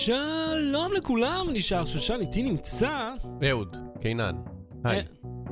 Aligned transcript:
שלום 0.00 0.92
לכולם, 0.92 1.46
נשאר 1.52 1.84
שושן, 1.84 2.16
איתי 2.20 2.42
נמצא... 2.42 3.12
אהוד, 3.48 3.76
קינן. 4.00 4.34
היי. 4.84 4.98
אה, 4.98 5.02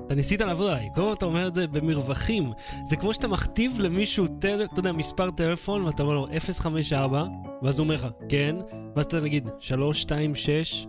אתה 0.07 0.15
ניסית 0.15 0.41
לעבוד 0.41 0.71
עליי, 0.71 0.89
כל 0.95 1.13
אתה 1.13 1.27
אומר 1.27 1.49
את 1.49 1.55
זה 1.55 1.67
במרווחים. 1.67 2.53
זה 2.87 2.97
כמו 2.97 3.15
שאתה 3.15 3.29
מכתיב 3.29 3.79
למישהו, 3.79 4.27
טל, 4.41 4.65
אתה 4.65 4.81
יודע, 4.81 4.93
מספר 4.93 5.31
טלפון, 5.31 5.83
ואתה 5.83 6.03
אומר 6.03 6.15
לו 6.15 6.27
054, 6.41 7.25
ואז 7.63 7.79
הוא 7.79 7.85
אומר 7.85 7.95
לך, 7.95 8.07
כן, 8.29 8.57
ואז 8.97 9.05
אתה 9.05 9.21
נגיד 9.21 9.49
326, 9.59 10.87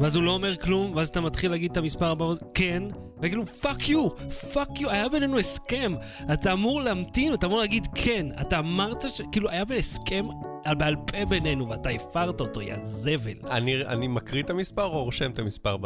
ואז 0.00 0.16
הוא 0.16 0.24
לא 0.24 0.30
אומר 0.30 0.56
כלום, 0.56 0.92
ואז 0.96 1.08
אתה 1.08 1.20
מתחיל 1.20 1.50
להגיד 1.50 1.70
את 1.70 1.76
המספר 1.76 2.10
הבא, 2.10 2.26
כן, 2.54 2.82
וכאילו 3.22 3.46
fuck 3.46 3.88
you, 3.88 4.10
fuck 4.52 4.80
you, 4.80 4.90
היה 4.90 5.08
בינינו 5.08 5.38
הסכם. 5.38 5.94
אתה 6.32 6.52
אמור 6.52 6.82
להמתין, 6.82 7.34
אתה 7.34 7.46
אמור 7.46 7.58
להגיד 7.58 7.86
כן. 7.94 8.26
אתה 8.40 8.58
אמרת 8.58 9.04
ש... 9.08 9.22
כאילו, 9.32 9.50
היה 9.50 9.64
בינינו 9.64 9.80
הסכם 9.80 10.26
בעל 10.74 10.96
פה 10.96 11.24
בינינו, 11.28 11.68
ואתה 11.68 11.88
הפרת 11.88 12.40
אותו, 12.40 12.62
יא 12.62 12.76
זבל. 12.80 13.34
אני, 13.50 13.86
אני 13.86 14.08
מקריא 14.08 14.42
את 14.42 14.50
המספר 14.50 14.84
או 14.84 15.04
רושם 15.04 15.30
את 15.30 15.38
המספר 15.38 15.76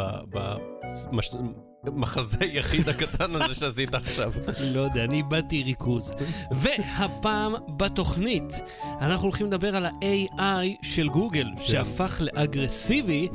במחזה 1.85 2.45
יחיד 2.45 2.89
הקטן 2.89 3.35
הזה 3.35 3.55
שעשית 3.55 3.95
עכשיו? 3.95 4.33
לא 4.75 4.81
יודע, 4.81 5.05
אני 5.05 5.17
איבדתי 5.17 5.63
ריכוז. 5.63 6.15
והפעם 6.51 7.55
בתוכנית, 7.77 8.61
אנחנו 9.01 9.25
הולכים 9.25 9.47
לדבר 9.47 9.77
על 9.77 9.87
ה-AI 9.87 10.67
של 10.83 11.09
גוגל, 11.09 11.47
כן. 11.57 11.65
שהפך 11.65 12.21
לאגרסיבי. 12.21 13.29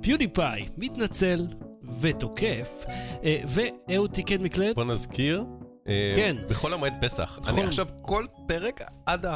PewDiePie 0.00 0.66
מתנצל 0.76 1.46
ותוקף, 2.00 2.84
אה, 3.24 3.42
ואהוד 3.46 4.10
תיקן 4.10 4.42
מקלט. 4.42 4.74
בוא 4.74 4.84
נזכיר. 4.84 5.44
אה, 5.88 6.12
כן. 6.16 6.36
בחול 6.48 6.74
המועד 6.74 6.94
פסח. 7.00 7.38
אני 7.46 7.62
עכשיו, 7.62 7.86
כל 8.02 8.26
פרק 8.48 8.80
עד 9.06 9.26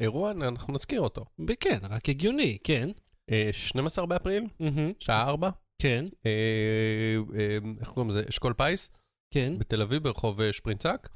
האירוע, 0.00 0.30
אנחנו 0.30 0.74
נזכיר 0.74 1.00
אותו. 1.00 1.24
כן, 1.60 1.78
רק 1.82 2.08
הגיוני, 2.08 2.58
כן. 2.64 2.90
אה, 3.30 3.48
12 3.52 4.06
באפריל, 4.06 4.44
מהמם, 4.60 4.92
שעה 4.98 5.28
4. 5.28 5.50
כן, 5.82 6.04
אה, 6.26 6.30
אה, 7.38 7.58
איך 7.80 7.88
קוראים 7.88 8.10
לזה? 8.10 8.22
אשכול 8.28 8.52
פיס, 8.52 8.90
כן. 9.34 9.58
בתל 9.58 9.82
אביב, 9.82 10.02
ברחוב 10.02 10.40
אה, 10.40 10.52
שפרינצק. 10.52 11.08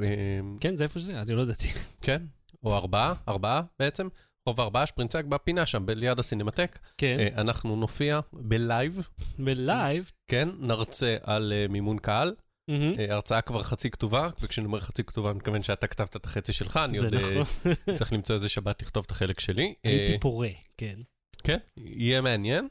אה, 0.00 0.40
כן, 0.60 0.76
זה 0.76 0.84
איפה 0.84 0.98
שזה, 0.98 1.22
אני 1.22 1.32
לא 1.32 1.42
ידעתי. 1.42 1.68
כן, 2.06 2.22
או 2.64 2.76
ארבעה, 2.76 3.14
ארבעה 3.28 3.62
בעצם. 3.78 4.08
רחוב 4.48 4.60
ארבעה, 4.60 4.86
שפרינצק, 4.86 5.24
בפינה 5.24 5.66
שם, 5.66 5.90
ליד 5.90 6.18
הסינמטק. 6.18 6.78
כן, 6.98 7.16
אה, 7.20 7.40
אנחנו 7.40 7.76
נופיע 7.76 8.20
בלייב, 8.32 9.08
בלייב. 9.38 10.10
כן, 10.28 10.48
נרצה 10.58 11.16
על 11.22 11.52
אה, 11.52 11.66
מימון 11.68 11.98
קהל. 11.98 12.34
מהמם. 12.70 12.98
אה, 12.98 13.14
הרצאה 13.14 13.40
כבר 13.40 13.62
חצי 13.62 13.90
כתובה, 13.90 14.28
וכשאני 14.40 14.66
אומר 14.66 14.80
חצי 14.80 15.04
כתובה, 15.04 15.30
אני 15.30 15.36
מתכוון 15.36 15.62
שאתה 15.62 15.86
כתבת 15.86 16.16
את 16.16 16.24
החצי 16.24 16.52
שלך, 16.52 16.76
אני 16.84 16.98
עוד 16.98 17.14
אה, 17.14 17.40
נכון. 17.40 17.72
צריך 17.96 18.12
למצוא 18.12 18.34
איזה 18.34 18.48
שבת 18.48 18.82
לכתוב 18.82 19.04
את 19.06 19.10
החלק 19.10 19.40
שלי. 19.40 19.74
אה, 19.86 19.90
הייתי 19.90 20.18
פורה, 20.18 20.48
כן. 20.76 20.96
כן, 21.42 21.58
יהיה 21.76 22.20
מעניין. 22.20 22.68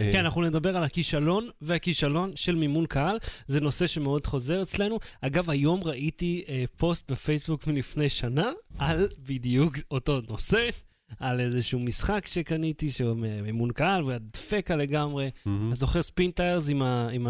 אה, 0.00 0.12
כן, 0.12 0.18
אנחנו 0.18 0.42
נדבר 0.42 0.76
על 0.76 0.84
הכישלון 0.84 1.48
והכישלון 1.60 2.36
של 2.36 2.54
מימון 2.54 2.86
קהל. 2.86 3.18
זה 3.46 3.60
נושא 3.60 3.86
שמאוד 3.86 4.26
חוזר 4.26 4.62
אצלנו. 4.62 4.98
אגב, 5.20 5.50
היום 5.50 5.80
ראיתי 5.84 6.44
אה, 6.48 6.64
פוסט 6.76 7.10
בפייסבוק 7.10 7.66
מלפני 7.66 8.08
שנה 8.08 8.50
על 8.78 9.08
בדיוק 9.18 9.74
אותו 9.90 10.20
נושא, 10.28 10.68
על 11.20 11.40
איזשהו 11.40 11.80
משחק 11.80 12.26
שקניתי 12.26 12.90
שהוא 12.90 13.16
מימון 13.42 13.72
קהל, 13.72 14.04
והיה 14.04 14.18
דפקט 14.18 14.76
לגמרי. 14.76 15.30
מהמם. 15.46 15.68
אתה 15.68 15.76
זוכר 15.76 16.02
Spintires 16.02 16.60
עם, 16.68 16.82
ה- 16.82 17.08
עם 17.12 17.26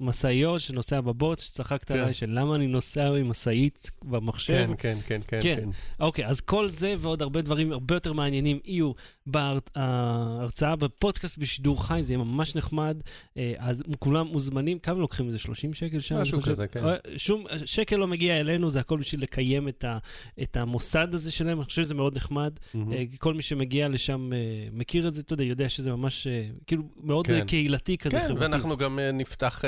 המשאיות 0.00 0.60
שנוסע 0.60 1.00
בבוץ, 1.00 1.42
שצחקת 1.42 1.84
כן. 1.88 1.98
עליי 1.98 2.14
של 2.14 2.30
למה 2.30 2.54
אני 2.56 2.66
נוסע 2.66 3.08
עם 3.08 3.28
משאית 3.30 3.90
במחשב? 4.04 4.66
כן, 4.66 4.72
כן, 4.78 4.98
כן, 5.06 5.20
כן, 5.26 5.38
כן. 5.42 5.56
כן. 5.60 5.68
אוקיי, 6.00 6.26
אז 6.26 6.40
כל 6.40 6.68
זה 6.68 6.94
ועוד 6.98 7.22
הרבה 7.22 7.42
דברים 7.42 7.72
הרבה 7.72 7.94
יותר 7.96 8.12
מעניינים 8.12 8.58
יהיו 8.64 8.92
בהרצאה 9.26 10.76
בפודקאסט 10.76 11.38
בשידור 11.38 11.86
חי, 11.86 12.00
זה 12.02 12.12
יהיה 12.12 12.24
ממש 12.24 12.54
נחמד. 12.54 12.96
אה, 13.36 13.52
אז 13.58 13.82
כולם 13.98 14.26
מוזמנים, 14.26 14.78
כמה 14.78 14.98
לוקחים 14.98 15.26
איזה 15.26 15.38
30 15.38 15.74
שקל 15.74 16.00
שם? 16.00 16.16
משהו 16.16 16.38
אני? 16.38 16.44
כזה, 16.46 16.66
כן. 16.66 16.84
אה, 16.84 16.94
שום, 17.16 17.44
שקל 17.64 17.96
לא 17.96 18.06
מגיע 18.06 18.40
אלינו, 18.40 18.70
זה 18.70 18.80
הכל 18.80 18.98
בשביל 18.98 19.22
לקיים 19.22 19.68
את, 19.68 19.84
ה, 19.84 19.98
את 20.42 20.56
המוסד 20.56 21.14
הזה 21.14 21.30
שלהם, 21.32 21.58
אני 21.58 21.64
חושב 21.64 21.82
שזה 21.82 21.94
מאוד 21.94 22.16
נחמד. 22.16 22.52
מהמם. 22.74 22.92
כל 23.24 23.34
מי 23.34 23.42
שמגיע 23.42 23.88
לשם 23.88 24.32
אה, 24.32 24.38
מכיר 24.72 25.08
את 25.08 25.14
זה, 25.14 25.20
אתה 25.20 25.32
יודע, 25.32 25.44
יודע 25.44 25.68
שזה 25.68 25.92
ממש, 25.92 26.26
אה, 26.26 26.46
כאילו, 26.66 26.82
מאוד 26.96 27.26
כן. 27.26 27.34
אה, 27.34 27.44
קהילתי 27.44 27.98
כזה, 27.98 28.16
כן, 28.20 28.28
חברתי. 28.28 28.40
ואנחנו 28.40 28.76
גם 28.76 28.98
נפתח 28.98 29.64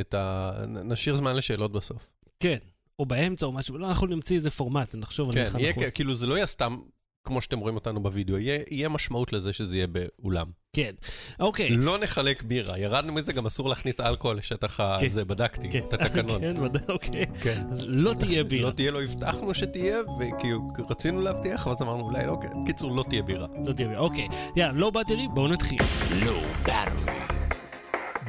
את 0.00 0.14
ה... 0.14 0.52
נשאיר 0.84 1.14
זמן 1.14 1.36
לשאלות 1.36 1.72
בסוף. 1.72 2.10
כן, 2.40 2.56
או 2.98 3.06
באמצע 3.06 3.46
או 3.46 3.52
משהו, 3.52 3.78
לא, 3.78 3.88
אנחנו 3.88 4.06
נמציא 4.06 4.36
איזה 4.36 4.50
פורמט, 4.50 4.94
נחשוב 4.94 5.28
על 5.28 5.34
כן, 5.34 5.40
איך 5.40 5.54
יהיה 5.54 5.68
אנחנו... 5.68 5.82
כ- 5.82 5.94
כאילו 5.94 6.14
זה 6.14 6.26
לא 6.26 6.34
יהיה 6.34 6.46
סתם 6.46 6.76
כמו 7.24 7.40
שאתם 7.40 7.58
רואים 7.58 7.74
אותנו 7.74 8.02
בווידאו, 8.02 8.38
יהיה 8.38 8.62
יהיה 8.70 8.88
משמעות 8.88 9.32
לזה 9.32 9.52
שזה 9.52 9.76
יהיה 9.76 9.86
באולם. 9.86 10.46
כן, 10.72 10.94
אוקיי. 11.40 11.70
לא 11.70 11.98
נחלק 11.98 12.42
בירה, 12.42 12.78
ירדנו 12.78 13.12
מזה, 13.12 13.32
גם 13.32 13.46
אסור 13.46 13.68
להכניס 13.68 14.00
אלכוהול 14.00 14.36
לשטח 14.36 14.80
הזה, 14.80 15.24
בדקתי 15.24 15.70
כן. 15.70 15.78
את 15.78 15.92
התקנון. 15.92 16.40
כן, 16.44 16.56
אוקיי. 16.88 17.26
כן. 17.42 17.66
לא 17.78 18.14
תהיה 18.14 18.44
בירה. 18.44 18.66
לא 18.66 18.72
תהיה, 18.72 18.90
לא 18.90 19.02
הבטחנו 19.02 19.54
שתהיה, 19.54 19.98
וכאילו 20.20 20.60
רצינו 20.90 21.20
להבטיח, 21.20 21.66
ואז 21.66 21.82
אמרנו 21.82 22.04
אולי 22.04 22.26
לא, 22.26 22.36
בקיצור, 22.62 22.96
לא 22.96 23.04
תהיה 23.08 23.22
בירה. 23.22 23.46
לא 23.66 23.72
תהיה 23.72 23.88
בירה. 23.88 24.00
אוקיי. 24.00 24.28
יאללה, 24.56 24.72
low 24.72 24.90
battery, 24.90 25.28
בואו 25.34 25.48
נתחיל. 25.48 25.78
low 26.24 26.42
battery. 26.62 27.14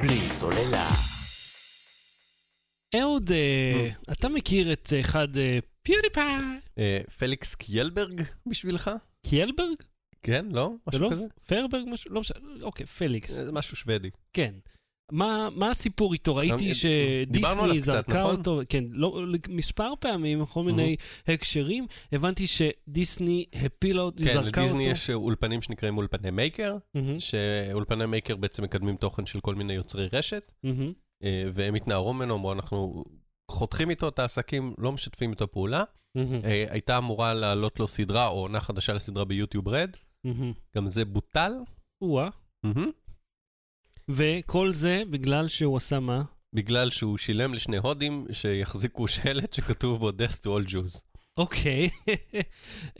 בלי 0.02 0.28
סוללה. 0.28 0.90
אהוד, 3.00 3.32
אה, 3.32 3.88
אתה 4.12 4.28
מכיר 4.28 4.72
את 4.72 4.92
אחד 5.00 5.36
אה, 5.36 5.58
PewDiePie? 5.82 6.34
אה, 6.78 7.00
פליקס 7.18 7.54
קיילברג 7.54 8.22
בשבילך? 8.46 8.90
קיילברג? 9.26 9.76
כן, 10.22 10.46
לא? 10.50 10.72
משהו 10.88 11.00
לא 11.00 11.10
כזה? 11.10 11.24
פרברג? 11.46 11.84
משהו? 11.88 12.14
לא 12.14 12.20
משנה. 12.20 12.38
אוקיי, 12.62 12.86
פליקס. 12.86 13.30
זה 13.30 13.52
משהו 13.52 13.76
שוודי. 13.76 14.10
כן. 14.32 14.54
מה, 15.12 15.48
מה 15.56 15.70
הסיפור 15.70 16.12
איתו? 16.12 16.36
ראיתי 16.36 16.68
אה, 16.68 16.74
שדיסני 16.74 17.80
קצת, 17.80 17.84
זרקה 17.84 18.20
נכון? 18.20 18.36
אותו, 18.36 18.60
כן, 18.68 18.84
לא, 18.90 19.24
מספר 19.48 19.92
פעמים, 20.00 20.44
כל 20.44 20.62
מיני 20.62 20.96
הקשרים. 21.26 21.86
הבנתי 22.12 22.46
שדיסני 22.46 23.44
הפילה 23.52 24.02
אותו, 24.02 24.18
כן, 24.18 24.32
זרקה 24.32 24.46
אותו. 24.46 24.60
לדיסני 24.60 24.84
יש 24.84 25.10
אולפנים 25.10 25.62
שנקראים 25.62 25.96
אולפני 25.96 26.30
מייקר, 26.30 26.76
מהמם, 26.94 27.20
שאולפני 27.20 28.06
מייקר 28.06 28.36
בעצם 28.36 28.62
מקדמים 28.62 28.96
תוכן 28.96 29.26
של 29.26 29.40
כל 29.40 29.54
מיני 29.54 29.72
יוצרי 29.72 30.08
רשת, 30.12 30.52
אה, 31.24 31.44
והם 31.52 31.74
התנערו 31.74 32.14
ממנו, 32.14 32.34
אמרו, 32.34 32.52
אנחנו 32.52 33.04
חותכים 33.52 33.90
איתו 33.90 34.08
את 34.08 34.18
העסקים, 34.18 34.74
לא 34.78 34.92
משתפים 34.92 35.30
איתו 35.30 35.50
פעולה. 35.50 35.84
מהמם, 36.14 36.44
אה, 36.44 36.64
הייתה 36.68 36.98
אמורה 36.98 37.34
לעלות 37.34 37.80
לו 37.80 37.88
סדרה 37.88 38.28
או 38.28 38.40
עונה 38.40 38.60
חדשה 38.60 38.92
לסדרה 38.92 39.24
ביוטיוב 39.24 39.68
רד, 39.68 39.96
מהמם. 40.24 40.52
גם 40.76 40.90
זה 40.90 41.04
בוטל. 41.04 41.52
או-אה. 42.02 42.28
וכל 44.08 44.72
זה 44.72 45.02
בגלל 45.10 45.48
שהוא 45.48 45.76
עשה 45.76 46.00
מה? 46.00 46.22
בגלל 46.52 46.90
שהוא 46.90 47.18
שילם 47.18 47.54
לשני 47.54 47.76
הודים 47.78 48.26
שיחזיקו 48.32 49.08
שלט 49.08 49.52
שכתוב 49.52 49.98
בו 49.98 50.10
death 50.10 50.38
to 50.38 50.46
all 50.46 50.70
Jews. 50.70 51.02
אוקיי. 51.38 51.90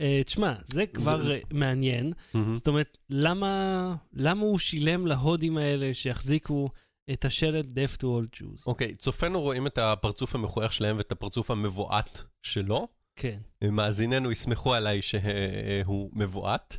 אה, 0.01 0.21
תשמע, 0.25 0.53
זה 0.65 0.85
כבר 0.85 1.31
מעניין. 1.53 2.13
זאת 2.53 2.67
אומרת, 2.67 2.97
למה, 3.09 3.95
למה 4.13 4.41
הוא 4.41 4.59
שילם 4.59 5.07
להודים 5.07 5.57
האלה 5.57 5.93
שיחזיקו 5.93 6.69
את 7.11 7.25
השלט 7.25 7.65
Death 7.65 7.97
to 7.97 8.03
all 8.03 8.39
Jews? 8.39 8.63
אוקיי, 8.67 8.95
צופינו 8.95 9.41
רואים 9.41 9.67
את 9.67 9.77
הפרצוף 9.77 10.35
המכוער 10.35 10.69
שלהם 10.69 10.97
ואת 10.97 11.11
הפרצוף 11.11 11.51
המבועת 11.51 12.23
שלו. 12.41 12.87
כן. 13.15 13.39
מאזיננו 13.63 14.31
יסמכו 14.31 14.73
עליי 14.73 15.01
שהוא 15.01 16.09
מבועת. 16.13 16.77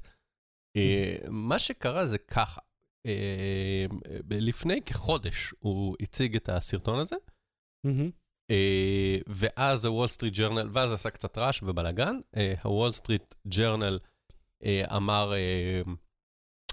אה, 0.76 1.16
מה 1.28 1.58
שקרה 1.58 2.06
זה 2.06 2.18
ככה, 2.18 2.60
אה, 3.06 3.86
לפני 4.30 4.82
כחודש 4.82 5.54
הוא 5.58 5.96
הציג 6.00 6.36
את 6.36 6.48
הסרטון 6.48 6.98
הזה. 6.98 7.16
אה, 8.50 9.18
ואז 9.26 9.84
הוול 9.84 10.08
סטריט 10.08 10.34
ג'רנל, 10.34 10.68
ואז 10.72 10.92
עשה 10.92 11.10
קצת 11.10 11.38
רעש 11.38 11.62
ובלאגן, 11.62 12.16
הוול 12.62 12.92
סטריט 12.92 13.34
ג'רנל 13.48 13.98
אמר, 14.96 15.32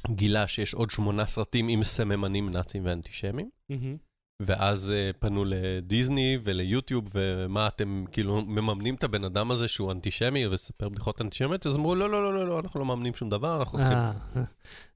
גילה 0.10 0.48
שיש 0.48 0.74
עוד 0.74 0.92
שמונה 0.92 1.26
סרטים 1.26 1.68
עם 1.68 1.84
סממנים 1.84 2.50
נאצים 2.50 2.86
ואנטישמים. 2.86 3.50
מהמם. 3.70 3.98
ואז 4.42 4.94
uh, 4.94 5.18
פנו 5.20 5.46
לדיסני 5.46 6.38
וליוטיוב, 6.44 7.10
ומה 7.14 7.68
אתם 7.68 8.04
כאילו 8.12 8.42
מממנים 8.42 8.96
את 8.96 9.04
הבן 9.04 9.24
אדם 9.24 9.52
הזה 9.52 9.68
שהוא 9.68 9.92
אנטישמי 9.92 10.48
ומספר 10.48 10.90
בדיחות 10.90 11.22
אנטישמיות? 11.22 11.68
אז 11.68 11.76
אמרו, 11.76 11.96
לא, 11.96 12.10
לא, 12.10 12.24
לא, 12.24 12.34
לא, 12.34 12.48
לא, 12.48 12.60
אנחנו 12.60 12.80
לא 12.80 12.86
מממנים 12.86 13.14
שום 13.14 13.30
דבר, 13.30 13.60
אנחנו 13.60 13.80
הולכים... 13.80 13.98
אה, 13.98 14.12
אה. 14.36 14.44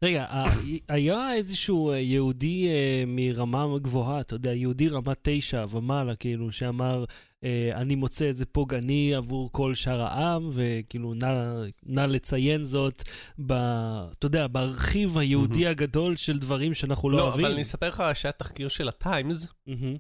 רגע, 0.02 0.25
היה 0.90 1.34
איזשהו 1.34 1.94
יהודי 1.94 2.68
מרמה 3.08 3.66
גבוהה, 3.81 4.22
אתה 4.22 4.36
יודע, 4.36 4.54
יהודי 4.54 4.90
רמה 4.90 5.13
תשע 5.22 5.66
ומעלה, 5.69 6.16
כאילו, 6.16 6.51
שאמר, 6.51 7.06
אני 7.74 7.95
מוצא 7.95 8.30
את 8.30 8.38
זה 8.38 8.45
פוגעני 8.45 9.15
עבור 9.15 9.50
כל 9.51 9.75
שאר 9.75 10.01
העם, 10.01 10.50
וכאילו, 10.51 11.13
נא, 11.13 11.53
נא 11.86 12.01
לציין 12.01 12.63
זאת, 12.63 13.03
ב, 13.45 13.51
אתה 13.53 14.25
יודע, 14.25 14.47
בארכיב 14.47 15.18
היהודי 15.18 15.68
הגדול 15.68 16.15
של 16.15 16.38
דברים 16.39 16.74
שאנחנו 16.74 17.09
לא 17.09 17.18
לא, 17.18 17.24
אוהבים. 17.24 17.45
אבל 17.45 17.53
אני 17.53 17.62
אספר 17.62 17.88
לך 17.88 18.03
שהיה 18.13 18.31
תחקיר 18.31 18.68
של 18.68 18.88
הטיימס. 18.88 19.47
מהמם, 19.68 19.95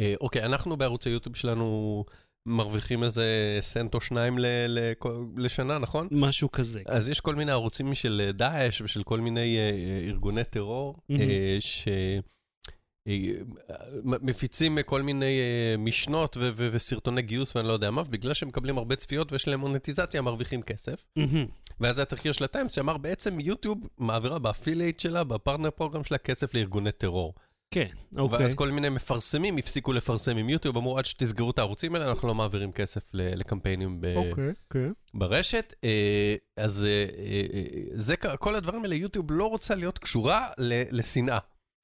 אה, 0.00 0.14
אוקיי, 0.20 0.44
אנחנו 0.44 0.76
בערוץ 0.76 1.06
היוטיוב 1.06 1.36
שלנו 1.36 2.04
מרוויחים 2.46 3.04
איזה 3.04 3.58
סנט 3.60 3.94
או 3.94 4.00
שניים 4.00 4.38
ל- 4.38 4.46
ל- 4.68 4.92
לשנה, 5.36 5.78
נכון? 5.78 6.08
משהו 6.10 6.52
כזה. 6.52 6.82
אז 6.86 7.08
יש 7.08 7.20
כל 7.20 7.34
מיני 7.34 7.52
ערוצים 7.52 7.94
של 7.94 8.22
אה, 8.26 8.32
דאעש 8.32 8.80
ושל 8.82 9.02
כל 9.02 9.20
מיני 9.20 9.56
אה, 9.58 9.62
אה, 9.70 10.08
ארגוני 10.08 10.44
טרור, 10.44 10.94
מהמם. 11.08 11.20
אה, 11.22 11.56
ש... 11.60 11.88
אה, 13.08 13.14
מפיצים 14.02 14.78
כל 14.86 15.02
מיני 15.02 15.38
אה, 15.40 15.76
משנות 15.76 16.36
ו- 16.36 16.50
ו- 16.54 16.68
וסרטוני 16.72 17.22
גיוס 17.22 17.56
ואני 17.56 17.68
לא 17.68 17.72
יודע 17.72 17.90
מה, 17.90 18.02
ובגלל 18.02 18.34
שהם 18.34 18.48
מקבלים 18.48 18.78
הרבה 18.78 18.96
צפיות 18.96 19.32
ויש 19.32 19.48
להם 19.48 19.60
מונטיזציה, 19.60 20.18
הם 20.18 20.24
מרוויחים 20.24 20.62
כסף. 20.62 21.06
מהמם. 21.16 21.46
ואז 21.80 21.98
היה 21.98 22.06
תחקיר 22.06 22.32
של 22.32 22.44
הטיימס 22.44 22.72
שאמר 22.72 22.96
בעצם 22.96 23.40
יוטיוב 23.40 23.78
מעבירה 23.98 24.38
ב 24.38 24.44
affiliate 24.44 25.00
שלה, 25.00 25.24
ב 25.24 25.30
partner 25.30 25.70
program 25.70 26.04
שלה, 26.04 26.18
כסף 26.18 26.54
לארגוני 26.54 26.92
טרור. 26.92 27.34
כן, 27.70 27.86
אוקיי. 28.16 28.38
ואז 28.38 28.54
כל 28.54 28.70
מיני 28.70 28.88
מפרסמים 28.88 29.56
הפסיקו 29.56 29.92
לפרסם 29.92 30.36
עם 30.36 30.48
יוטיוב, 30.48 30.76
אמרו 30.76 30.98
עד 30.98 31.06
שתסגרו 31.06 31.50
את 31.50 31.58
הערוצים 31.58 31.94
האלה, 31.94 32.08
אנחנו 32.08 32.28
לא 32.28 32.34
מעבירים 32.34 32.72
כסף 32.72 33.10
לקמפיינים 33.14 34.00
ב- 34.00 34.14
אוקיי, 34.16 34.52
כן. 34.70 34.92
ברשת. 35.14 35.74
אה, 35.84 36.34
אז 36.56 36.86
זה, 37.94 38.16
כל 38.16 38.54
הדברים 38.54 38.82
האלה, 38.82 38.94
יוטיוב 38.94 39.32
לא 39.32 39.46
רוצה 39.46 39.74
להיות 39.74 39.98
קשורה 39.98 40.48
לשנאה. 40.90 41.38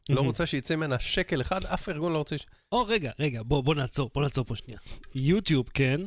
לא. 0.09 0.21
רוצה 0.21 0.47
שיצא 0.47 0.77
ממנה 0.77 0.99
שקל 0.99 1.41
אחד, 1.41 1.65
אף 1.65 1.89
ארגון 1.89 2.13
לא 2.13 2.19
רוצה... 2.19 2.39
ש- 2.39 2.47
או, 2.73 2.85
רגע, 2.87 3.11
רגע, 3.19 3.43
בוא, 3.43 3.65
בוא 3.65 3.75
נעצור, 3.75 4.11
בוא 4.15 4.23
נעצור 4.23 4.45
פה 4.45 4.57
שנייה. 4.57 4.79
יוטיוב, 5.15 5.69
כן, 5.75 6.01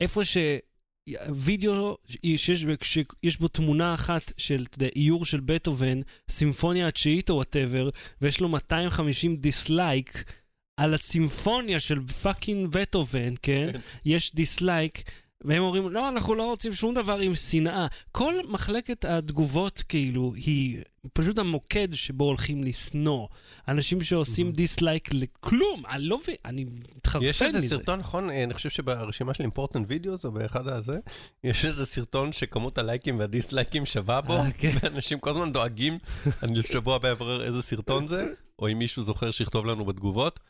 איפה 0.00 0.24
ש... 0.24 0.36
וידאו 1.34 1.96
שיש, 2.36 2.64
שיש 2.82 3.36
בו 3.40 3.48
תמונה 3.48 3.94
אחת 3.94 4.32
של, 4.36 4.64
אתה 4.70 4.76
יודע, 4.76 4.88
איור 4.96 5.24
של 5.24 5.40
בטהובן, 5.40 6.00
סימפוניה 6.30 6.88
התשיעית 6.88 7.30
או 7.30 7.34
whatever, 7.34 7.90
ויש 8.20 8.40
לו 8.40 8.48
250 8.48 9.36
דיסלייק 9.36 10.32
על 10.80 10.94
הסימפוניה 10.94 11.80
של 11.80 12.06
fucking 12.06 12.68
בטהובן, 12.70 13.34
כן? 13.42 13.68
כן. 13.72 13.80
יש 14.04 14.34
דיסלייק, 14.34 15.10
והם 15.46 15.62
אומרים, 15.62 15.88
לא, 15.88 16.08
אנחנו 16.08 16.34
לא 16.34 16.42
רוצים 16.42 16.72
שום 16.72 16.94
דבר 16.94 17.18
עם 17.18 17.34
שנאה. 17.34 17.86
כל 18.12 18.34
מחלקת 18.48 19.04
התגובות, 19.04 19.82
כאילו, 19.88 20.32
היא 20.34 20.82
פשוט 21.12 21.38
המוקד 21.38 21.88
שבו 21.92 22.24
הולכים 22.24 22.64
לשנוא. 22.64 23.26
אנשים 23.68 24.02
שעושים 24.02 24.52
דיסלייק 24.52 25.08
לכלום, 25.14 25.82
אני 25.88 26.04
לא 26.04 26.18
מבין, 26.18 26.34
אני 26.44 26.64
מתחרפן 26.64 27.18
מזה. 27.18 27.30
יש 27.30 27.42
איזה 27.42 27.68
סרטון, 27.68 27.98
נכון? 27.98 28.30
אה, 28.30 28.44
אני 28.44 28.54
חושב 28.54 28.70
שברשימה 28.70 29.34
של 29.34 29.42
important 29.42 29.86
videos, 29.88 30.24
או 30.24 30.32
באחד 30.32 30.68
הזה, 30.68 30.98
יש 31.44 31.64
איזה 31.64 31.86
סרטון 31.86 32.32
שכמות 32.32 32.78
הלייקים 32.78 33.18
והדיסלייקים 33.18 33.86
שווה 33.86 34.20
בו, 34.20 34.36
אה, 34.36 34.52
כן. 34.58 34.72
ואנשים 34.82 35.18
כל 35.18 35.30
הזמן 35.30 35.52
דואגים, 35.52 35.98
אני 36.42 36.62
שבוע 36.62 36.96
הבא 36.96 37.12
אברר 37.12 37.44
איזה 37.44 37.62
סרטון 37.62 38.06
זה, 38.06 38.26
או 38.58 38.72
אם 38.72 38.78
מישהו 38.78 39.02
זוכר 39.02 39.30
שיכתוב 39.30 39.66
לנו 39.66 39.84
בתגובות. 39.84 40.40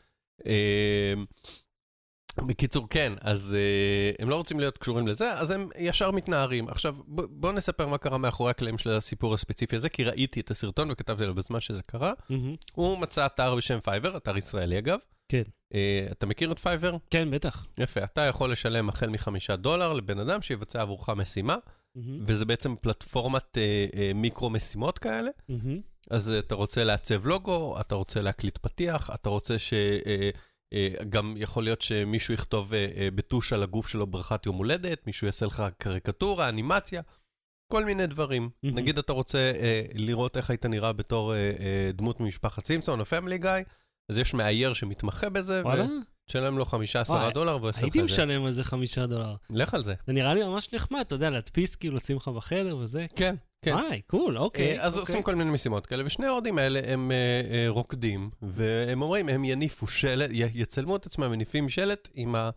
בקיצור, 2.47 2.87
כן, 2.89 3.13
אז 3.21 3.55
אה, 3.59 4.11
הם 4.19 4.29
לא 4.29 4.35
רוצים 4.35 4.59
להיות 4.59 4.77
קשורים 4.77 5.07
לזה, 5.07 5.33
אז 5.33 5.51
הם 5.51 5.69
ישר 5.77 6.11
מתנערים. 6.11 6.69
עכשיו, 6.69 6.95
ב- 7.07 7.21
בואו 7.21 7.51
נספר 7.51 7.87
מה 7.87 7.97
קרה 7.97 8.17
מאחורי 8.17 8.49
הקלעים 8.49 8.77
של 8.77 8.89
הסיפור 8.89 9.33
הספציפי 9.33 9.75
הזה, 9.75 9.89
כי 9.89 10.03
ראיתי 10.03 10.39
את 10.39 10.51
הסרטון 10.51 10.91
וכתבתי 10.91 11.23
עליו 11.23 11.35
בזמן 11.35 11.59
שזה 11.59 11.83
קרה. 11.83 12.13
מהמם. 12.29 12.55
הוא 12.73 12.97
מצא 12.97 13.25
אתר 13.25 13.55
בשם 13.55 13.79
Fiverr, 13.79 14.17
אתר 14.17 14.37
ישראלי 14.37 14.77
אגב. 14.77 14.99
כן. 15.29 15.43
אה, 15.73 16.07
אתה 16.11 16.25
מכיר 16.25 16.51
את 16.51 16.59
Fiverr? 16.59 16.95
כן, 17.09 17.31
בטח. 17.31 17.67
יפה, 17.77 18.03
אתה 18.03 18.21
יכול 18.21 18.51
לשלם 18.51 18.89
החל 18.89 19.09
מחמישה 19.09 19.55
דולר 19.55 19.93
לבן 19.93 20.19
אדם 20.19 20.41
שיבצע 20.41 20.81
עבורך 20.81 21.09
משימה, 21.09 21.57
מהמם. 21.95 22.23
וזה 22.25 22.45
בעצם 22.45 22.75
פלטפורמת 22.75 23.57
אה, 23.57 23.85
אה, 23.95 24.11
מיקרו 24.15 24.49
משימות 24.49 24.99
כאלה. 24.99 25.29
מהמם. 25.49 25.81
אז 26.09 26.31
אה, 26.31 26.39
אתה 26.39 26.55
רוצה 26.55 26.83
לעצב 26.83 27.27
לוגו, 27.27 27.81
אתה 27.81 27.95
רוצה 27.95 28.21
להקליט 28.21 28.57
פתיח, 28.57 29.09
אתה 29.13 29.29
רוצה 29.29 29.59
ש... 29.59 29.73
אה, 29.73 30.29
גם 31.09 31.33
יכול 31.37 31.63
להיות 31.63 31.81
שמישהו 31.81 32.33
יכתוב 32.33 32.73
אה, 32.73 32.87
אה, 32.97 33.11
בטוש 33.15 33.53
על 33.53 33.63
הגוף 33.63 33.87
שלו 33.87 34.07
ברכת 34.07 34.45
יום 34.45 34.55
הולדת, 34.55 35.07
מישהו 35.07 35.27
יעשה 35.27 35.45
לך 35.45 35.63
קריקטורה, 35.77 36.49
אנימציה, 36.49 37.01
כל 37.71 37.85
מיני 37.85 38.07
דברים. 38.07 38.49
נגיד 38.63 38.97
אתה 38.97 39.13
רוצה 39.13 39.37
אה, 39.37 39.81
לראות 39.93 40.37
איך 40.37 40.49
היית 40.49 40.65
נראה 40.65 40.93
בתור 40.93 41.33
אה, 41.33 41.37
אה, 41.59 41.91
דמות 41.93 42.19
ממשפחת 42.19 42.65
סימפסון 42.65 42.99
או 42.99 43.05
Family 43.05 43.37
Guy, 43.37 43.51
אז 44.11 44.17
יש 44.17 44.33
מאייר 44.33 44.73
שמתמחה 44.73 45.29
בזה, 45.29 45.61
וואלה? 45.63 45.85
ותשלם 46.25 46.57
לו 46.57 46.65
חמישה 46.65 47.01
עשרה 47.01 47.21
וואי, 47.21 47.33
דולר 47.33 47.55
והוא 47.57 47.67
יעשה 47.67 47.79
לך 47.79 47.83
הייתי 47.83 47.99
את 48.01 48.07
זה. 48.07 48.13
משלם 48.13 48.45
על 48.45 48.51
זה 48.51 48.63
חמישה 48.63 49.05
דולר. 49.05 49.35
לך 49.49 49.73
על 49.73 49.83
זה. 49.83 49.93
זה 50.07 50.13
נראה 50.13 50.33
לי 50.33 50.43
ממש 50.43 50.73
נחמד, 50.73 50.99
אתה 50.99 51.15
יודע, 51.15 51.29
להדפיס 51.29 51.75
כאילו, 51.75 51.95
לשים 51.95 52.17
לך 52.17 52.27
בחדר 52.27 52.77
וזה. 52.77 53.05
כן, 53.15 53.35
כן. 53.61 53.73
וואי, 53.73 54.01
cool, 54.01 54.37
אוקיי. 54.37 54.81
אז. 54.81 54.97
עושים 54.97 55.23
כל 55.23 55.35
מיני 55.35 55.51
משימות 55.51 55.85
כאלה, 55.85 56.05
ושני 56.05 56.25
ההודים 56.25 56.57
האלה 56.57 56.81
הם 56.93 57.11
אה, 57.11 57.41
אה, 57.51 57.65
רוקדים, 57.69 58.29
והם 58.41 59.01
אומרים, 59.01 59.29
הם 59.29 59.45
יניפו 59.45 59.87
שלט, 59.87 60.29
יצלמו 60.33 60.95
את 60.95 61.05
עצמם 61.05 61.31
מניפים 61.31 61.69
שלט 61.69 62.09
עם 62.13 62.35
ה, 62.35 62.49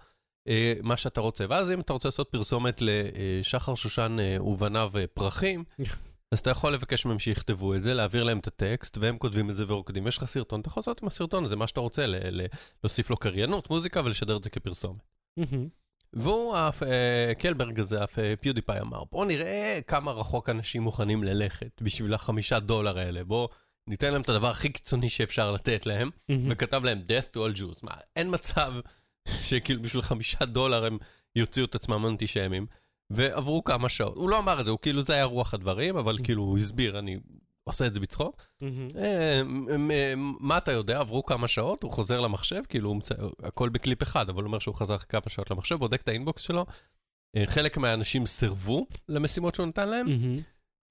אה, 0.48 0.74
מה 0.82 0.96
שאתה 0.96 1.20
רוצה. 1.20 1.44
ואז 1.48 1.70
אם 1.70 1.80
אתה 1.80 1.92
רוצה 1.92 2.08
לעשות 2.08 2.28
פרסומת 2.30 2.78
לשחר 2.80 3.74
שושן 3.74 4.16
ובניו 4.40 4.92
פרחים, 5.14 5.64
אז 6.32 6.38
אתה 6.38 6.50
יכול 6.50 6.72
לבקש 6.72 7.06
מהם 7.06 7.18
שיכתבו 7.18 7.74
את 7.74 7.82
זה, 7.82 7.94
להעביר 7.94 8.24
להם 8.24 8.38
את 8.38 8.46
הטקסט, 8.46 8.98
והם 8.98 9.18
כותבים 9.18 9.50
את 9.50 9.56
זה 9.56 9.64
ורוקדים. 9.68 10.06
יש 10.06 10.18
לך 10.18 10.24
סרטון, 10.24 10.60
אתה 10.60 10.68
יכול 10.68 10.80
לעשות 10.80 11.02
עם 11.02 11.06
הסרטון 11.08 11.44
הזה 11.44 11.56
מה 11.56 11.66
שאתה 11.66 11.80
רוצה, 11.80 12.06
ל- 12.06 12.16
ל- 12.30 12.46
להוסיף 12.84 13.10
לו 13.10 13.16
קריינות, 13.16 13.70
מוזיקה 13.70 14.00
ולשדר 14.04 14.36
את 14.36 14.44
זה 14.44 14.50
כפרסומת. 14.50 15.00
והוא, 16.12 16.56
אף, 16.56 16.82
אה, 16.82 17.32
קלברג 17.38 17.80
הזה, 17.80 18.04
אף 18.04 18.18
אה, 18.18 18.34
PewDiePie 18.40 18.80
אמר, 18.80 19.02
בוא 19.12 19.24
נראה 19.24 19.78
כמה 19.86 20.12
רחוק 20.12 20.48
אנשים 20.48 20.82
מוכנים 20.82 21.24
ללכת 21.24 21.82
בשביל 21.82 22.14
החמישה 22.14 22.60
דולר 22.60 22.98
האלה, 22.98 23.24
בוא 23.24 23.48
ניתן 23.86 24.12
להם 24.12 24.20
את 24.20 24.28
הדבר 24.28 24.50
הכי 24.50 24.68
קיצוני 24.68 25.08
שאפשר 25.08 25.52
לתת 25.52 25.86
להם, 25.86 26.10
מהמם. 26.28 26.46
וכתב 26.50 26.84
להם 26.84 27.02
death 27.06 27.34
to 27.34 27.36
all 27.36 27.58
Jews. 27.58 27.78
מה, 27.82 27.92
אין 28.16 28.34
מצב 28.34 28.72
שכאילו 29.48 29.82
בשביל 29.82 30.02
חמישה 30.02 30.44
דולר 30.44 30.84
הם 30.84 30.98
יוציאו 31.36 31.64
את 31.64 31.74
עצמם 31.74 32.06
אנטישמים, 32.06 32.66
ועברו 33.10 33.64
כמה 33.64 33.88
שעות. 33.88 34.16
הוא 34.16 34.30
לא 34.30 34.38
אמר 34.38 34.60
את 34.60 34.64
זה, 34.64 34.70
הוא 34.70 34.78
כאילו, 34.82 35.02
זה 35.02 35.14
היה 35.14 35.24
רוח 35.24 35.54
הדברים, 35.54 35.96
אבל 35.96 36.18
כאילו 36.24 36.42
הוא 36.42 36.58
הסביר, 36.58 36.98
אני 36.98 37.18
עושה 37.70 37.86
את 37.86 37.94
זה 37.94 38.00
בצחוק. 38.00 38.42
אה, 38.96 39.42
מה 40.40 40.58
אתה 40.58 40.72
יודע, 40.72 41.00
עברו 41.00 41.22
כמה 41.22 41.48
שעות, 41.48 41.82
הוא 41.82 41.90
חוזר 41.90 42.20
למחשב, 42.20 42.62
כאילו. 42.68 42.98
הכל 43.42 43.68
בקליפ 43.68 44.02
אחד, 44.02 44.28
אבל 44.28 44.42
הוא 44.42 44.46
אומר 44.46 44.58
שהוא 44.58 44.74
חזר 44.74 44.98
כמה 44.98 45.22
שעות 45.28 45.50
למחשב, 45.50 45.74
בודק 45.74 46.02
את 46.02 46.08
ה 46.08 46.14
inbox 46.14 46.42
שלו. 46.42 46.66
אה, 47.36 47.42
חלק 47.46 47.78
מהאנשים 47.78 48.26
סירבו 48.26 48.86
למשימות 49.08 49.54
שהוא 49.54 49.66
נתן 49.66 49.88
להם, 49.88 50.06
מהמם. 50.06 50.38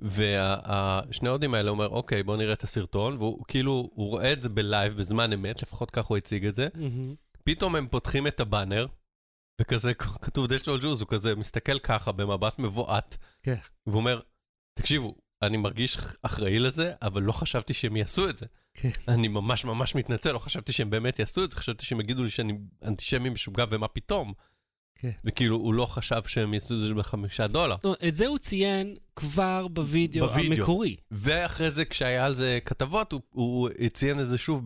ושני 0.01 1.29
ההודים 1.29 1.53
האלה 1.53 1.71
אומר, 1.71 1.89
אוקיי, 1.89 2.23
בוא 2.23 2.37
נראה 2.37 2.53
את 2.53 2.63
הסרטון, 2.63 3.17
והוא 3.17 3.45
כאילו, 3.47 3.89
הוא 3.93 4.09
רואה 4.09 4.33
את 4.33 4.41
זה 4.41 4.49
בלייב 4.49 4.97
בזמן 4.97 5.33
אמת, 5.33 5.61
לפחות 5.61 5.91
כך 5.91 6.05
הוא 6.05 6.17
הציג 6.17 6.45
את 6.45 6.55
זה. 6.55 6.67
פתאום 7.43 7.75
הם 7.75 7.87
פותחים 7.87 8.27
את 8.27 8.39
הבאנר, 8.39 8.87
וכזה 9.61 9.93
כתוב 9.93 10.47
דשטול 10.47 10.79
ג'וז, 10.81 11.01
הוא 11.01 11.09
כזה 11.09 11.35
מסתכל 11.35 11.79
ככה 11.79 12.11
במבט 12.11 12.59
מבועת, 12.59 13.17
כן. 13.43 13.55
והוא 13.87 13.99
אומר, 13.99 14.19
תקשיבו, 14.73 15.15
אני 15.41 15.57
מרגיש 15.57 15.97
אחראי 16.21 16.59
לזה, 16.59 16.93
אבל 17.01 17.21
לא 17.23 17.31
חשבתי 17.31 17.73
שהם 17.73 17.95
יעשו 17.95 18.29
את 18.29 18.37
זה. 18.37 18.45
כן. 18.73 18.89
אני 19.07 19.27
ממש 19.27 19.65
ממש 19.65 19.95
מתנצל, 19.95 20.31
לא 20.31 20.39
חשבתי 20.39 20.71
שהם 20.71 20.89
באמת 20.89 21.19
יעשו 21.19 21.43
את 21.43 21.51
זה, 21.51 21.57
חשבתי 21.57 21.85
שהם 21.85 21.99
יגידו 21.99 22.23
לי 22.23 22.29
שאני 22.29 22.53
אנטישמי 22.83 23.29
משוגע 23.29 23.65
ומה 23.69 23.87
פתאום. 23.87 24.33
כן. 25.01 25.11
וכאילו, 25.25 25.55
הוא 25.55 25.73
לא 25.73 25.85
חשב 25.85 26.21
שהם 26.27 26.53
יעשו 26.53 26.75
את 26.75 26.79
זה 26.79 26.93
בחמישה 26.93 27.47
דולר. 27.47 27.75
לא, 27.83 27.95
את 28.07 28.15
זה 28.15 28.27
הוא 28.27 28.37
ציין 28.37 28.95
כבר 29.15 29.67
בווידאו 29.67 30.27
בווידאו. 30.27 30.57
המקורי. 30.57 30.95
ואחרי 31.11 31.69
זה, 31.69 31.85
כשהיה 31.85 32.25
על 32.25 32.35
זה 32.35 32.59
כתבות, 32.65 33.11
הוא, 33.11 33.21
הוא 33.31 33.69
ציין 33.93 34.19
את 34.19 34.29
זה 34.29 34.37
שוב 34.37 34.61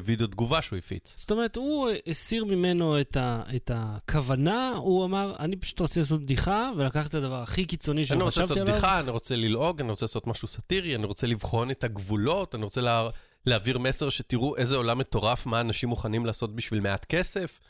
בווידאו 0.00 0.26
תגובה 0.26 0.62
שהוא 0.62 0.78
הפיץ. 0.78 1.14
זאת 1.18 1.30
אומרת, 1.30 1.56
הוא 1.56 1.90
הסיר 2.06 2.44
ממנו 2.44 3.00
את, 3.00 3.16
ה, 3.16 3.42
את 3.56 3.70
הכוונה, 3.74 4.72
הוא 4.76 5.04
אמר, 5.04 5.34
אני 5.38 5.56
פשוט 5.56 5.80
רוצה 5.80 6.00
לעשות 6.00 6.20
בדיחה, 6.22 6.70
ולקח 6.76 7.06
את 7.06 7.14
הדבר 7.14 7.42
הכי 7.42 7.64
קיצוני 7.64 8.00
אני 8.00 8.06
שלא 8.06 8.24
רוצה 8.24 8.42
חשבתי 8.42 8.42
לעשות 8.42 8.56
עליו. 8.56 8.72
בדיחה, 8.72 9.00
אני 9.00 9.10
רוצה 9.10 9.36
ללעוג, 9.36 9.80
אני 9.80 9.90
רוצה 9.90 10.04
לעשות 10.04 10.26
משהו 10.26 10.48
סאטירי, 10.48 10.94
אני 10.94 11.06
רוצה 11.06 11.26
לבחון 11.26 11.70
את 11.70 11.84
הגבולות, 11.84 12.54
אני 12.54 12.64
רוצה 12.64 12.80
לה, 12.80 13.08
להעביר 13.46 13.78
מסר 13.78 14.10
שתראו 14.10 14.56
איזה 14.56 14.76
עולם 14.76 14.98
מטורף, 14.98 15.46
מה 15.46 15.60
אנשים 15.60 15.88
מוכנים 15.88 16.26
לעשות 16.26 16.56
בשביל 16.56 16.80
מעט 16.80 17.04
כסף. 17.04 17.60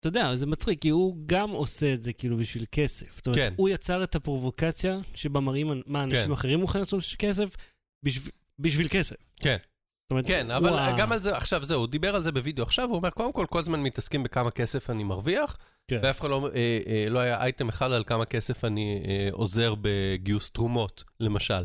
אתה 0.00 0.08
יודע, 0.08 0.36
זה 0.36 0.46
מצחיק, 0.46 0.80
כי 0.82 0.88
הוא 0.88 1.16
גם 1.26 1.50
עושה 1.50 1.94
את 1.94 2.02
זה 2.02 2.12
כאילו 2.12 2.36
בשביל 2.36 2.64
כסף. 2.72 3.16
זאת 3.16 3.26
אומרת, 3.26 3.38
כן. 3.38 3.54
הוא 3.56 3.68
יצר 3.68 4.04
את 4.04 4.14
הפרובוקציה 4.14 4.98
שבה 5.14 5.40
מראים 5.40 5.82
מה 5.86 6.02
אנשים 6.04 6.24
כן. 6.24 6.32
אחרים 6.32 6.60
מוכנים 6.60 6.80
לעשות 6.80 7.00
בשביל 7.00 7.30
כסף, 7.30 7.56
בשביל, 8.02 8.32
בשביל 8.58 8.88
כסף. 8.90 9.16
כן. 9.40 9.56
זאת 10.02 10.10
אומרת, 10.10 10.26
כן, 10.26 10.50
אבל 10.50 10.78
ה- 10.78 10.94
גם 10.98 11.12
על 11.12 11.22
זה, 11.22 11.36
עכשיו 11.36 11.64
זהו, 11.64 11.80
הוא 11.80 11.86
דיבר 11.86 12.14
על 12.14 12.22
זה 12.22 12.32
בווידאו 12.32 12.64
עכשיו, 12.64 12.88
הוא 12.88 12.96
אומר, 12.96 13.10
קודם 13.10 13.32
כל, 13.32 13.46
כל 13.50 13.58
הזמן 13.58 13.82
מתעסקים 13.82 14.22
בכמה 14.22 14.50
כסף 14.50 14.90
אני 14.90 15.04
מרוויח, 15.04 15.58
כן. 15.90 16.00
ואף 16.02 16.20
אחד 16.20 16.30
לא, 16.30 16.48
אה, 16.54 16.78
אה, 16.86 17.06
לא 17.10 17.18
היה 17.18 17.40
אייטם 17.42 17.68
אחד 17.68 17.92
על 17.92 18.04
כמה 18.04 18.24
כסף 18.24 18.64
אני 18.64 19.02
אה, 19.08 19.28
עוזר 19.32 19.74
בגיוס 19.80 20.50
תרומות, 20.50 21.04
למשל. 21.20 21.64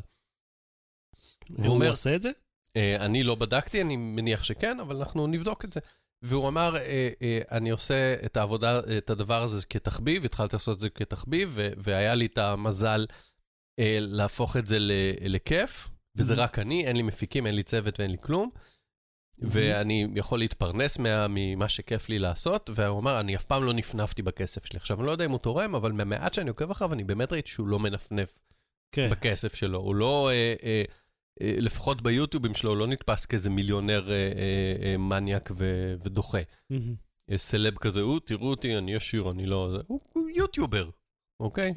והוא 1.50 1.76
אומר, 1.76 1.90
עושה 1.90 2.16
את 2.16 2.22
זה? 2.22 2.30
אה, 2.76 3.06
אני 3.06 3.24
לא 3.24 3.36
בדקתי, 3.36 3.82
אני 3.82 3.96
מניח 3.98 4.44
שכן, 4.44 4.80
אבל 4.80 4.96
אנחנו 4.96 5.28
נבדוק 5.28 5.66
את 5.66 5.74
זה. 5.74 5.80
והוא 6.26 6.48
אמר, 6.48 6.78
אה, 6.78 7.10
אה, 7.22 7.40
אני 7.52 7.70
עושה 7.70 8.16
את 8.26 8.38
העבודה, 8.38 8.80
את 8.98 9.10
הדבר 9.10 9.44
הזה 9.44 9.66
כתחביב, 9.66 10.26
התחלתי 10.26 10.56
לעשות 10.56 10.76
את 10.76 10.80
זה 10.80 10.90
כתחביב, 10.90 11.58
והיה 11.78 12.16
לי 12.16 12.26
את 12.26 12.38
המזל 12.38 13.06
אה, 13.80 13.98
להפוך 14.00 14.58
את 14.58 14.68
זה 14.68 14.78
לכיף, 15.22 15.90
וזה 16.16 16.34
Mhm. 16.34 16.38
רק 16.38 16.60
אני, 16.60 16.86
אין 16.86 16.96
לי 16.96 17.02
מפיקים, 17.02 17.48
אין 17.48 17.56
לי 17.56 17.64
צוות 17.64 18.00
ואין 18.00 18.12
לי 18.12 18.18
כלום. 18.22 18.50
ואני 19.40 20.08
יכול 20.16 20.40
להתפרנס 20.40 20.98
מה, 20.98 21.26
ממה 21.30 21.70
שכיף 21.70 22.10
לי 22.10 22.20
לעשות, 22.20 22.70
והוא 22.76 23.00
אמר, 23.00 23.20
אני 23.20 23.36
אף 23.36 23.44
פעם 23.44 23.64
לא 23.64 23.74
נפנפתי 23.74 24.22
בכסף 24.22 24.66
שלי. 24.66 24.78
עכשיו, 24.78 25.00
אני 25.00 25.08
לא 25.08 25.12
יודע 25.12 25.26
אם 25.26 25.32
הוא 25.32 25.40
תורם, 25.40 25.76
אבל 25.76 25.92
מהמעט 25.92 26.34
שאני 26.34 26.50
עוקב 26.50 26.72
אחריו, 26.72 26.94
אני 26.94 27.04
באמת 27.04 27.34
ראיתי 27.34 27.50
שהוא 27.50 27.68
לא 27.68 27.80
מנפנף 27.80 28.40
כן. 28.92 29.10
בכסף 29.12 29.56
שלו. 29.56 29.80
הוא 29.80 29.96
לא, 29.96 30.30
אה, 30.30 30.34
אה, 30.34 30.56
אה, 30.64 30.84
לפחות 31.42 32.02
ביוטיובים 32.02 32.54
שלו, 32.54 32.76
לא 32.76 32.88
נתפס 32.88 33.26
כאיזה 33.26 33.50
מיליונר 33.50 34.12
אה, 34.12 34.16
אה, 34.16 34.92
אה, 34.92 34.98
מניאק 34.98 35.52
ו, 35.58 35.94
ודוחה. 36.04 36.38
אה, 37.32 37.38
סלב 37.38 37.78
כזה, 37.78 38.02
הוא, 38.02 38.20
תראו 38.26 38.50
אותי, 38.50 38.78
אני 38.78 38.94
ישיר, 38.94 39.32
אני 39.32 39.46
לא... 39.46 39.78
הוא, 39.88 40.00
הוא 40.14 40.30
יוטיובר, 40.30 40.90
אוקיי? 41.40 41.74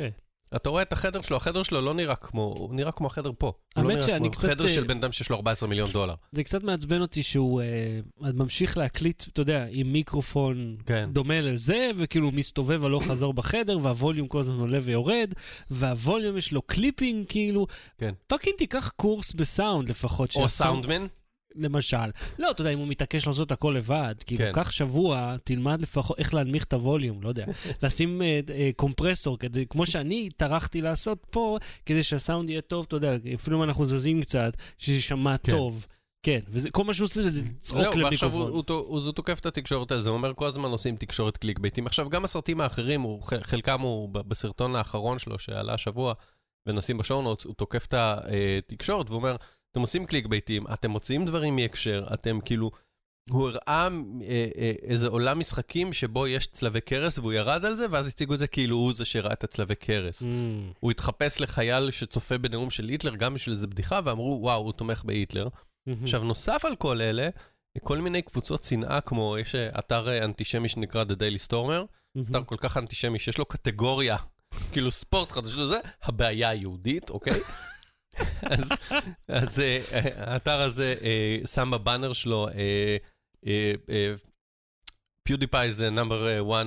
אתה 0.57 0.69
רואה 0.71 0.83
את 0.83 0.93
החדר 0.93 1.23
שלו, 1.23 1.37
החדר 1.37 1.63
שלו 1.63 1.81
לא 1.81 1.95
נראה 1.95 2.17
כמו, 2.17 2.55
הוא 2.59 2.75
נראה 2.75 2.93
כמו 2.93 3.07
החדר 3.07 3.31
פה. 3.39 3.53
הוא 3.77 3.85
לא 3.85 3.95
נראה 3.95 4.19
כמו 4.19 4.31
קצת, 4.31 4.49
חדר 4.49 4.65
אה, 4.65 4.69
של 4.69 4.85
בן 4.85 4.97
אדם 4.97 5.13
שיש 5.13 5.31
לו 5.31 5.37
14 5.37 5.69
מיליון 5.69 5.91
דולר. 5.91 6.15
זה 6.33 6.45
קצת 6.45 6.63
מעצבן 6.63 7.01
אותי 7.01 7.23
שהוא 7.23 7.61
אה, 7.63 8.31
ממשיך 8.35 8.79
להקליט, 8.79 9.25
אתה 9.33 9.41
יודע, 9.41 9.67
עם 9.71 9.93
מיקרופון 9.93 10.77
כן. 10.87 11.11
דומה 11.13 11.41
לזה, 11.41 11.91
וכאילו 11.97 12.31
מסתובב 12.31 12.85
הלוך 12.85 13.05
חזור 13.11 13.35
בחדר, 13.35 13.79
והווליום 13.83 14.29
כל 14.29 14.41
הזמן 14.41 14.61
עולה 14.61 14.79
ויורד, 14.83 15.35
והווליום 15.71 16.37
יש 16.37 16.53
לו 16.53 16.63
קליפינג, 16.63 17.27
כאילו, 17.29 17.67
כן. 17.99 18.15
fucking 18.27 18.57
תיקח 18.57 18.91
קורס 18.97 19.33
בסאונד 19.33 19.89
לפחות. 19.89 20.37
או 20.37 20.49
סאונדמן, 20.49 21.07
למשל. 21.55 21.97
לא, 22.39 22.51
אתה 22.51 22.61
יודע, 22.61 22.71
אם 22.71 22.79
הוא 22.79 22.89
מתעקש 22.89 23.27
לעשות 23.27 23.53
הכל 23.53 23.75
לבד, 23.77 24.15
כאילו, 24.27 24.45
כן. 24.45 24.53
קח 24.53 24.71
שבוע, 24.71 25.37
תלמד 25.45 25.83
לפחות 25.83 26.19
איך 26.19 26.35
להנמיך 26.35 26.65
את 26.65 26.73
הווליום, 26.73 27.23
לא 27.23 27.29
יודע. 27.29 27.47
לשים 27.83 28.23
אה, 28.23 28.41
אה, 28.55 28.71
קומפרסור, 28.77 29.39
כדי, 29.39 29.67
כמו 29.67 29.87
שאני 29.87 30.29
טרחתי 30.37 30.81
לעשות 30.81 31.27
פה, 31.31 31.59
כדי 31.87 32.03
שהסאונד 32.03 32.51
יהיה 32.51 32.61
טוב, 32.61 32.85
אתה 32.89 32.97
יודע, 32.97 33.17
אפילו 33.35 33.59
אם 33.59 33.63
אנחנו 33.63 33.85
זזים 33.85 34.21
קצת, 34.21 34.53
שיישמע 34.79 35.39
כן. 35.39 35.53
טוב. 35.53 35.87
כן, 36.23 36.41
וכל 36.51 36.85
מה 36.85 36.95
שהוא 36.95 37.05
עושה 37.05 37.23
זה 37.23 37.31
לצעוק 37.31 37.81
זהו, 37.81 37.99
ועכשיו 37.99 38.33
הוא, 38.33 38.41
למיקרופון. 38.41 38.75
הוא, 38.77 38.89
הוא, 38.91 39.05
הוא 39.05 39.13
תוקף 39.13 39.39
את 39.39 39.47
התקשורת 39.47 39.93
הזה, 39.93 40.09
הוא 40.09 40.17
אומר 40.17 40.35
כל 40.35 40.47
הזמן 40.47 40.69
עושים 40.69 40.97
תקשורת 40.97 41.37
קליקבייטים. 41.37 41.87
עכשיו, 41.87 42.11
גם 42.11 42.25
הסרטים 42.25 42.61
האחרים, 42.61 43.01
הוא, 43.01 43.23
חלקם 43.23 43.81
הוא 43.81 44.09
בסרטון 44.09 44.77
האחרון 44.77 45.19
שלו 45.19 45.39
שעלה 45.39 45.75
השבוע, 45.75 46.15
ונשים 46.67 46.99
ב 46.99 47.03
show 47.03 47.23
notes, 47.23 47.45
הוא 47.45 47.55
תוקף 47.55 47.87
את 47.87 47.95
התקשורת 47.95 49.11
ואומר, 49.11 49.37
אתם 49.73 49.81
עושים 49.81 50.07
קליקבייטים, 50.07 50.67
אתם 50.73 50.91
מוציאים 50.91 51.25
דברים 51.25 51.57
מהקשר, 51.57 52.07
אתם 52.15 52.39
כאילו... 52.45 52.71
הוא 53.31 53.49
הראה 53.49 53.89
אה, 54.23 54.47
אה, 54.59 54.73
איזה 54.83 55.09
עולם 55.09 55.39
משחקים 55.39 55.93
שבו 55.93 56.27
יש 56.27 56.47
צלבי 56.47 56.81
קרס, 56.81 57.19
והוא 57.19 57.33
ירד 57.33 57.65
על 57.65 57.77
זה, 57.77 57.87
ואז 57.91 58.07
הציגו 58.07 58.35
את 58.35 58.39
זה 58.39 58.47
כאילו 58.47 58.77
הוא 58.77 58.93
זה 58.93 59.05
שהראה 59.05 59.33
את 59.33 59.45
הצלבי 59.45 59.75
קרס. 59.75 60.23
Mm, 60.23 60.27
הוא 60.81 60.91
התחפש 60.91 61.41
לחייל 61.41 61.91
שצופה 61.91 62.39
בנאום 62.39 62.71
של 62.71 62.89
היטלר, 62.89 63.17
גם 63.17 63.35
בשביל 63.35 63.55
איזה 63.55 63.67
בדיחה, 63.67 64.01
ואמרו, 64.05 64.39
וואו, 64.43 64.61
הוא 64.61 64.73
תומך 64.73 65.05
בהיטלר. 65.05 65.49
מהמם. 65.87 66.03
עכשיו, 66.03 66.25
נוסף 66.25 66.65
על 66.65 66.77
כל 66.77 67.01
אלה, 67.01 67.29
כל 67.83 67.99
מיני 67.99 68.23
קבוצות 68.23 68.65
שנאה, 68.65 69.01
כמו 69.01 69.37
יש 69.39 69.55
אה, 69.55 69.79
אתר 69.79 70.25
אנטישמי 70.25 70.69
שנקרא 70.69 71.05
The 71.05 71.15
Daily 71.15 71.49
Stormer, 71.49 71.55
מהמם. 72.15 72.31
אתר 72.31 72.45
כל 72.45 72.57
כך 72.57 72.77
אנטישמי 72.77 73.19
שיש 73.19 73.39
לו 73.39 73.45
קטגוריה, 73.45 74.17
כאילו 74.73 74.91
ספורט 74.91 75.33
חדש 75.33 75.55
לזה, 75.55 75.79
הבעיה 76.03 76.49
היהודית, 76.49 77.11
אוקיי? 77.11 77.41
אז, 78.43 78.73
אז 79.29 79.61
אה, 79.61 79.81
האתר 80.17 80.61
הזה 80.61 80.95
אה, 81.03 81.39
שם 81.47 81.71
בבאנר 81.71 82.13
שלו, 82.13 82.49
אה, 82.49 82.97
אה, 83.47 84.13
זה 85.71 85.91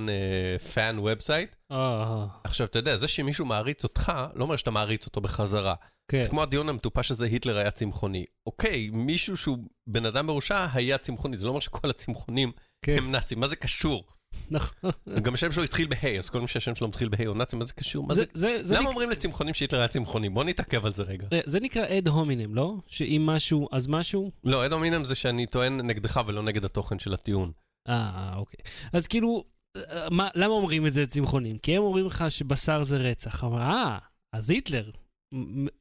אה, 0.08 0.56
fan 0.74 0.98
website. 0.98 1.56
אה, 1.72 2.26
עכשיו, 2.44 2.66
אתה 2.66 2.78
יודע, 2.78 2.96
זה 2.96 3.08
שמישהו 3.08 3.46
מעריץ 3.46 3.84
אותך, 3.84 4.12
לא 4.34 4.44
אומר 4.44 4.56
שאתה 4.56 4.70
מעריץ 4.70 5.06
אותו 5.06 5.20
בחזרה. 5.20 5.74
כן. 6.08 6.22
זה 6.22 6.28
כמו 6.28 6.42
הדיון 6.42 6.68
המטופש 6.68 7.10
הזה, 7.10 7.26
היטלר 7.26 7.56
היה 7.56 7.70
צמחוני. 7.70 8.24
אוקיי, 8.46 8.90
מישהו 8.92 9.36
שהוא 9.36 9.58
בן 9.86 10.06
אדם 10.06 10.26
מרושע 10.26 10.66
היה 10.72 10.98
צמחוני, 10.98 11.38
זה 11.38 11.44
לא 11.46 11.50
אומר 11.50 11.60
שכל 11.60 11.90
הצמחונים 11.90 12.52
כן. 12.84 12.96
הם 12.98 13.12
נאצים, 13.12 13.40
מה 13.40 13.46
זה 13.46 13.56
קשור? 13.56 14.04
נכון. 14.50 14.90
גם 15.22 15.34
השם 15.34 15.52
שלו 15.52 15.62
התחיל 15.64 15.86
בהיי, 15.86 16.18
אז 16.18 16.30
כל 16.30 16.40
מי 16.40 16.48
שהשם 16.48 16.74
שלו 16.74 16.88
מתחיל 16.88 17.08
בהיי 17.08 17.26
הוא 17.26 17.36
נאצי, 17.36 17.56
מה 17.56 17.64
זה 17.64 17.72
קשור? 17.72 18.06
מה 18.06 18.14
זה- 18.14 18.20
זה... 18.20 18.26
זה- 18.34 18.64
זה 18.64 18.74
למה 18.78 18.88
אומרים 18.88 19.10
לצמחונים 19.10 19.54
שהיטלר 19.54 19.78
היה 19.78 19.88
צמחוני? 19.88 20.28
בוא 20.28 20.44
נתעכב 20.44 20.86
על 20.86 20.92
זה 20.92 21.02
רגע. 21.02 21.26
אה, 21.32 21.40
זה 21.46 21.60
נקרא 21.60 21.82
אד 21.98 22.08
הומינם, 22.08 22.54
לא? 22.54 22.74
שאם 22.86 23.22
משהו, 23.26 23.68
אז 23.72 23.86
משהו? 23.86 24.30
לא, 24.44 24.66
אד 24.66 24.72
הומינם 24.72 25.04
זה 25.04 25.14
שאני 25.14 25.46
טוען 25.46 25.80
נגדך 25.80 26.20
ולא 26.26 26.42
נגד 26.42 26.64
התוכן 26.64 26.98
של 26.98 27.14
הטיעון. 27.14 27.52
אה, 27.88 28.32
אוקיי. 28.36 28.60
אז 28.92 29.06
כאילו, 29.06 29.44
אה, 29.76 30.08
מה, 30.10 30.28
למה 30.34 30.52
אומרים 30.54 30.86
את 30.86 30.92
זה 30.92 31.06
צמחונים? 31.06 31.58
כי 31.58 31.76
הם 31.76 31.82
אומרים 31.82 32.06
לך 32.06 32.24
שבשר 32.28 32.82
זה 32.84 32.96
רצח. 32.96 33.44
אבל 33.44 33.58
אה, 33.60 33.98
אז 34.32 34.50
היטלר, 34.50 34.90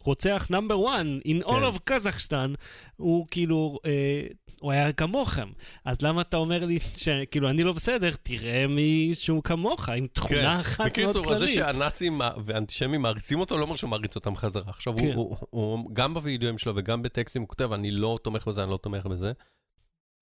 רוצח 0.03 0.47
נאמבר 0.49 0.75
1 0.95 1.05
in 1.27 1.43
all 1.45 1.49
כן. 1.49 1.63
of 1.63 1.79
קזחסטן, 1.83 2.53
הוא 2.95 3.27
כאילו, 3.31 3.79
אה, 3.85 4.27
הוא 4.61 4.71
היה 4.71 4.93
כמוכם. 4.93 5.49
אז 5.85 6.01
למה 6.01 6.21
אתה 6.21 6.37
אומר 6.37 6.65
לי 6.65 6.79
שכאילו 6.79 7.49
אני 7.49 7.63
לא 7.63 7.73
בסדר, 7.73 8.11
תראה 8.23 8.67
מישהו 8.67 9.43
כמוך, 9.43 9.89
עם 9.89 10.07
תכונה 10.07 10.59
אחת 10.59 10.79
מאוד 10.79 10.91
כן. 10.91 11.03
בקיצור, 11.07 11.33
זה 11.33 11.39
כללית. 11.39 11.55
שהנאצים 11.55 12.21
ואנטישמים 12.43 13.01
מעריצים 13.01 13.39
אותו, 13.39 13.57
לא 13.57 13.63
אומר 13.63 13.75
שהוא 13.75 13.89
מעריץ 13.89 14.15
אותם 14.15 14.35
חזרה. 14.35 14.63
עכשיו, 14.67 14.93
כן. 14.99 15.11
הוא, 15.13 15.13
הוא, 15.29 15.37
הוא, 15.49 15.89
גם 15.93 16.13
בווידאוים 16.13 16.57
שלו 16.57 16.73
וגם 16.75 17.01
בטקסטים, 17.01 17.41
הוא 17.41 17.49
כותב, 17.49 17.73
אני 17.73 17.91
לא 17.91 18.19
תומך 18.23 18.47
בזה, 18.47 18.63
אני 18.63 18.71
לא 18.71 18.77
תומך 18.77 19.05
בזה. 19.05 19.31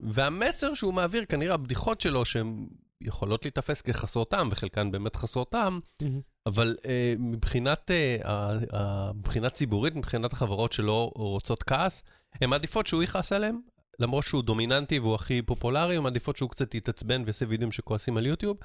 והמסר 0.00 0.74
שהוא 0.74 0.94
מעביר, 0.94 1.24
כנראה 1.24 1.54
הבדיחות 1.54 2.00
שלו, 2.00 2.24
שהן 2.24 2.66
יכולות 3.00 3.44
להיתפס 3.44 3.82
כחסרות 3.82 4.30
טעם, 4.30 4.48
וחלקן 4.52 4.90
באמת 4.90 5.16
חסרות 5.16 5.50
טעם, 5.50 5.80
מהמם. 6.02 6.20
אבל 6.46 6.76
אה, 6.86 7.14
מבחינת, 7.18 7.90
אה, 7.90 8.16
ה- 8.24 8.76
ה- 8.76 9.12
מבחינה 9.12 9.50
ציבורית, 9.50 9.96
מבחינת 9.96 10.32
החברות 10.32 10.72
שלא 10.72 11.12
רוצות 11.16 11.62
כעס, 11.62 12.02
הן 12.40 12.50
מעדיפות 12.50 12.86
שהוא 12.86 13.02
יכעס 13.02 13.32
עליהן, 13.32 13.60
למרות 13.98 14.24
שהוא 14.24 14.42
דומיננטי 14.42 14.98
והוא 14.98 15.14
הכי 15.14 15.42
פופולרי, 15.42 15.96
הן 15.96 16.02
מעדיפות 16.02 16.36
שהוא 16.36 16.50
קצת 16.50 16.74
יתעצבן 16.74 17.22
ויעשה 17.24 17.44
וידאוים 17.48 17.72
שכועסים 17.72 18.16
על 18.16 18.26
יוטיוב, 18.26 18.56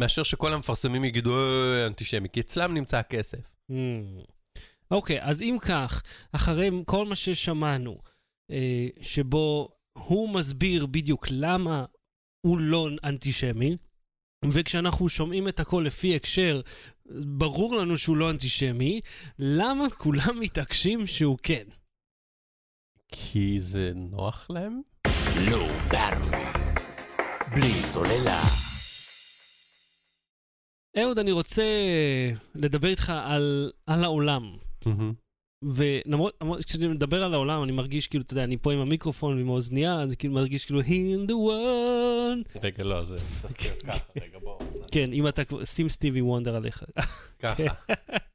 מאשר 0.00 0.22
שכל 0.22 0.52
המפרסמים 0.52 1.04
יגידו, 1.04 1.36
"אה, 1.36 1.86
אנטישמי, 1.86 2.28
כי 2.28 2.40
אצלם 2.40 2.74
נמצא 2.74 2.98
הכסף. 2.98 3.56
Mm. 3.70 3.74
אוקיי, 4.90 5.22
אז 5.22 5.42
אם 5.42 5.56
כך, 5.60 6.02
אחרי 6.32 6.70
כל 6.86 7.06
מה 7.06 7.16
ששמענו, 7.16 7.98
אה, 8.50 8.88
שבו 9.00 9.68
הוא 9.98 10.28
מסביר 10.28 10.86
בדיוק 10.86 11.26
למה 11.30 11.84
הוא 12.46 12.58
לא 12.58 12.88
אנטישמי, 13.04 13.76
וכשאנחנו 14.44 15.08
שומעים 15.08 15.48
את 15.48 15.60
הכל 15.60 15.84
לפי 15.86 16.16
הקשר, 16.16 16.60
ברור 17.26 17.76
לנו 17.76 17.98
שהוא 17.98 18.16
לא 18.16 18.30
אנטישמי, 18.30 19.00
למה 19.38 19.90
כולם 19.90 20.40
מתעקשים 20.40 21.06
שהוא 21.06 21.38
כן? 21.42 21.64
כי 23.12 23.60
זה 23.60 23.92
נוח 23.94 24.46
להם? 24.50 24.80
Low 25.48 25.92
Battery. 25.92 26.58
בלי 27.54 27.82
סוללה. 27.82 28.42
אהוד, 30.98 31.18
אני 31.18 31.32
רוצה 31.32 31.62
לדבר 32.54 32.88
איתך 32.88 33.12
על, 33.24 33.72
על 33.86 34.04
העולם. 34.04 34.56
ולמרות, 35.64 36.34
למרות- 36.42 36.64
כשאני 36.64 36.88
מדבר 36.88 37.24
על 37.24 37.34
העולם, 37.34 37.62
אני 37.62 37.72
מרגיש 37.72 38.06
כאילו, 38.06 38.24
אתה 38.24 38.32
יודע, 38.32 38.44
אני 38.44 38.56
פה 38.56 38.72
עם 38.72 38.78
המיקרופון 38.78 39.36
ועם 39.36 39.48
האוזנייה, 39.48 40.00
אז 40.00 40.14
כאילו 40.14 40.34
מרגיש 40.34 40.64
כאילו, 40.64 40.80
in 40.80 41.28
the 41.28 41.32
world. 41.32 42.58
רגע, 42.62 42.84
לא, 42.84 43.04
זה 43.04 43.16
צריך 43.42 43.60
להיות 43.62 43.82
ככה, 43.88 44.04
רגע, 44.22 44.38
בוא. 44.38 44.58
כן, 44.92 45.12
אם 45.12 45.28
אתה 45.28 45.44
כבר, 45.44 45.64
שים 45.64 45.88
סטיבי 45.88 46.20
וונדר 46.20 46.56
עליך. 46.56 46.82
ככה. 47.38 47.62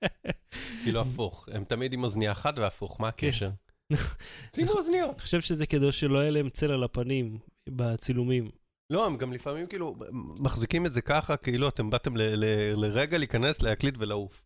כאילו 0.84 1.01
הפוך, 1.01 1.50
הם 1.51 1.63
תמיד 1.63 1.93
עם 1.93 2.03
אוזנייה 2.03 2.31
אחת 2.31 2.60
והפוך, 2.60 3.01
מה 3.01 3.07
הקשר? 3.07 3.50
שימו 4.56 4.72
אוזניות. 4.72 5.10
אני 5.15 5.20
חושב 5.20 5.41
שזה 5.41 5.65
כדי 5.65 5.91
שלא 5.91 6.17
יהיה 6.17 6.32
להם 6.32 6.50
צל 6.50 6.72
על 6.72 6.84
הפנים 6.84 7.38
בצילומים. 7.70 8.50
לא, 8.94 9.06
הם 9.06 9.17
גם 9.17 9.34
לפעמים 9.34 9.67
כאילו 9.67 9.96
מחזיקים 10.39 10.86
את 10.86 10.94
זה 10.94 11.01
ככה, 11.01 11.38
כאילו 11.38 11.67
אתם 11.67 11.89
באתם 11.89 12.13
לרגע 12.75 13.17
להיכנס, 13.17 13.62
להקליט 13.62 13.96
ולעוף. 13.98 14.44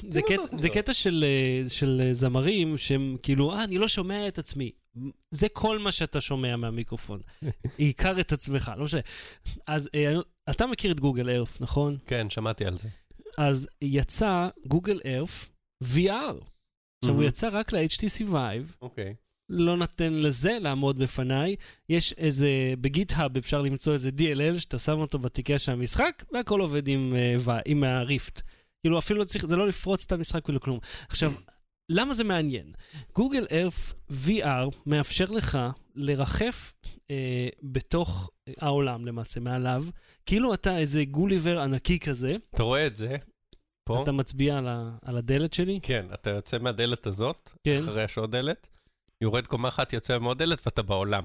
זה 0.00 0.20
קטע- 0.68 0.94
של, 0.94 1.24
אה, 1.26 1.68
של 1.70 2.00
אה, 2.04 2.14
זמרים 2.14 2.78
שהם 2.78 3.16
כאילו, 3.22 3.52
אה, 3.52 3.64
אני 3.64 3.78
לא 3.78 3.88
שומע 3.88 4.28
את 4.28 4.38
עצמי. 4.38 4.70
זה 5.30 5.48
כל 5.48 5.78
מה 5.78 5.92
שאתה 5.92 6.20
שומע 6.20 6.56
מהמיקרופון. 6.56 7.20
עיקר 7.78 8.20
את 8.20 8.32
עצמך, 8.32 8.72
לא 8.76 8.84
משנה. 8.84 9.00
אז 9.66 9.88
אה, 9.94 10.14
אתה 10.50 10.66
מכיר 10.66 10.92
את 10.92 11.00
גוגל 11.00 11.30
ארף, 11.30 11.60
נכון? 11.60 11.96
כן, 12.06 12.30
שמעתי 12.30 12.64
על 12.64 12.76
זה. 12.76 12.88
אז 13.38 13.68
יצא 13.82 14.48
גוגל 14.66 15.00
ארף 15.06 15.48
VR. 15.94 16.34
עכשיו, 17.08 17.20
הוא. 17.20 17.24
יצא 17.24 17.48
רק 17.52 17.72
ל-HTC 17.72 18.32
Vive, 18.32 18.72
אוקיי. 18.82 19.14
לא 19.48 19.76
נותן 19.76 20.12
לזה 20.12 20.58
לעמוד 20.60 20.98
בפניי. 20.98 21.56
יש 21.88 22.12
איזה, 22.12 22.48
בגיט-האב 22.80 23.36
אפשר 23.36 23.62
למצוא 23.62 23.92
איזה 23.92 24.10
DLL 24.18 24.58
שאתה 24.58 24.78
שם 24.78 24.98
אותו 24.98 25.18
בתיקייה 25.18 25.58
של 25.58 25.72
המשחק, 25.72 26.24
והכל 26.32 26.60
עובד 26.60 26.88
עם, 26.88 27.14
uh. 27.46 27.50
עם 27.66 27.84
הריפט. 27.84 28.42
כאילו, 28.82 28.98
אפילו 28.98 29.18
לא 29.18 29.24
צריך, 29.24 29.46
זה 29.46 29.56
לא 29.56 29.68
לפרוץ 29.68 30.04
את 30.04 30.12
המשחק 30.12 30.48
ולא 30.48 30.58
כלום. 30.58 30.78
עכשיו, 31.08 31.32
למה 31.88 32.14
זה 32.14 32.24
מעניין? 32.24 32.72
גוגל 33.14 33.46
ארף 33.52 33.94
VR 34.10 34.70
מאפשר 34.86 35.24
לך 35.24 35.58
לרחף 35.94 36.74
אה, 37.10 37.48
בתוך 37.62 38.30
העולם 38.60 39.06
למעשה, 39.06 39.40
מעליו, 39.40 39.84
כאילו 40.26 40.54
אתה 40.54 40.78
איזה 40.78 41.04
גוליבר 41.04 41.60
ענקי 41.60 41.98
כזה, 41.98 42.36
אתה 42.54 42.62
רואה 42.62 42.86
את 42.86 42.96
זה? 42.96 43.16
פה? 43.86 44.02
אתה 44.02 44.12
מצביע 44.12 44.58
על, 44.58 44.68
ה, 44.68 44.90
על 45.02 45.16
הדלת 45.16 45.52
שלי. 45.52 45.80
כן, 45.82 46.06
אתה 46.14 46.30
יוצא 46.30 46.58
מהדלת 46.58 47.06
הזאת, 47.06 47.52
כן. 47.64 47.76
אחרי 47.78 48.04
יש 48.04 48.18
עוד 48.18 48.30
דלת, 48.36 48.68
יורד 49.20 49.46
קומה 49.46 49.68
אחת, 49.68 49.92
יוצא 49.92 50.18
מעוד 50.18 50.38
דלת 50.38 50.66
ואתה 50.66 50.82
בעולם. 50.82 51.24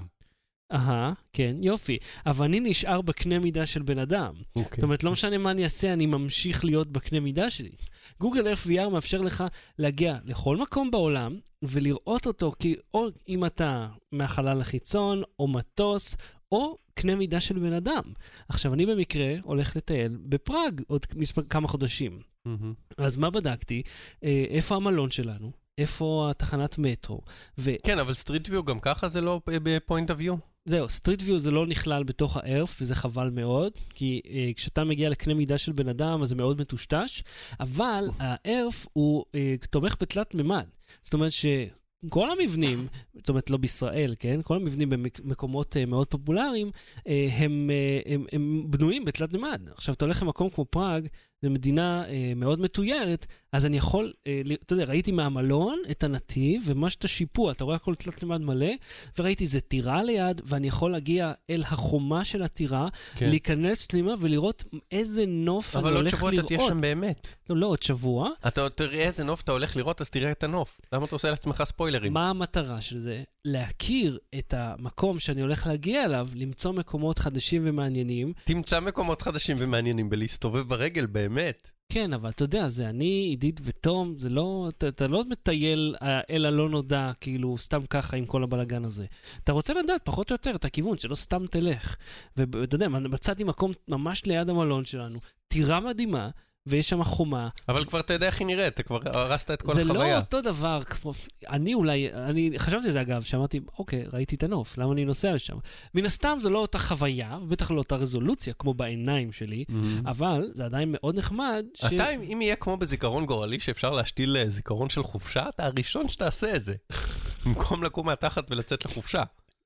אהה, 0.71 1.13
כן, 1.33 1.55
יופי. 1.61 1.97
אבל 2.25 2.45
אני 2.45 2.59
נשאר 2.59 3.01
בקנה 3.01 3.39
מידה 3.39 3.65
של 3.65 3.81
בן 3.81 3.99
אדם. 3.99 4.33
אוקיי. 4.55 4.75
זאת 4.75 4.83
אומרת, 4.83 5.03
לא 5.03 5.11
משנה 5.11 5.37
מה 5.37 5.51
אני 5.51 5.63
אעשה, 5.63 5.93
אני 5.93 6.05
ממשיך 6.05 6.65
להיות 6.65 6.91
בקנה 6.91 7.19
מידה 7.19 7.49
שלי. 7.49 7.71
גוגל 8.19 8.47
ארף 8.47 8.67
VR 8.67 8.89
מאפשר 8.89 9.21
לך 9.21 9.43
להגיע 9.79 10.17
לכל 10.25 10.57
מקום 10.57 10.91
בעולם 10.91 11.39
ולראות 11.63 12.25
אותו, 12.25 12.53
כי 12.59 12.75
או 12.93 13.07
אם 13.29 13.45
אתה 13.45 13.87
מהחלל 14.11 14.61
החיצון, 14.61 15.23
או 15.39 15.47
מטוס, 15.47 16.17
או 16.51 16.77
קנה 16.93 17.15
מידה 17.15 17.39
של 17.39 17.59
בן 17.59 17.73
אדם. 17.73 18.03
עכשיו, 18.49 18.73
אני 18.73 18.85
במקרה 18.85 19.33
הולך 19.43 19.75
לטייל 19.75 20.17
בפראג 20.23 20.81
עוד 20.87 21.05
מספר, 21.15 21.41
כמה 21.49 21.67
חודשים. 21.67 22.30
מהמם. 22.45 22.73
אז 22.97 23.17
מה 23.17 23.29
בדקתי? 23.29 23.81
אה, 24.23 24.45
איפה 24.49 24.75
המלון 24.75 25.11
שלנו? 25.11 25.51
איפה 25.77 26.27
התחנת 26.31 26.77
מטרו? 26.77 27.21
ו... 27.57 27.71
כן, 27.83 27.99
אבל 27.99 28.13
Street 28.13 28.49
View 28.49 28.63
גם 28.63 28.79
ככה 28.79 29.09
זה 29.09 29.21
לא 29.21 29.41
ב 29.45 29.56
point 29.56 30.11
of 30.11 30.18
view? 30.18 30.35
זהו, 30.65 30.89
Street 30.89 31.21
View 31.25 31.39
זה 31.39 31.51
לא 31.51 31.67
נכלל 31.67 32.03
בתוך 32.03 32.37
ה 32.37 32.43
Earth, 32.43 32.77
וזה 32.81 32.95
חבל 32.95 33.29
מאוד, 33.29 33.71
כי 33.89 34.21
אה, 34.29 34.51
כשאתה 34.55 34.83
מגיע 34.83 35.09
לקנה 35.09 35.33
מידה 35.33 35.57
של 35.57 35.71
בן 35.71 35.87
אדם, 35.87 36.21
אז 36.21 36.29
זה 36.29 36.35
מאוד 36.35 36.61
מטושטש, 36.61 37.23
אבל 37.59 38.05
ה 38.19 38.31
Earth 38.31 38.87
הוא 38.93 39.25
אה, 39.35 39.55
תומך 39.69 39.95
בתלת 40.01 40.35
מימד. 40.35 40.65
זאת 41.01 41.13
אומרת 41.13 41.31
שכל 41.31 42.29
המבנים, 42.31 42.87
זאת 43.13 43.29
אומרת 43.29 43.49
לא 43.49 43.57
בישראל, 43.57 44.15
כן? 44.19 44.39
כל 44.43 44.55
המבנים 44.55 44.89
במקומות 44.89 45.77
אה, 45.77 45.85
מאוד 45.85 46.07
פופולריים, 46.07 46.71
אה, 47.07 47.27
הם, 47.31 47.69
אה, 47.71 48.13
הם, 48.13 48.25
הם 48.31 48.63
בנויים 48.69 49.05
בתלת 49.05 49.33
מימד. 49.33 49.61
עכשיו, 49.75 49.95
אתה 49.95 50.05
הולך 50.05 50.23
למקום 50.23 50.49
כמו 50.49 50.65
פראג, 50.65 51.07
זו 51.41 51.49
מדינה 51.49 52.05
אה, 52.07 52.33
מאוד 52.35 52.59
מתוירת, 52.59 53.25
אז 53.53 53.65
אני 53.65 53.77
יכול, 53.77 54.13
אה, 54.27 54.41
אתה 54.65 54.73
יודע, 54.73 54.83
ראיתי 54.83 55.11
מהמלון 55.11 55.79
את 55.91 56.03
הנתיב, 56.03 56.61
וממש 56.65 56.95
את 56.95 57.03
השיפוע, 57.03 57.51
אתה 57.51 57.63
רואה 57.63 57.75
הכל 57.75 57.95
תלת 57.95 58.23
מימד 58.23 58.41
מלא, 58.41 58.71
וראיתי 59.19 59.43
איזה 59.43 59.61
טירה 59.61 60.03
ליד, 60.03 60.41
ואני 60.45 60.67
יכול 60.67 60.91
להגיע 60.91 61.31
אל 61.49 61.63
החומה 61.63 62.25
של 62.25 62.41
הטירה, 62.41 62.87
כן. 63.15 63.29
להיכנס 63.29 63.85
פנימה 63.85 64.13
ולראות 64.19 64.63
איזה 64.91 65.25
נוף 65.27 65.75
אני 65.75 65.83
אבל 65.83 65.91
עוד 65.91 65.97
הולך 65.99 66.17
שבוע 66.17 66.29
אתה 66.29 66.35
לראות. 66.35 66.47
תהיה 66.47 66.59
שם 66.67 66.81
באמת. 66.81 67.35
לא, 67.49 67.57
לא 67.57 67.67
עוד 67.67 67.83
שבוע. 67.83 68.29
אתה 68.47 68.69
תראה 68.69 69.03
איזה 69.03 69.23
נוף 69.23 69.41
אתה 69.41 69.51
הולך 69.51 69.75
לראות, 69.75 70.01
אז 70.01 70.09
תראה 70.09 70.31
את 70.31 70.43
הנוף. 70.43 70.81
למה 70.93 71.05
אתה 71.05 71.15
עושה 71.15 71.29
לעצמך 71.29 71.63
ספוילרים? 71.63 72.13
מה 72.13 72.29
המטרה 72.29 72.81
של 72.81 72.99
זה? 72.99 73.23
להכיר 73.45 74.19
את 74.39 74.53
המקום 74.57 75.19
שאני 75.19 75.41
הולך 75.41 75.67
להגיע 75.67 76.05
אליו, 76.05 76.27
למצוא 76.35 76.71
מקומות 76.71 77.19
חדשים 77.19 77.61
ומעניינים. 77.65 78.33
תמצא 78.43 78.79
מקומות 78.79 79.21
חדשים 79.21 79.57
ומעניינים 79.59 80.09
בלהסתובב 80.09 80.67
ברגל, 80.67 81.05
באמת. 81.05 81.71
כן, 81.93 82.13
אבל 82.13 82.29
אתה 82.29 82.43
יודע, 82.43 82.69
זה 82.69 82.89
אני, 82.89 83.05
עידית 83.05 83.61
ותום, 83.63 84.19
זה 84.19 84.29
לא, 84.29 84.69
אתה, 84.69 84.87
אתה 84.87 85.07
לא 85.07 85.23
מטייל 85.29 85.95
אה, 86.01 86.21
אל 86.29 86.45
הלא 86.45 86.69
נודע, 86.69 87.11
כאילו, 87.21 87.57
סתם 87.57 87.85
ככה 87.85 88.17
עם 88.17 88.25
כל 88.25 88.43
הבלגן 88.43 88.85
הזה. 88.85 89.05
אתה 89.43 89.51
רוצה 89.51 89.73
לדעת 89.73 90.01
פחות 90.05 90.31
או 90.31 90.33
יותר 90.33 90.55
את 90.55 90.65
הכיוון, 90.65 90.97
שלא 90.97 91.15
סתם 91.15 91.47
תלך. 91.47 91.95
ואתה 92.37 92.75
יודע, 92.75 92.87
מצאתי 92.87 93.43
מקום 93.43 93.71
ממש 93.87 94.25
ליד 94.25 94.49
המלון 94.49 94.85
שלנו, 94.85 95.19
טירה 95.47 95.79
מדהימה, 95.79 96.29
ויש 96.65 96.89
שם 96.89 97.03
חומה. 97.03 97.49
אבל 97.69 97.85
כבר 97.85 97.99
אתה 97.99 98.13
יודע 98.13 98.25
איך 98.27 98.39
היא 98.39 98.47
נראית, 98.47 98.73
אתה 98.73 98.83
כבר 98.83 98.99
הרסת 99.13 99.51
את 99.51 99.61
כל 99.61 99.73
זה 99.73 99.81
החוויה. 99.81 100.13
לא 100.13 100.17
אותו 100.19 100.41
דבר 100.41 100.83
כמו... 100.83 101.11
אני 101.49 101.73
אולי, 101.73 102.13
אני 102.13 102.51
חשבתי 102.57 102.87
על 102.87 102.91
זה 102.93 103.01
אגב, 103.01 103.21
שאמרתי, 103.21 103.59
אוקיי, 103.79 104.03
ראיתי 104.13 104.35
את 104.35 104.43
הנוף, 104.43 104.77
למה 104.77 104.93
אני 104.93 105.05
נוסע 105.05 105.33
לשם? 105.33 105.57
מן 105.95 106.05
הסתם 106.05 106.37
זו 106.41 106.49
לא 106.49 106.59
אותה 106.59 106.79
חוויה, 106.79 107.37
בטח 107.47 107.71
לא 107.71 107.77
אותה 107.77 107.95
רזולוציה 107.95 108.53
כמו 108.53 108.73
בעיניים 108.73 109.31
שלי, 109.31 109.63
מהמם. 109.69 110.07
אבל 110.07 110.43
זה 110.53 110.65
עדיין 110.65 110.89
מאוד 110.91 111.15
נחמד. 111.17 111.65
ש- 111.73 111.83
אתה, 111.83 112.09
אם 112.09 112.21
אם 112.21 112.41
יהיה 112.41 112.55
כמו 112.55 112.77
בזיכרון 112.77 113.25
גורלי 113.25 113.59
שאפשר 113.59 113.91
להשתיל 113.91 114.37
אה, 114.37 114.49
זיכרון 114.49 114.89
של 114.89 115.03
חופשה, 115.03 115.49
אתה 115.49 115.65
הראשון 115.65 116.07
שתעשה 116.07 116.55
את 116.55 116.63
זה. 116.63 116.75
במקום 117.45 117.83
לקום 117.83 118.05
מהתחת 118.05 118.51
ולצאת 118.51 118.85
לחופשה. 118.85 119.23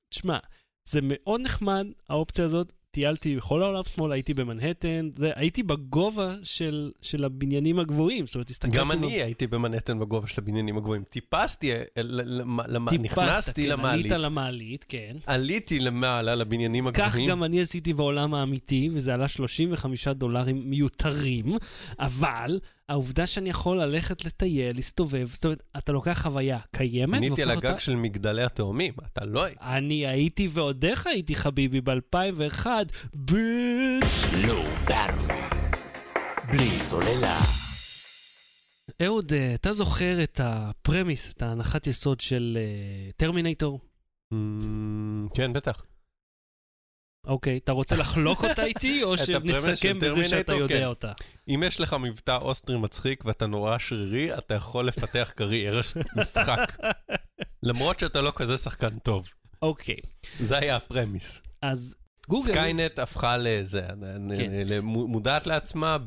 תשמע, 0.09 0.37
זה 0.89 0.99
מאוד 1.03 1.41
נחמד, 1.41 1.87
האופציה 2.09 2.45
הזאת. 2.45 2.73
טיילתי 2.95 3.35
בכל 3.35 3.61
העולם 3.61 3.83
שמאל, 3.95 4.11
הייתי 4.11 4.33
במנהטן, 4.33 5.09
זה, 5.17 5.31
הייתי 5.35 5.63
בגובה 5.63 6.35
של, 6.43 6.91
של 7.01 7.23
הבניינים 7.23 7.79
הגבוהים, 7.79 8.25
זאת 8.25 8.35
אומרת, 8.35 8.49
הסתכלתי... 8.49 8.77
גם 8.77 8.91
אני 8.91 9.21
הייתי 9.21 9.47
במנהטן 9.47 9.99
בגובה 9.99 10.27
של 10.27 10.41
הבניינים 10.41 10.77
הגבוהים. 10.77 11.03
טיפסתי, 11.03 11.71
אה, 11.73 11.83
נכנסתי 12.99 13.63
כן, 13.63 13.69
למעלית, 13.69 14.11
עלית 14.11 14.25
למעלית, 14.25 14.85
כן. 14.89 15.17
עליתי 15.25 15.79
למעלה 15.79 16.35
לבניינים 16.35 16.91
כך 16.91 17.07
הגבוהים. 17.07 17.29
גם 17.29 17.43
אני 17.43 17.61
עשיתי 17.61 17.93
בעולם 17.93 18.33
האמיתי, 18.33 18.89
וזה 18.91 19.13
עלה 19.13 19.27
35 19.27 20.07
דולרים 20.07 20.69
מיותרים, 20.69 21.57
אבל 21.99 22.59
העובדה 22.89 23.27
שאני 23.27 23.49
יכול 23.49 23.77
ללכת 23.81 24.25
לטייל, 24.25 24.75
להסתובב, 24.75 25.27
זאת 25.27 25.45
אומרת, 25.45 25.63
אתה 25.77 25.91
לוקח 25.91 26.21
חוויה 26.21 26.59
קיימת, 26.75 27.19
בניתי 27.19 27.43
על 27.43 27.51
הגג 27.51 27.65
אותה- 27.65 27.79
של 27.79 27.95
מגדלי 27.95 28.43
התאומים, 28.43 28.93
אתה 29.11 29.25
לא 29.25 29.43
היית. 29.43 29.57
אני 29.61 30.07
הייתי 30.07 30.47
ועוד 30.51 30.85
איך 30.85 31.07
הייתי, 31.07 31.35
חביבי, 31.35 31.81
ב-2001, 31.81 32.65
ביץ'. 33.15 34.23
Low 34.45 34.89
Battery. 34.89 35.65
בלי 36.51 36.79
סוללה. 36.79 37.39
אהוד, 39.01 39.33
אה, 39.33 39.53
אתה 39.55 39.73
זוכר 39.73 40.23
את 40.23 40.39
ה 40.43 40.53
premise, 40.53 41.31
את 41.31 41.41
ההנחת 41.41 41.87
יסוד 41.87 42.19
של 42.21 42.57
אה, 42.61 43.11
Terminator? 43.17 43.79
אמ, 44.33 45.27
כן, 45.33 45.53
בטח. 45.53 45.83
אוקיי, 47.27 47.57
אתה 47.57 47.71
רוצה 47.71 47.95
לחלוק 47.95 48.43
אותה 48.43 48.65
איתי, 48.65 49.03
או 49.03 49.17
שנסכם 49.25 49.99
בזה 49.99 50.29
שאתה 50.29 50.43
Terminator? 50.43 50.55
יודע 50.55 50.77
כן. 50.77 50.85
אותה? 50.85 51.11
אם 51.47 51.63
יש 51.67 51.79
לך 51.79 51.95
מבטא 51.99 52.37
אוסטרי 52.41 52.77
מצחיק 52.77 53.25
ואתה 53.25 53.47
נורא 53.47 53.77
שרירי, 53.77 54.37
אתה 54.37 54.53
יכול 54.53 54.87
לפתח 54.87 55.31
קריירה 55.35 55.83
של 55.83 56.01
משחק. 56.19 56.77
למרות 57.63 57.99
שאתה 57.99 58.21
לא 58.21 58.31
כזה 58.35 58.57
שחקן 58.57 58.99
טוב. 58.99 59.29
אוקיי, 59.61 59.97
זה 60.39 60.57
היה 60.57 60.75
ה 60.75 60.83
premise. 60.83 61.41
אז 61.61 61.95
Google... 62.27 62.51
Skynet 62.51 62.99
הפכה 62.99 63.37
לזה, 63.37 63.81
כן. 64.37 64.79
מודעת 64.83 65.47
לעצמה 65.47 65.97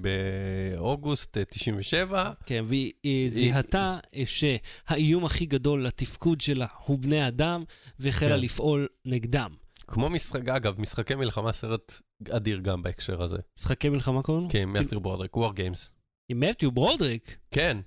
באוגוסט 0.00 1.38
אה, 1.38 1.44
97. 1.44 2.30
כן, 2.46 2.64
והיא 2.66 2.92
אה, 3.04 3.24
זיהתה 3.28 3.98
אה, 4.16 4.22
שהאיום 4.26 5.24
הכי 5.24 5.46
גדול 5.46 5.86
לתפקוד 5.86 6.40
שלה 6.40 6.66
הוא 6.84 6.98
בני 6.98 7.28
אדם, 7.28 7.64
והחלה 7.98 8.28
כן. 8.28 8.40
לפעול 8.40 8.86
נגדם. 9.04 9.50
כמו 9.88 10.10
משחק, 10.10 10.48
אגב, 10.48 10.80
משחקי 10.80 11.14
מלחמה 11.14 11.52
סרט 11.52 11.92
אדיר 12.30 12.58
גם 12.58 12.82
בהקשר 12.82 13.22
הזה. 13.22 13.38
משחקי 13.58 13.88
מלחמה 13.88 14.22
קוראים? 14.22 14.48
כן, 14.48 14.64
מת'יו 14.64 15.00
ברודריק, 15.00 15.36
וור 15.36 15.54
גיימס. 15.54 15.92
עם 16.28 16.40
מתיו 16.40 16.72
ברודריק, 16.72 17.36
כן, 17.50 17.78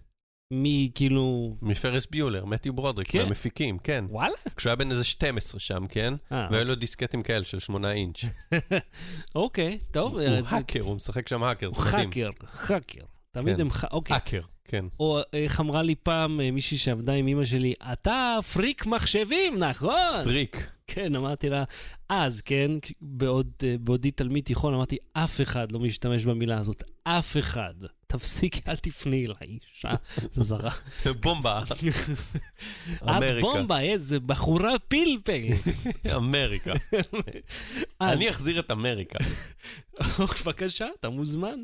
מי 0.54 0.92
כאילו... 0.96 1.58
מפרס 1.62 2.06
ביולר, 2.06 2.46
מתיו 2.46 2.74
ברודריק, 2.74 3.08
כן. 3.12 3.24
מהמפיקים, 3.24 3.78
כן. 3.78 4.06
וואלה? 4.10 4.36
כשהוא 4.56 4.70
היה 4.70 4.76
בן 4.76 4.92
איזה 4.92 5.04
12 5.04 5.60
שם, 5.60 5.88
כן? 5.90 6.14
אה, 6.32 6.48
והיו 6.52 6.66
לו 6.66 6.76
דיסקטים 6.76 7.24
כאלה 7.24 7.44
של 7.44 7.60
8 7.60 7.92
אינץ'. 7.92 8.20
אוקיי, 9.36 9.80
טוב. 9.92 10.14
הוא 10.14 10.22
אה, 10.22 10.40
האקר, 10.46 10.82
הוא 10.82 10.96
משחק 10.96 11.28
שם 11.28 11.44
האקר, 11.44 11.68
הוא 11.68 11.76
זה 11.76 11.82
מדהים. 11.82 12.08
האקר, 12.08 12.30
האקר. 12.74 13.06
תמיד 13.32 13.56
כן. 13.56 13.62
הם. 13.62 13.68
אוקיי. 13.92 14.14
האקר, 14.14 14.42
כן. 14.66 14.86
או 15.00 15.20
איך 15.34 15.60
אמרה 15.60 15.82
לי 15.82 15.96
פעם 15.96 16.42
אה, 16.42 16.52
מישהי 16.52 16.78
שעבדה 16.78 17.14
עם 17.14 17.28
אמא 17.28 17.46
שלי, 17.46 17.74
אתה 17.94 18.38
פריק 18.54 18.86
מחשבים, 18.86 19.58
נכון? 19.58 20.24
פריק. 20.24 20.72
כן, 20.88 21.16
אמרתי 21.16 21.50
לה, 21.50 21.64
אז, 22.10 22.42
כן, 22.42 22.72
בעוד, 23.02 23.52
אה, 23.64 23.76
בעודי 23.80 24.12
תלמיד 24.12 24.44
תיכון, 24.44 24.74
אמרתי, 24.74 24.98
אף 25.14 25.42
אחד 25.42 25.72
לא 25.72 25.80
משתמש 25.80 26.26
במילה 26.26 26.60
הזאת, 26.60 26.84
אף 27.04 27.38
אחד. 27.38 27.74
תפסיקי, 28.12 28.62
אל 28.68 28.76
תפני 28.76 29.26
אליי, 29.26 29.58
אישה 29.74 29.92
זרה. 30.36 30.72
בומבה. 31.22 31.64
את. 31.64 33.42
בומבה, 33.42 33.80
איזה 33.80 34.20
בחורה 34.20 34.80
פלפל. 34.88 35.44
אמריקה. 36.16 36.74
אני 38.02 38.30
אחזיר 38.30 38.60
את 38.60 38.72
אמריקה. 38.72 39.20
בבקשה, 40.20 40.88
אתה 41.00 41.10
מוזמן. 41.10 41.60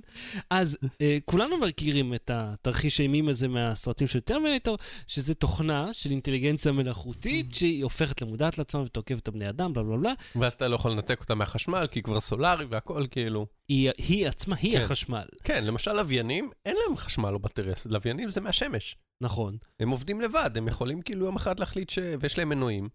אז 0.50 0.78
אה, 1.02 1.18
כולנו 1.26 1.58
מכירים 1.58 2.14
את 2.14 2.32
התרחיש 2.34 3.00
האימים 3.00 3.30
הזה 3.30 3.48
מהסרטים 3.48 4.08
של 4.08 4.20
טרמינטור, 4.20 4.78
שזה 5.08 5.34
תוכנה 5.34 5.94
של 5.94 6.12
אינטליגנציה 6.12 6.72
מלאכותית, 6.72 7.56
שהיא 7.56 7.84
הופכת 7.84 8.22
למודעת 8.22 8.58
לעצמה 8.58 8.82
ותוקפת 8.82 9.20
את 9.20 9.28
הבני 9.28 9.50
אדם, 9.50 9.74
בלה 9.74 9.84
בלה 9.84 9.98
בלה. 9.98 10.14
ואז 10.36 10.54
אתה 10.54 10.68
לא 10.68 10.76
יכול 10.76 10.92
לנתק 10.92 11.20
אותה 11.22 11.36
מהחשמל, 11.36 11.88
כי 11.92 12.00
היא 12.00 12.04
כבר 12.04 12.20
סולארי 12.20 12.66
והכל 12.66 13.06
כאילו. 13.12 13.46
היא, 13.68 13.92
היא 13.98 14.28
עצמה, 14.28 14.56
היא 14.62 14.78
כן. 14.78 14.84
החשמל. 14.84 15.26
כן, 15.44 15.64
למשל 15.66 15.94
לוויינים, 15.94 16.37
אין 16.66 16.76
להם 16.76 16.98
חשמל 16.98 17.34
או 17.34 17.40
בטרס. 17.40 17.86
לוויינים 17.86 18.30
זה 18.30 18.42
מהשמש. 18.42 18.96
נכון. 19.22 19.58
הם 19.80 19.90
עובדים 19.90 20.22
לבד, 20.22 20.52
הם 20.56 20.68
יכולים 20.68 21.02
כאילו 21.02 21.26
יום 21.26 21.36
אחד 21.36 21.60
להחליט 21.60 21.90
ש... 21.90 22.00
ויש 22.20 22.38
להם 22.38 22.50
מנועים. 22.50 22.90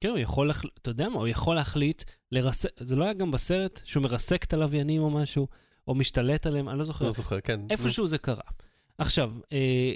כן, 0.00 0.08
הוא 0.08 0.18
יכול, 0.18 0.46
להחל... 0.48 0.68
אתה 0.82 0.90
יודע 0.90 1.08
מה, 1.08 1.18
הוא 1.18 1.28
יכול 1.28 1.56
להחליט 1.56 2.02
לרסק, 2.32 2.68
זה 2.80 2.96
לא 2.96 3.04
היה 3.04 3.12
גם 3.12 3.30
בסרט 3.30 3.80
שהוא 3.84 4.02
מרסק 4.02 4.44
את 4.44 4.52
הלוויינים 4.52 5.02
או 5.02 5.10
משהו, 5.10 5.48
או 5.88 5.94
משתלט 5.94 6.46
עליהם, 6.46 6.68
אני 6.68 6.78
לא 6.78 6.84
זוכר. 6.84 7.04
לא 7.04 7.12
זוכר, 7.12 7.40
כן. 7.40 7.60
איפשהו 7.70 8.06
זה 8.06 8.18
קרה. 8.18 8.42
עכשיו, 8.98 9.32
אה, 9.52 9.92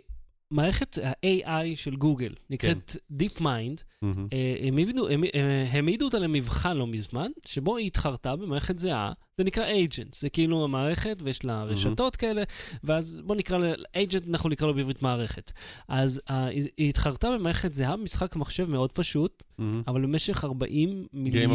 מערכת 0.53 0.99
ה-AI 0.99 1.49
של 1.77 1.97
גוגל, 1.97 2.33
נקראת 2.51 2.97
DeepMind, 3.23 3.83
מהמם. 4.03 4.27
אה, 4.33 4.57
הם 4.69 4.77
העמידו- 4.79 5.09
הם- 5.09 5.25
אה, 5.35 6.05
אותה 6.05 6.19
למבחן 6.19 6.77
לא 6.77 6.87
מזמן, 6.87 7.31
שבו 7.47 7.77
היא 7.77 7.87
התחרתה 7.87 8.37
במערכת 8.37 8.79
זהה, 8.79 9.13
זה 9.39 9.45
נקרא 9.45 9.65
agent, 9.67 10.17
זה 10.19 10.29
כאילו 10.29 10.65
המערכת 10.65 11.17
ויש 11.25 11.45
לה 11.45 11.65
רשתות 11.65 12.17
כאלה, 12.17 12.43
ואז 12.85 13.21
בוא 13.25 13.37
נקרא 13.37 13.59
ל... 13.59 13.75
agent, 13.97 14.29
אנחנו 14.29 14.49
נקרא 14.49 14.67
לו 14.67 14.75
בעברית 14.75 15.03
מערכת. 15.03 15.53
אז 15.89 16.21
אה, 16.31 16.47
היא 16.77 16.89
התחרתה 16.89 17.31
במערכת 17.39 17.75
זהה 17.75 17.97
במשחק 17.97 18.37
מחשב 18.37 18.65
מאוד 18.71 18.93
פשוט, 18.93 19.43
מהמם. 19.59 19.83
אבל 19.87 20.03
במשך 20.03 20.45
40 20.45 21.07
מיליון? 21.13 21.47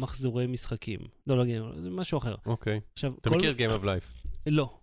מחזורי 0.00 0.46
משחקים. 0.46 1.00
לא, 1.26 1.36
לא 1.36 1.44
Game, 1.44 1.80
זה 1.80 1.90
משהו 1.90 2.18
אחר. 2.18 2.34
אוקיי. 2.46 2.80
עכשיו, 2.92 3.12
אתה 3.20 3.30
מכיר 3.30 3.54
Game 3.58 3.80
of 3.80 3.84
Life? 3.84 4.28
לא. 4.46 4.78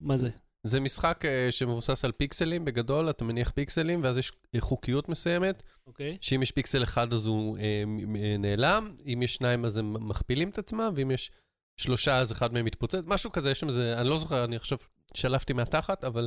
מה 0.00 0.16
זה? 0.16 0.30
זה 0.68 0.80
משחק 0.80 1.24
אה, 1.24 1.50
שמבוסס 1.50 2.04
על 2.04 2.12
פיקסלים 2.12 2.64
בגדול, 2.64 3.10
אתה 3.10 3.24
מניח 3.24 3.50
פיקסלים, 3.50 4.00
ואז 4.04 4.18
יש 4.18 4.32
חוקיות 4.58 5.08
מסוימת, 5.08 5.62
אוקיי. 5.86 6.18
שאם 6.20 6.42
יש 6.42 6.52
פיקסל 6.52 6.82
אחד 6.82 7.12
אז 7.12 7.26
הוא 7.26 7.58
מ- 7.86 8.42
נעלם, 8.42 8.94
אם 9.12 9.22
יש 9.22 9.34
שניים 9.34 9.64
אז 9.64 9.78
הם 9.78 10.08
מכפילים 10.08 10.48
את 10.48 10.58
עצמם, 10.58 10.92
ואם 10.96 11.10
יש 11.10 11.30
שלושה 11.78 12.16
אז 12.18 12.32
אחד 12.32 12.52
מהם 12.52 12.64
מתפוצץ, 12.64 13.02
משהו 13.06 13.32
כזה, 13.32 13.50
יש 13.50 13.60
שם 13.60 13.68
איזה, 13.68 14.00
אני 14.00 14.08
לא 14.08 14.18
זוכר, 14.18 14.44
אני 14.44 14.56
עכשיו 14.56 14.78
שלפתי 15.14 15.52
מהתחת, 15.52 16.04
אבל 16.04 16.26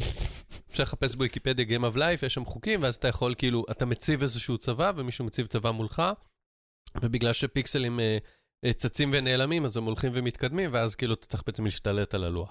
אפשר 0.71 0.83
לחפש 0.83 1.15
בוויקיפדיה 1.15 1.65
Game 1.65 1.93
of 1.93 1.97
Life, 1.97 2.25
יש 2.25 2.33
שם 2.33 2.45
חוקים, 2.45 2.83
ואז 2.83 2.95
אתה 2.95 3.07
יכול 3.07 3.35
כאילו, 3.37 3.65
אתה 3.71 3.85
מציב 3.85 4.21
איזשהו 4.21 4.57
צבא, 4.57 4.91
ומישהו 4.95 5.25
מציב 5.25 5.45
צבא 5.45 5.71
מולך, 5.71 6.03
ובגלל 7.01 7.33
שפיקסלים 7.33 7.99
אה, 7.99 8.17
צצים 8.69 9.09
ונעלמים, 9.13 9.65
אז 9.65 9.77
הם 9.77 9.83
הולכים 9.83 10.11
ומתקדמים, 10.15 10.69
ואז 10.73 10.95
כאילו 10.95 11.13
אתה 11.13 11.27
צריך 11.27 11.43
בעצם 11.45 11.65
להשתלט 11.65 12.13
על 12.13 12.23
הלוח. 12.23 12.49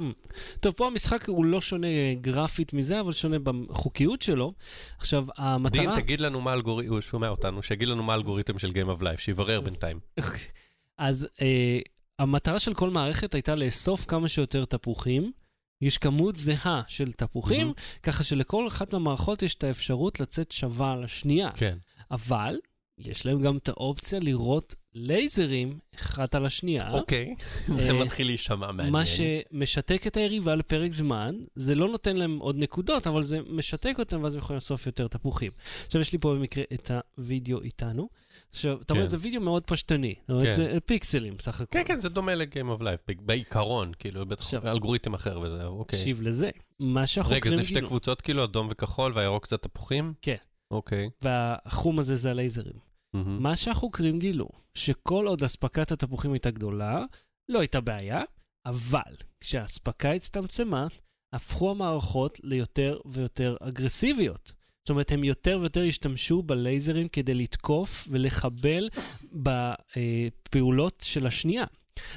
טוב, 0.61 0.73
פה 0.73 0.87
המשחק 0.87 1.29
הוא 1.29 1.45
לא 1.45 1.61
שונה 1.61 1.87
אה, 1.87 2.15
גרפית 2.21 2.73
מזה, 2.73 3.01
אבל 3.01 3.13
שונה 3.13 3.37
בחוקיות 3.39 4.23
שלו. 4.23 4.53
עכשיו, 4.99 5.25
המטרה... 5.37 5.83
דין, 5.83 6.01
תגיד 6.01 6.21
לנו 6.21 6.41
מה 6.41 6.51
האלגוריתם, 6.51 6.93
הוא 6.93 7.01
שומע 7.01 7.29
אותנו, 7.29 7.63
שיגיד 7.63 7.89
לנו 7.89 8.03
מה 8.03 8.13
האלגוריתם 8.13 8.59
של 8.59 8.71
Game 8.71 8.99
of 8.99 9.03
Life, 9.03 9.19
שיברר 9.19 9.61
בינתיים. 9.61 10.01
אז 10.99 11.29
אה, 11.41 11.79
המטרה 12.19 12.59
של 12.59 12.75
כל 12.75 12.91
מערכת 12.91 13.35
הייתה 13.35 13.55
לאסוף 13.55 14.05
כמה 14.05 14.29
שיותר 14.29 14.65
תפוחים. 14.65 15.33
יש 15.81 15.99
כמות 15.99 16.37
זהה 16.37 16.83
של 16.89 17.13
תפוחים, 17.13 17.61
מהמם. 17.61 17.73
ככה 18.03 18.23
שלכל 18.23 18.67
אחת 18.67 18.93
מהמערכות 18.93 19.43
יש 19.43 19.55
את 19.55 19.65
האפשרות 19.65 20.21
לצאת 20.21 20.53
שווה 20.53 20.93
על 20.93 21.05
השנייה. 21.05 21.51
כן. 21.55 21.79
אבל 22.11 22.59
יש 22.99 23.27
להם 23.27 23.41
גם 23.41 23.57
את 23.57 23.69
האופציה 23.69 24.19
לירות 24.19 24.75
לייזרים 24.95 25.79
אחת 26.01 26.35
על 26.35 26.47
השנייה. 26.47 26.91
אוקיי, 26.91 27.35
זה 27.67 27.89
אה, 27.91 28.05
מתחיל 28.05 28.27
להישמע 28.27 28.73
מעניין. 28.73 28.93
מה 28.93 29.03
שמשתק 29.07 30.07
את 30.07 30.17
היריבה 30.17 30.55
לפרק 30.55 30.93
זמן, 30.93 31.35
זה 31.57 31.75
לא 31.75 31.89
נותן 31.89 32.17
להם 32.17 32.39
עוד 32.39 32.57
נקודות, 32.57 33.07
אבל 33.07 33.23
זה 33.23 33.39
משתק 33.49 33.95
אותם 33.99 34.23
ואז 34.23 34.35
הם 34.35 34.39
יכולים 34.39 34.57
לאסוף 34.57 34.87
יותר 34.87 35.09
תפוחים. 35.09 35.53
עכשיו 35.87 36.01
יש 36.01 36.13
לי 36.13 36.19
פה 36.19 36.35
במקרה 36.35 36.65
את 36.75 36.91
הוידאו 37.17 37.63
איתנו. 37.63 38.09
עכשיו, 38.51 38.81
אתה 38.81 38.95
רואה, 38.95 39.05
כן. 39.05 39.11
זה 39.11 39.17
וידאו 39.21 39.41
מאוד 39.41 39.63
פשטני. 39.65 40.15
זאת 40.21 40.31
אומרת, 40.31 40.47
כן. 40.47 40.53
זה 40.53 40.79
פיקסלים 40.87 41.35
סך 41.41 41.61
הכל. 41.61 41.79
כן, 41.79 41.83
כן, 41.87 42.01
זה 42.01 42.09
דומה 42.09 42.35
ל-Game 42.35 42.79
of 42.79 42.83
Life, 42.83 43.03
ב- 43.09 43.27
בעיקרון, 43.27 43.93
כאילו, 43.99 44.27
בטח 44.27 44.55
אלגוריתם 44.55 45.15
אחר 45.15 45.41
וזה, 45.41 45.65
אוקיי. 45.65 45.99
תקשיב 45.99 46.21
לזה. 46.23 46.51
מה 46.81 47.07
שהחוקרים 47.07 47.43
רגע, 47.43 47.57
זה 47.57 47.65
שתי 47.65 47.75
גילו, 47.75 47.89
קבוצות 47.89 48.21
כאילו, 48.21 48.45
אדום 48.45 48.69
וכחול, 48.71 49.13
והירוק 49.15 49.47
זה 49.47 49.57
תפוחים? 49.57 50.13
כן. 50.23 50.37
אוקיי. 50.71 51.11
והחום 51.23 51.99
הזה 51.99 52.17
זה 52.17 52.31
הלייזרים. 52.31 52.90
מהמם. 53.15 53.43
מה 53.43 53.57
שהחוקרים 53.57 54.19
גילו, 54.19 54.49
שכל 54.75 55.27
עוד 55.27 55.43
אספקת 55.43 55.93
התפוחים 55.93 56.33
הייתה 56.33 56.51
גדולה, 56.51 57.05
לא 57.49 57.59
הייתה 57.61 57.81
בעיה, 57.81 58.23
אבל 58.67 59.13
כשהאספקה 59.41 60.13
הצטמצמה, 60.13 60.87
הפכו 61.33 61.71
המערכות 61.71 62.41
ליותר 62.43 62.99
ויותר 63.07 63.57
אגרסיביות. 63.61 64.53
זאת 64.83 64.91
אומרת, 64.91 65.13
הם 65.13 65.25
יותר 65.25 65.59
ויותר 65.61 65.83
השתמשו 65.83 66.43
בלייזרים 66.43 67.09
כדי 67.09 67.35
לתקוף 67.35 68.09
ולחבל 68.11 68.89
בפעולות 69.33 71.03
של 71.07 71.27
השנייה. 71.27 71.65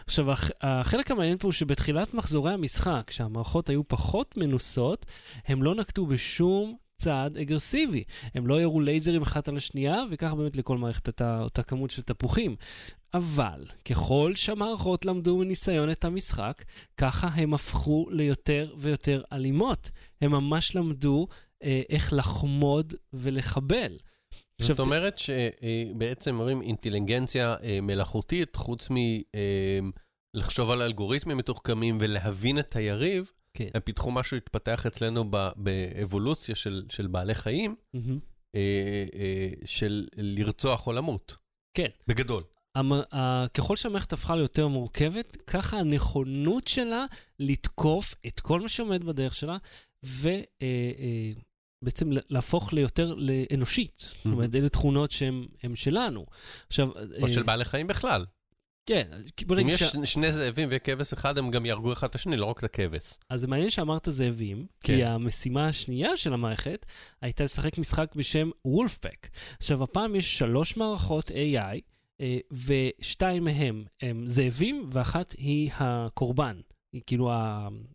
עכשיו, 0.05 0.31
הח- 0.31 0.49
החלק 0.61 1.11
המעניין 1.11 1.37
פה 1.37 1.47
הוא 1.47 1.53
שבתחילת 1.53 2.13
מחזורי 2.13 2.53
המשחק, 2.53 3.03
כשהמערכות 3.07 3.69
היו 3.69 3.87
פחות 3.87 4.37
מנוסות, 4.37 5.05
הם 5.45 5.63
לא 5.63 5.75
נקטו 5.75 6.05
בשום 6.05 6.77
צעד 7.03 7.37
אגרסיבי. 7.37 8.03
הם 8.35 8.47
לא 8.47 8.61
ירו 8.61 8.81
לייזרים 8.81 9.21
אחת 9.21 9.47
על 9.47 9.57
השנייה, 9.57 10.03
וככה 10.11 10.35
באמת 10.35 10.55
לכל 10.55 10.77
מערכת 10.77 11.07
הייתה 11.07 11.41
אותה 11.41 11.63
כמות 11.63 11.91
של 11.91 12.01
תפוחים. 12.01 12.55
אבל 13.13 13.65
ככל 13.85 14.31
שהמערכות 14.35 15.05
למדו 15.05 15.37
מניסיון 15.37 15.91
את 15.91 16.05
המשחק, 16.05 16.63
ככה 16.97 17.27
הם 17.27 17.53
הפכו 17.53 18.07
ליותר 18.11 18.73
ויותר 18.77 19.21
אלימות. 19.33 19.91
הם 20.21 20.31
ממש 20.31 20.75
למדו 20.75 21.27
אה, 21.63 21.81
איך 21.89 22.13
לחמוד 22.13 22.93
ולחבל. 23.13 23.97
זאת 24.61 24.79
אומרת 24.79 25.17
שבעצם 25.17 26.39
אומרים 26.39 26.61
אינטליגנציה 26.61 27.55
אה, 27.63 27.79
מלאכותית, 27.81 28.55
חוץ 28.55 28.89
מלחשוב 30.35 30.71
על 30.71 30.81
אלגוריתמים 30.81 31.37
מתוחכמים 31.37 31.97
ולהבין 32.01 32.59
את 32.59 32.75
היריב, 32.75 33.31
כן. 33.57 33.67
הם 33.73 33.81
פיתחו 33.81 34.11
משהו 34.11 34.37
שהתפתח 34.37 34.85
אצלנו 34.85 35.31
ב- 35.31 35.49
באבולוציה 35.55 36.55
של 36.55 36.85
של 36.89 37.07
בעלי 37.07 37.35
חיים, 37.35 37.75
מהמם. 37.93 38.19
אה, 38.55 38.59
אה, 39.15 39.49
של 39.65 40.07
לרצוח 40.17 40.87
או 40.87 40.93
למות. 40.93 41.35
כן. 41.77 41.87
בגדול. 42.07 42.43
המ- 42.77 42.91
ה- 43.13 43.45
ככל 43.53 43.75
שהמערכת 43.75 44.13
הפכה 44.13 44.35
ליותר 44.35 44.67
מורכבת, 44.67 45.37
ככה 45.47 45.77
הנכונות 45.79 46.67
שלה 46.67 47.05
לתקוף 47.39 48.15
את 48.27 48.39
כל 48.39 48.61
מה 48.61 48.69
שעומד 48.69 49.03
בדרך 49.03 49.33
שלה, 49.35 49.57
ובעצם 51.81 52.09
להפוך 52.29 52.73
ליותר 52.73 53.13
לאנושית. 53.17 53.99
זאת 53.99 54.25
אומרת, 54.25 54.55
אלה 54.55 54.69
תכונות 54.69 55.11
שהן 55.11 55.45
הן 55.63 55.75
שלנו. 55.75 56.25
עכשיו... 56.67 56.89
או 57.21 57.23
אה, 57.27 57.33
של 57.33 57.43
בעלי 57.43 57.65
חיים 57.65 57.87
בכלל. 57.87 58.25
כן, 58.85 59.07
בוא 59.45 59.55
אם 59.55 59.59
נגיד 59.59 59.73
יש 59.73 59.83
ש... 59.83 59.95
שני 60.03 60.31
זאבים 60.31 60.69
וכבש 60.71 61.13
אחד, 61.13 61.37
הם 61.37 61.51
גם 61.51 61.65
יהרגו 61.65 61.93
אחד 61.93 62.07
את 62.07 62.15
השני, 62.15 62.37
לא 62.37 62.45
רק 62.45 62.59
את 62.59 62.63
הכבש. 62.63 63.13
אז 63.29 63.41
זה 63.41 63.47
מעניין 63.47 63.69
שאמרת 63.69 64.07
זאבים, 64.11 64.65
כי 64.83 64.97
כן. 64.97 65.07
המשימה 65.07 65.67
השנייה 65.67 66.17
של 66.17 66.33
המערכת 66.33 66.85
הייתה 67.21 67.43
לשחק 67.43 67.77
משחק 67.77 68.15
בשם 68.15 68.49
וולפפק. 68.65 69.27
עכשיו, 69.59 69.83
הפעם 69.83 70.15
יש 70.15 70.37
שלוש 70.37 70.77
מערכות 70.77 71.31
AI, 71.31 71.79
אה, 72.21 72.37
ושתיים 72.51 73.43
מהם 73.43 73.85
הם 74.01 74.27
זאבים, 74.27 74.89
ואחת 74.91 75.35
היא 75.37 75.71
הקורבן, 75.73 76.59
היא 76.93 77.01
כאילו. 77.05 77.31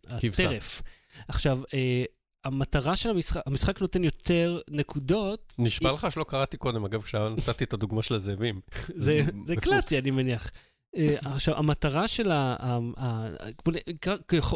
הטרף. 0.07 0.81
עכשיו, 1.27 1.59
אה, 1.73 2.03
המטרה 2.43 2.95
של 2.95 3.09
המשחק, 3.09 3.41
המשחק 3.45 3.81
נותן 3.81 4.03
יותר 4.03 4.59
נקודות, 4.69 5.53
נשבע 5.57 5.91
לך 5.91 6.11
שלא 6.11 6.23
קראתי 6.23 6.57
קודם, 6.57 6.85
אגב, 6.85 7.01
כשנתתי 7.01 7.63
את 7.63 7.73
הדוגמה 7.73 8.03
של 8.03 8.15
הזאבים. 8.15 8.59
זה, 8.87 9.21
זה 9.45 9.53
מפוקס. 9.53 9.63
קלאסי, 9.63 9.97
אני 9.97 10.11
מניח. 10.11 10.51
אה, 10.95 11.15
עכשיו, 11.25 11.57
המטרה 11.57 12.07
של 12.07 12.31
ה... 12.31 12.79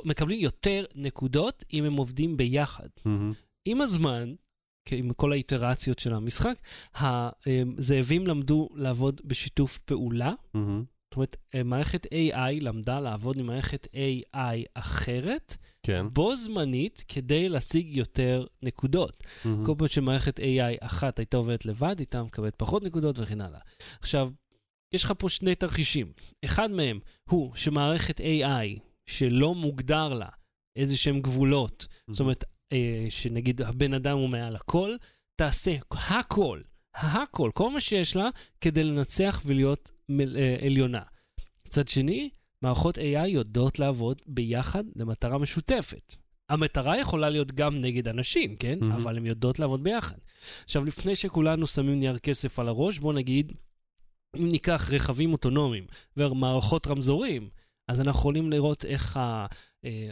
מקבלים 0.05 0.39
יותר 0.39 0.85
נקודות 0.95 1.63
אם 1.73 1.83
הם 1.83 1.93
עובדים 1.93 2.37
ביחד. 2.37 2.87
מהמם. 3.05 3.33
עם 3.65 3.81
הזמן, 3.81 4.33
עם 4.91 5.13
כל 5.13 5.31
האיטרציות 5.31 5.99
של 5.99 6.13
המשחק, 6.13 6.55
הזאבים 6.95 8.27
למדו 8.27 8.69
לעבוד 8.75 9.21
בשיתוף 9.25 9.77
פעולה. 9.77 10.33
מהמם. 10.53 10.83
זאת 11.11 11.15
אומרת, 11.15 11.35
אה, 11.55 11.63
מערכת 11.63 12.05
AI 12.05 12.61
למדה 12.61 12.99
לעבוד 12.99 13.37
עם 13.37 13.45
מערכת 13.45 13.87
AI 13.93 14.65
אחרת, 14.73 15.55
כן. 15.83 16.05
בו 16.13 16.35
זמנית, 16.35 17.03
כדי 17.07 17.49
להשיג 17.49 17.97
יותר 17.97 18.45
נקודות. 18.63 19.23
מהמם. 19.45 19.65
כל 19.65 19.73
פעם 19.77 19.87
שמערכת 19.87 20.39
AI 20.39 20.77
אחת 20.79 21.19
הייתה 21.19 21.37
עובדת 21.37 21.65
לבד, 21.65 21.95
הייתה 21.97 22.23
מקבלת 22.23 22.55
פחות 22.57 22.83
נקודות 22.83 23.19
וכן 23.19 23.41
הלאה. 23.41 23.59
עכשיו, 23.99 24.29
יש 24.93 25.03
לך 25.03 25.13
פה 25.17 25.29
שני 25.29 25.55
תרחישים. 25.55 26.11
אחד 26.45 26.71
מהם 26.71 26.99
הוא 27.29 27.55
שמערכת 27.55 28.19
AI 28.19 28.79
שלא 29.05 29.55
מוגדר 29.55 30.13
לה 30.13 30.29
איזה 30.75 30.97
שהם 30.97 31.19
גבולות, 31.21 31.87
זאת 32.09 32.19
אומרת, 32.19 32.43
אה, 32.73 33.05
שנגיד 33.09 33.61
הבן 33.61 33.93
אדם 33.93 34.17
הוא 34.17 34.29
מעל 34.29 34.55
הכל, 34.55 34.95
תעשה 35.35 35.75
הכל, 35.91 36.61
הכל, 36.95 37.51
כל 37.53 37.71
מה 37.71 37.79
שיש 37.79 38.15
לה, 38.15 38.29
כדי 38.61 38.83
לנצח 38.83 39.41
ולהיות 39.45 39.91
מל- 40.09 40.37
אה, 40.37 40.55
עליונה. 40.65 41.01
מצד 41.67 41.87
שני, 41.87 42.29
מערכות 42.61 42.97
AI 42.97 43.27
יודעות 43.27 43.79
לעבוד 43.79 44.21
ביחד 44.27 44.83
למטרה 44.95 45.37
משותפת. 45.37 46.15
המטרה 46.49 46.99
יכולה 46.99 47.29
להיות 47.29 47.51
גם 47.51 47.75
נגד 47.81 48.07
אנשים, 48.07 48.55
כן? 48.55 48.77
מהמם. 48.81 48.91
אבל 48.91 49.17
הן 49.17 49.25
יודעות 49.25 49.59
לעבוד 49.59 49.83
ביחד. 49.83 50.17
עכשיו, 50.63 50.85
לפני 50.85 51.15
שכולנו 51.15 51.67
שמים 51.67 51.99
נייר 51.99 52.17
כסף 52.17 52.59
על 52.59 52.67
הראש, 52.67 52.99
בואו 52.99 53.13
נגיד, 53.13 53.51
אם 54.39 54.49
ניקח 54.51 54.89
רכבים 54.91 55.33
אוטונומיים 55.33 55.85
ומערכות 56.17 56.87
רמזורים, 56.87 57.47
אז 57.87 58.01
אנחנו 58.01 58.19
יכולים 58.19 58.51
לראות 58.51 58.85
איך 58.85 59.19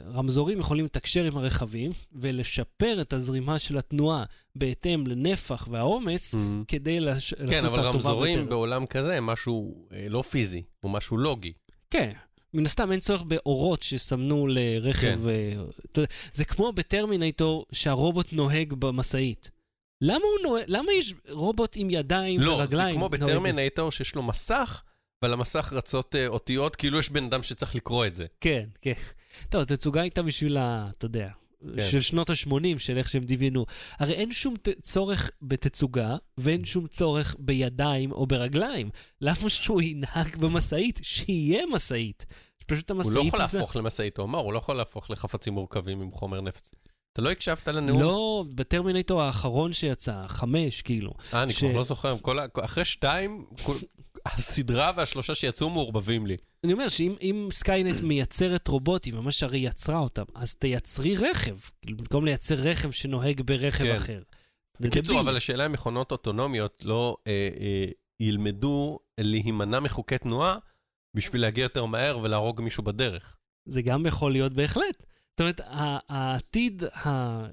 הרמזורים 0.06 0.60
יכולים 0.60 0.86
לתקשר 0.86 1.26
עם 1.26 1.38
הרכבים 1.38 1.92
ולשפר 2.14 3.02
את 3.02 3.14
הזרימה 3.14 3.60
של 3.60 3.78
התנועה 3.78 4.24
בהתאם 4.56 5.08
לנפח 5.08 5.68
והעומס, 5.72 6.34
מהמם. 6.34 6.64
כדי 6.68 7.00
לש... 7.00 7.34
כן, 7.34 7.46
לעשות 7.46 7.66
אבל 7.66 7.70
אותה 7.70 7.82
טובה 7.82 7.90
רמזורים 7.90 8.36
ביותר. 8.36 8.50
בעולם 8.50 8.86
כזה 8.86 9.18
הם 9.18 9.26
משהו 9.26 9.88
אה, 9.94 10.06
לא 10.10 10.22
פיזי, 10.22 10.64
הוא 10.80 10.92
משהו 10.92 11.18
לוגי. 11.18 11.54
כן, 11.90 12.12
מן 12.54 12.66
הסתם 12.66 12.92
אין 12.92 13.00
צורך 13.00 13.22
באורות 13.22 13.82
שסמנו 13.82 14.48
לרכב. 14.48 15.20
כן. 15.24 15.30
אה, 15.30 15.64
יודע, 15.98 16.14
זה 16.34 16.46
כמו 16.46 16.72
בטרמינטור 16.74 17.66
שהרובוט 17.72 18.34
נוהג 18.34 18.74
במשאית. 18.74 19.52
למה 20.02 20.16
הוא 20.16 20.48
נוהג, 20.50 20.64
למה 20.68 20.94
יש 20.94 21.14
רובוט 21.30 21.74
עם 21.76 21.90
ידיים 21.90 22.40
לא, 22.40 22.52
ורגליים? 22.52 22.88
זה 22.94 22.98
כמו? 22.98 23.10
בטרמינטור 23.10 23.92
שיש 23.92 24.16
לו 24.16 24.24
מסך, 24.24 24.84
ועל 25.22 25.34
המסך 25.34 25.74
רצות 25.76 26.16
אה, 26.16 26.28
אותיות, 26.28 26.76
כאילו 26.76 27.00
יש 27.00 27.10
בן 27.10 27.24
אדם 27.24 27.44
שצריך 27.44 27.76
לקרוא 27.76 28.06
את 28.06 28.16
זה. 28.16 28.26
כן, 28.42 28.66
כן. 28.82 28.94
טוב, 29.50 29.62
התצוגה 29.62 30.02
הייתה 30.02 30.22
בשביל 30.22 30.58
ה... 30.58 30.90
אתה 30.98 31.06
יודע, 31.06 31.30
כן. 31.76 31.90
של 31.92 32.02
שנות 32.02 32.30
ה-80, 32.30 32.54
של 32.78 32.98
איך 32.98 33.10
שהם 33.10 33.24
דמיינו. 33.24 33.66
הרי 34.00 34.14
אין 34.14 34.32
שום 34.32 34.56
ת- 34.62 34.70
צורך 34.82 35.32
בתצוגה, 35.42 36.16
ואין 36.38 36.66
שום 36.66 36.88
צורך 36.88 37.36
בידיים 37.40 38.12
או 38.12 38.28
ברגליים. 38.28 38.90
למה 39.22 39.36
שהוא 39.50 39.82
ינהג 39.82 40.36
במשאית? 40.36 41.00
שיהיה 41.04 41.66
משאית. 41.74 42.26
פשוט 42.68 42.92
הוא 42.92 42.98
המשאית 42.98 43.16
לא 43.16 43.22
יכול 43.28 43.46
זה- 43.48 43.58
להפוך 43.58 43.76
למשאית, 43.76 44.18
הוא 44.18 44.26
אמר, 44.26 44.40
הוא 44.40 44.54
לא 44.54 44.58
יכול 44.58 44.76
להפוך 44.76 45.10
לחפצים 45.12 45.54
מורכבים 45.54 46.02
עם 46.02 46.12
חומר 46.12 46.42
נפץ. 46.42 46.72
אתה 47.14 47.22
לא 47.22 47.32
הקשבת 47.32 47.68
לנאום? 47.68 48.02
לא, 48.02 48.46
ב 48.56 48.62
Terminator 48.62 49.22
האחרון 49.22 49.74
שיצא, 49.74 50.28
חמש, 50.28 50.82
כאילו. 50.82 51.14
אה, 51.34 51.44
אני 51.44 51.54
כבר 51.54 51.72
לא 51.72 51.84
זוכר, 51.84 52.16
אחרי 52.62 52.86
שתיים, 52.86 53.46
הסדרה 54.26 54.92
והשלושה 54.98 55.36
שיצאו 55.36 55.70
מעורבבים 55.70 56.28
לי. 56.28 56.38
אני 56.64 56.74
אומר 56.74 56.90
שאם 56.90 57.16
אם 57.22 57.50
Skynet 57.52 58.02
מייצרת 58.02 58.68
רובוטים, 58.68 59.16
ממש 59.16 59.44
הרי 59.44 59.60
יצרה 59.60 60.00
אותם, 60.00 60.24
אז 60.36 60.56
תייצרי 60.56 61.16
רכב. 61.16 61.56
כאילו, 61.82 61.98
במקום 61.98 62.26
לייצר 62.26 62.56
רכב 62.56 62.92
שנוהג 62.92 63.42
ברכב 63.42 63.84
כן. 63.84 63.96
אחר. 63.96 64.22
בקיצור. 64.80 65.20
אבל 65.20 65.38
השאלה 65.38 65.66
אם 65.66 65.72
מכונות 65.72 66.12
אוטונומיות 66.12 66.86
לא 66.86 67.18
אה, 67.28 67.50
אה, 67.60 67.86
ילמדו 68.20 69.00
להימנע 69.20 69.80
מחוקי 69.80 70.18
תנועה 70.18 70.58
בשביל 71.14 71.42
להגיע 71.42 71.64
יותר 71.64 71.86
מהר 71.86 72.20
ולהרוג 72.20 72.62
מישהו 72.62 72.84
בדרך. 72.84 73.38
זה 73.66 73.82
גם 73.82 74.06
יכול 74.06 74.32
להיות 74.32 74.54
בהחלט. 74.54 75.06
זאת 75.32 75.40
אומרת, 75.42 75.62
העתיד 76.10 76.84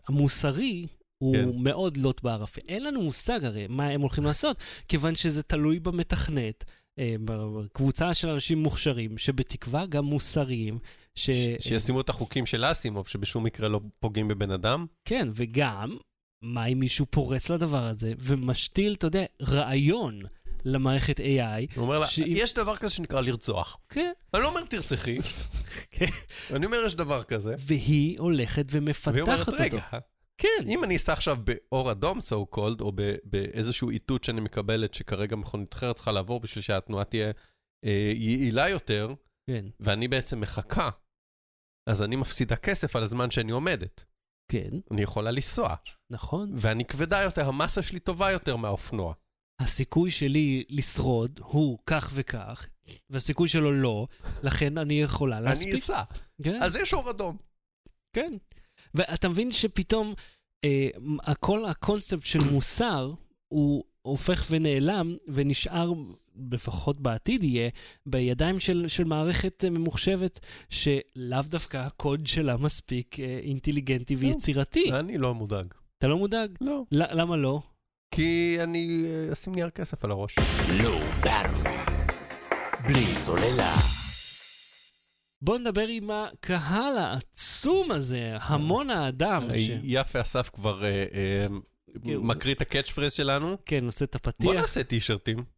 המוסרי 0.09 0.87
הוא 1.19 1.35
כן. 1.37 1.49
מאוד 1.55 1.97
לוט 1.97 2.23
בערפל. 2.23 2.61
אין 2.69 2.85
לנו 2.85 3.03
מושג 3.03 3.45
הרי 3.45 3.67
מה 3.69 3.87
הם 3.89 4.01
הולכים 4.01 4.25
לעשות, 4.25 4.57
כיוון 4.89 5.15
שזה 5.17 5.43
תלוי 5.43 5.81
במתכנת, 5.81 6.65
אה, 6.99 7.15
בקבוצה 7.25 8.15
של 8.15 8.29
אנשים 8.29 8.59
מוכשרים, 8.59 9.19
שבתקווה 9.19 9.87
גם 9.87 10.05
מוסריים, 10.05 10.79
ש... 11.15 11.31
ש- 11.31 11.69
שישימו 11.69 12.01
את 12.01 12.09
החוקים 12.09 12.47
של 12.47 12.65
אסימוב, 12.65 13.09
שבשום 13.09 13.45
מקרה 13.45 13.69
לא 13.69 13.81
פוגעים 14.01 14.29
בבן 14.29 14.51
אדם. 14.51 14.87
כן, 15.05 15.29
וגם, 15.35 15.97
מה 16.45 16.67
אם 16.67 16.79
מישהו 16.79 17.07
פורץ 17.11 17.51
לדבר 17.51 17.85
הזה 17.85 18.13
ומשתיל, 18.19 18.95
אתה 18.95 19.07
יודע, 19.07 19.25
רעיון 19.43 20.23
למערכת 20.73 21.21
AI? 21.21 21.75
הוא 21.77 21.83
אומר 21.85 21.99
לה, 21.99 22.07
שאם- 22.09 22.25
יש 22.37 22.55
דבר 22.55 22.77
כזה 22.77 22.95
שנקרא 22.95 23.21
לרצוח. 23.21 23.77
כן, 23.89 24.13
אני 24.35 24.43
לא 24.43 24.49
אומר 24.49 24.65
תרצחי, 24.65 25.19
כן. 25.91 26.07
אני 26.55 26.67
אומר 26.67 26.83
יש 26.87 26.95
דבר 26.95 27.23
כזה. 27.25 27.55
והיא 27.59 28.19
הולכת 28.19 28.65
והיא 28.69 28.81
אומרת, 28.83 28.97
ומפתחת 29.07 29.49
אותו. 29.49 29.63
רגע, 29.63 29.79
כן, 30.39 30.65
אם 30.69 30.85
אני 30.85 30.97
אסע 30.97 31.13
עכשיו 31.13 31.37
באור 31.45 31.91
אדום, 31.93 32.19
so 32.19 32.57
called, 32.57 32.81
או 32.81 32.93
באיזשהו 33.25 33.91
איתות 33.91 34.25
שאני 34.25 34.41
מקבלת 34.41 34.95
שכרגע 34.95 35.37
מכונית 35.37 35.75
אחרת 35.75 35.97
צריכה 35.97 36.13
לעבור 36.13 36.41
בשביל 36.41 36.63
שהתנועה 36.63 37.05
תהיה 37.05 37.31
אה, 37.85 38.13
יעילה 38.15 38.69
יותר, 38.69 39.15
כן, 39.51 39.65
ואני 39.81 40.09
בעצם 40.09 40.41
מחכה, 40.41 40.91
אז 41.89 42.03
אני 42.03 42.17
מפסידה 42.17 42.57
כסף 42.57 42.97
על 42.97 43.03
הזמן 43.03 43.31
שאני 43.31 43.53
עומדת. 43.53 44.05
כן, 44.53 44.69
אני 44.91 45.03
יכולה 45.03 45.31
לנסוע, 45.31 45.75
נכון. 46.11 46.53
ואני 46.57 46.85
כבדה 46.85 47.23
יותר, 47.23 47.49
המסה 47.49 47.83
שלי 47.83 47.99
טובה 48.01 48.31
יותר 48.31 48.57
מהאופנוע. 48.57 49.15
הסיכוי 49.61 50.11
שלי 50.11 50.65
לשרוד 50.69 51.41
הוא 51.45 51.79
כך 51.87 52.11
וכך, 52.15 52.67
והסיכוי 53.11 53.49
שלו 53.49 53.73
לא, 53.73 54.07
לכן 54.43 54.79
אני 54.79 55.03
יכולה 55.03 55.37
אני 55.37 55.45
להספיק. 55.45 55.75
אסע. 55.75 56.03
כן, 56.43 56.63
אז 56.63 56.77
יש 56.77 56.95
אור 56.95 57.11
אדום. 57.11 57.37
כן. 58.13 58.37
ואתה 58.95 59.29
מבין 59.29 59.53
שפתאום 59.53 60.15
אה, 60.65 60.89
כל 61.41 61.65
הקונספט 61.65 62.25
של 62.25 62.39
מוסר 62.53 63.13
הוא 63.49 63.85
הופך 64.03 64.47
ונעלם 64.51 65.17
ונשאר, 65.29 65.93
לפחות 66.53 67.01
בעתיד 67.01 67.45
יהיה, 67.45 67.71
בידיים 68.07 68.61
של, 68.61 68.85
של 68.89 69.05
מערכת 69.05 69.65
אה, 69.65 69.71
ממוחשבת, 69.71 70.41
שלאו 70.71 71.43
דווקא 71.43 71.77
הקוד 71.77 72.27
שלה 72.27 72.57
מספיק 72.57 73.21
אה, 73.21 73.39
אינטליגנטי 73.43 74.15
ויצירתי. 74.15 74.93
אני 74.93 75.19
לא 75.19 75.35
מודאג. 75.35 75.67
אתה 75.99 76.07
לא 76.07 76.19
מודאג? 76.19 76.51
לא. 76.61 76.83
למה 76.93 77.37
לא? 77.37 77.61
כי 78.11 78.57
אני 78.63 79.07
אה, 79.07 79.33
אשים 79.33 79.55
נייר 79.55 79.71
כסף 79.71 80.05
על 80.05 80.11
הראש. 80.11 80.37
לא 80.83 81.01
ברור. 81.21 81.75
בלי 82.87 83.15
סוללה. 83.15 83.75
בוא 85.43 85.59
נדבר 85.59 85.87
עם 85.89 86.11
הקהל 86.11 86.99
העצום 86.99 87.91
הזה, 87.91 88.37
המון 88.41 88.91
האדם. 88.91 89.49
ש... 89.59 89.71
יפה 89.83 90.21
אסף 90.21 90.51
כבר 90.55 90.85
אה, 90.85 91.05
אה, 91.15 91.47
כן, 92.05 92.17
מקריא 92.17 92.55
את 92.55 92.63
ה 92.63 92.67
catch 92.67 92.91
phrase 92.91 93.13
שלנו. 93.13 93.57
כן, 93.67 93.85
עושה 93.85 94.05
את 94.05 94.17
בוא 94.17 94.31
הפתיח. 94.31 94.61
נעשה 94.61 94.83
טישרטים. 94.85 95.58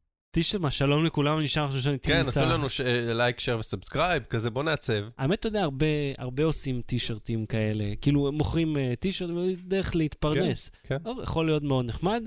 מה, 0.60 0.70
שלום 0.70 1.04
לכולם, 1.04 1.36
אני 1.36 1.44
נשאר 1.44 1.64
עכשיו 1.64 1.80
שאני 1.80 1.98
כן, 1.98 2.22
תמצא. 2.22 2.40
עשו 2.40 2.48
לנו 2.48 2.66
like, 3.14 3.40
share 3.40 3.58
ו 3.58 3.64
subscribe, 3.64 4.22
כזה 4.24 4.50
בוא 4.50 4.62
נעצב. 4.62 5.04
האמת, 5.18 5.38
אתה 5.38 5.48
יודע, 5.48 5.62
הרבה, 5.62 5.86
הרבה 6.18 6.44
עושים 6.44 6.82
טישרטים 6.86 7.46
כאלה. 7.46 7.84
כאילו, 8.00 8.28
הם 8.28 8.34
מוכרים 8.34 8.76
uh, 8.76 8.78
טישרט, 9.00 9.30
דרך 9.64 9.96
להתפרנס. 9.96 10.70
כן, 10.84 10.98
טוב, 10.98 11.18
יכול 11.22 11.46
להיות 11.46 11.62
מאוד 11.62 11.84
נחמד. 11.84 12.22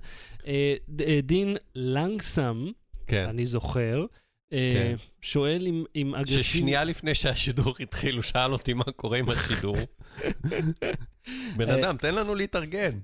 ד- 0.89 1.01
uh, 1.01 1.03
דין 1.23 1.57
לנגסם, 1.75 2.67
כן. 3.07 3.25
אני 3.29 3.45
זוכר, 3.45 4.05
כן. 4.49 4.95
שואל 5.21 5.67
אם, 5.67 5.83
אם. 5.95 6.13
ששנייה 6.25 6.83
לפני 6.83 7.15
שהשידור 7.15 7.75
התחיל, 7.79 8.15
הוא 8.15 8.23
שאל 8.23 8.53
אותי 8.53 8.73
מה 8.73 8.83
קורה 8.83 9.17
עם 9.17 9.29
השידור. 9.29 9.77
בן 11.57 11.69
אה, 11.69 11.79
אדם, 11.79 11.97
תן 11.97 12.15
לנו 12.15 12.35
להתארגן. 12.35 12.99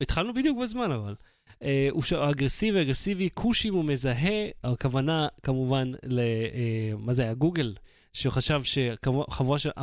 התחלנו 0.00 0.34
בדיוק 0.34 0.58
בזמן, 0.62 0.92
אבל. 0.92 1.14
Uh, 1.64 1.66
הוא. 1.90 2.02
אגרסיבי, 2.30 2.82
אגרסיבי, 2.82 3.28
כושים 3.34 3.74
הוא 3.74 3.84
מזהה, 3.84 4.48
הכוונה 4.64 5.28
כמובן 5.42 5.92
ל... 6.02 6.20
Uh, 6.20 6.96
מה 6.98 7.12
זה 7.12 7.22
היה? 7.22 7.34
גוגל, 7.34 7.74
שהוא 8.12 8.32
חשב 8.32 8.60
שחבורה 8.64 9.58
של 9.58 9.70
uh, 9.70 9.82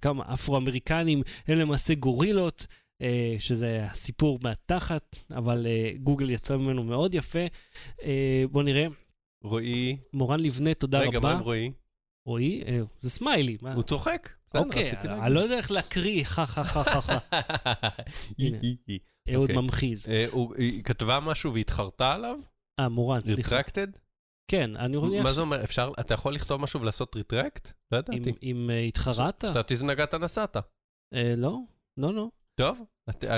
כמה 0.00 0.24
אפרו-אמריקנים 0.34 1.22
הם 1.48 1.58
למעשה 1.58 1.94
גורילות, 1.94 2.66
שזה 3.38 3.84
הסיפור 3.90 4.38
מהתחת, 4.42 5.16
אבל 5.30 5.66
גוגל 6.02 6.30
יצא 6.30 6.56
ממנו 6.56 6.84
מאוד 6.84 7.14
יפה. 7.14 7.46
בואו 8.50 8.64
נראה, 8.64 8.86
רועי, 9.42 9.96
מורן 10.12 10.40
לבנה, 10.40 10.74
תודה 10.74 11.00
רגע, 11.00 11.20
מה 11.20 11.28
רבה. 11.28 11.32
עם 11.32 11.44
רועי? 11.44 11.72
רועי, 12.26 12.62
זה 13.00 13.10
סמיילי, 13.10 13.56
מה? 13.62 13.74
הוא 13.74 13.82
צוחק. 13.82 14.30
אוקיי. 14.54 14.90
אני 15.04 15.34
לא 15.34 15.40
יודע 15.40 15.56
איך 15.56 15.70
להקריא, 15.70 16.24
חה 16.24 16.46
חה 16.46 16.64
חה 16.64 16.84
חה 16.84 17.00
חה. 17.00 17.18
אהוד 19.34 19.50
אוקיי. 19.50 19.56
ממחיז. 19.56 20.08
אה, 20.08 20.26
היא 20.56 20.84
כתבה 20.84 21.20
משהו 21.20 21.54
והתחרתה 21.54 22.12
עליו? 22.12 22.38
אה, 22.80 22.88
מורן, 22.88 23.20
סליחה. 23.20 23.60
retracted? 23.60 23.98
כן, 24.50 24.76
אני 24.76 24.96
מניח 24.96 25.24
מה 25.24 25.32
זה 25.32 25.40
אומר? 25.40 25.64
אפשר, 25.64 25.92
אתה 26.00 26.14
יכול 26.14 26.34
לכתוב 26.34 26.60
משהו 26.60 26.80
ולעשות 26.80 27.16
retract? 27.16 27.72
לא 27.92 27.98
ידעתי. 27.98 28.32
אם 28.42 28.70
אה, 28.72 28.80
התחרטת? 28.80 29.50
חשבתי 29.50 29.74
נגעת 29.84 30.14
נסעת. 30.14 30.56
אה, 31.14 31.34
לא, 31.36 31.58
לא, 31.96 32.14
לא. 32.14 32.28
טוב, 32.54 32.82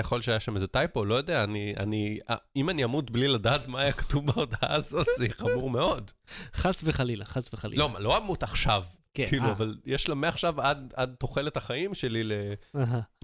יכול 0.00 0.22
שהיה 0.22 0.40
שם 0.40 0.54
איזה 0.54 0.66
typo, 0.66 1.04
לא 1.04 1.14
יודע, 1.14 1.44
אני, 1.44 1.74
אני, 1.76 2.18
אה, 2.30 2.36
אם 2.56 2.70
אני 2.70 2.84
אמות 2.84 3.10
בלי 3.10 3.28
לדעת 3.28 3.68
מה 3.68 3.80
היה 3.80 3.92
כתוב 3.92 4.26
בהודעה 4.26 4.74
הזאת, 4.74 5.06
זה 5.18 5.28
חמור 5.28 5.70
מאוד. 5.70 6.10
חס 6.54 6.80
וחלילה, 6.84 7.24
חס 7.24 7.54
וחלילה. 7.54 7.84
לא, 7.84 8.00
לא 8.00 8.16
אמות 8.16 8.42
עכשיו, 8.42 8.84
כן, 9.14 9.26
כאילו, 9.28 9.44
אה, 9.44 9.52
אבל 9.52 9.78
יש 9.86 10.08
לה 10.08 10.14
מעכשיו 10.14 10.60
עד, 10.60 10.92
עד 10.96 11.14
תוחלת 11.18 11.56
החיים 11.56 11.94
שלי, 11.94 12.24
ל... 12.24 12.32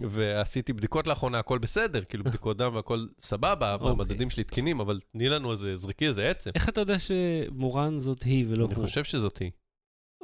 ועשיתי 0.01 0.73
בדיקות 0.73 1.07
לאחרונה, 1.07 1.39
הכל 1.39 1.59
בסדר, 1.59 2.05
כאילו 2.05 2.25
בדיקות 2.25 2.57
דם 2.57 2.75
והכל 2.75 3.07
סבבה, 3.21 3.75
אוקיי. 3.75 3.91
המדדים 3.91 4.31
שלי 4.31 4.45
תקינים, 4.45 4.81
אבל 4.81 5.01
תני 5.13 5.29
לנו 5.29 5.53
איזה, 5.53 5.77
זרקי 5.77 6.07
איזה 6.07 6.31
עצם. 6.31 6.51
איך 6.55 6.69
אתה 6.69 6.81
יודע 6.81 6.97
שמורן 6.99 7.99
זאת 7.99 8.23
היא 8.23 8.45
ולא 8.49 8.67
אני 8.67 8.75
הוא? 8.75 8.83
חושב 8.87 9.05
שזאת 9.05 9.39
היא. 9.39 9.51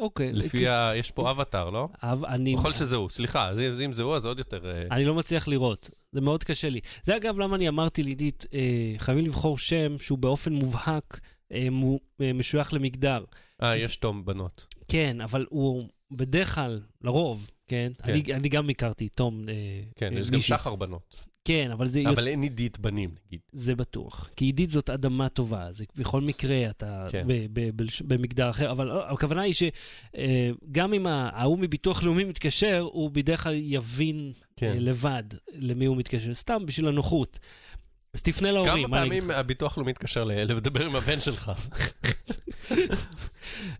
אוקיי. 0.02 0.32
לפי 0.32 0.68
ה... 0.68 0.90
יש 0.96 1.10
פה 1.10 1.30
אבטאר, 1.30 1.70
לא? 1.70 1.88
אבל 2.02 2.28
אני... 2.28 2.50
יכול 2.50 2.68
להיות 2.68 2.76
שזה 2.78 2.96
הוא, 2.96 3.08
סליחה, 3.08 3.48
אז 3.48 3.60
אם- 3.84 3.92
זה 3.92 4.02
הוא, 4.02 4.16
אז 4.16 4.26
עוד 4.26 4.38
יותר... 4.38 4.70
אה, 4.70 4.86
אני 4.90 5.04
לא 5.04 5.14
מצליח 5.14 5.48
לראות, 5.48 5.90
זה 6.12 6.20
מאוד 6.20 6.44
קשה 6.44 6.68
לי. 6.68 6.80
זה 7.02 7.16
אגב 7.16 7.38
למה 7.38 7.56
אני 7.56 7.68
אמרתי 7.68 8.02
לעידית, 8.02 8.46
אה, 8.54 8.60
חייבים 8.98 9.24
לבחור 9.26 9.58
שם 9.58 9.98
שהוא 9.98 10.18
באופן 10.18 10.52
מובהק 10.52 11.20
אה, 11.52 11.68
מו- 11.70 11.98
אה, 12.20 12.32
משוייך 12.32 12.74
למגדר. 12.74 13.24
אה, 13.62 13.76
יש 13.76 13.96
תום 13.96 14.24
בנות. 14.24 14.66
כן, 14.88 15.20
אבל 15.20 15.46
הוא 15.50 15.84
בדרך 16.10 16.54
כלל, 16.54 16.80
לרוב, 17.04 17.50
כן? 17.68 17.92
כן. 18.04 18.12
אני, 18.12 18.22
אני 18.34 18.48
גם 18.48 18.68
הכרתי 18.70 19.08
תום. 19.08 19.44
אה, 19.48 19.54
כן, 19.96 20.14
אה, 20.14 20.18
יש 20.20 20.30
גם 20.30 20.36
מישהי. 20.36 20.48
שחר 20.58 20.74
בנות. 20.74 21.24
כן, 21.44 21.70
אבל 21.70 21.86
זה, 21.88 22.02
אבל 22.08 22.28
אין 22.28 22.42
עידית 22.42 22.78
בנים, 22.78 23.10
נגיד. 23.26 23.40
זה 23.52 23.74
בטוח. 23.74 24.28
כי 24.36 24.44
עידית 24.44 24.70
זאת 24.70 24.90
אדמה 24.90 25.28
טובה, 25.28 25.68
זה 25.72 25.84
בכל 25.96 26.20
מקרה 26.20 26.70
אתה 26.70 27.06
כן. 27.10 27.24
ב, 27.26 27.32
ב, 27.52 27.70
ב, 27.82 27.86
במגדר 28.04 28.50
אחר, 28.50 28.70
אבל 28.70 28.90
אה, 28.90 29.12
הכוונה 29.12 29.42
היא 29.42 29.54
שגם 29.54 30.94
אם 30.94 31.06
ה- 31.06 31.30
ההוא 31.32 31.58
מביטוח 31.58 32.02
לאומי 32.02 32.24
מתקשר, 32.24 32.88
הוא 32.92 33.10
בדרך 33.10 33.42
כלל 33.42 33.54
יבין 33.56 34.32
כן. 34.56 34.66
אה, 34.66 34.74
לבד 34.78 35.22
למי 35.52 35.84
הוא 35.84 35.96
מתקשר, 35.96 36.34
סתם 36.34 36.66
בשביל 36.66 36.88
הנוחות. 36.88 37.38
אז 38.14 38.22
תפנה 38.22 38.52
להורים, 38.52 38.72
כמה 38.72 38.88
מה 38.88 39.02
אני 39.02 39.10
אגיד 39.10 39.20
פעמים? 39.22 39.38
הביטוח 39.38 39.78
לאומי 39.78 39.90
מתקשר 39.92 40.24
ל- 40.24 40.32
לדבר 40.52 40.86
עם 40.86 40.96
הבן 40.96 41.20
שלך? 41.20 41.52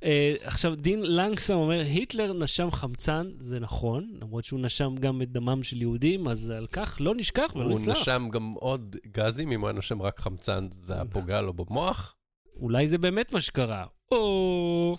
אה, 0.03 0.35
עכשיו, 0.43 0.75
דין 0.75 1.03
לנגסם 1.03 1.55
אומר, 1.55 1.81
היטלר 1.81 2.33
נשם 2.33 2.71
חמצן, 2.71 3.31
זה 3.39 3.61
נכון, 3.61 4.15
למרות 4.21 4.45
שהוא 4.45 4.61
נשם 4.61 4.95
גם 5.01 5.23
את 5.23 5.33
דמם 5.33 5.63
של 5.63 5.83
יהודים, 5.83 6.29
אז 6.29 6.51
על 6.51 6.67
כך 6.67 6.97
לא 7.01 7.15
נשכח 7.15 7.53
ולא 7.55 7.65
הוא 7.65 7.75
נסלח. 7.75 7.97
נשם 7.97 8.29
גם 8.33 8.53
עוד 8.53 8.97
גזים, 9.07 9.53
אם 9.53 9.61
הוא 9.61 9.69
היה 9.69 9.75
נושם 9.75 10.03
רק 10.03 10.21
חמצן, 10.21 10.69
זה 10.71 10.95
היה 10.95 11.05
פוגע 11.05 11.41
לו 11.41 11.53
במוח. 11.53 12.15
אולי 12.61 12.89
זה 12.89 12.99
באמת 12.99 13.33
מה 13.33 13.41
שקרה. 13.41 13.87
או... 14.13 14.97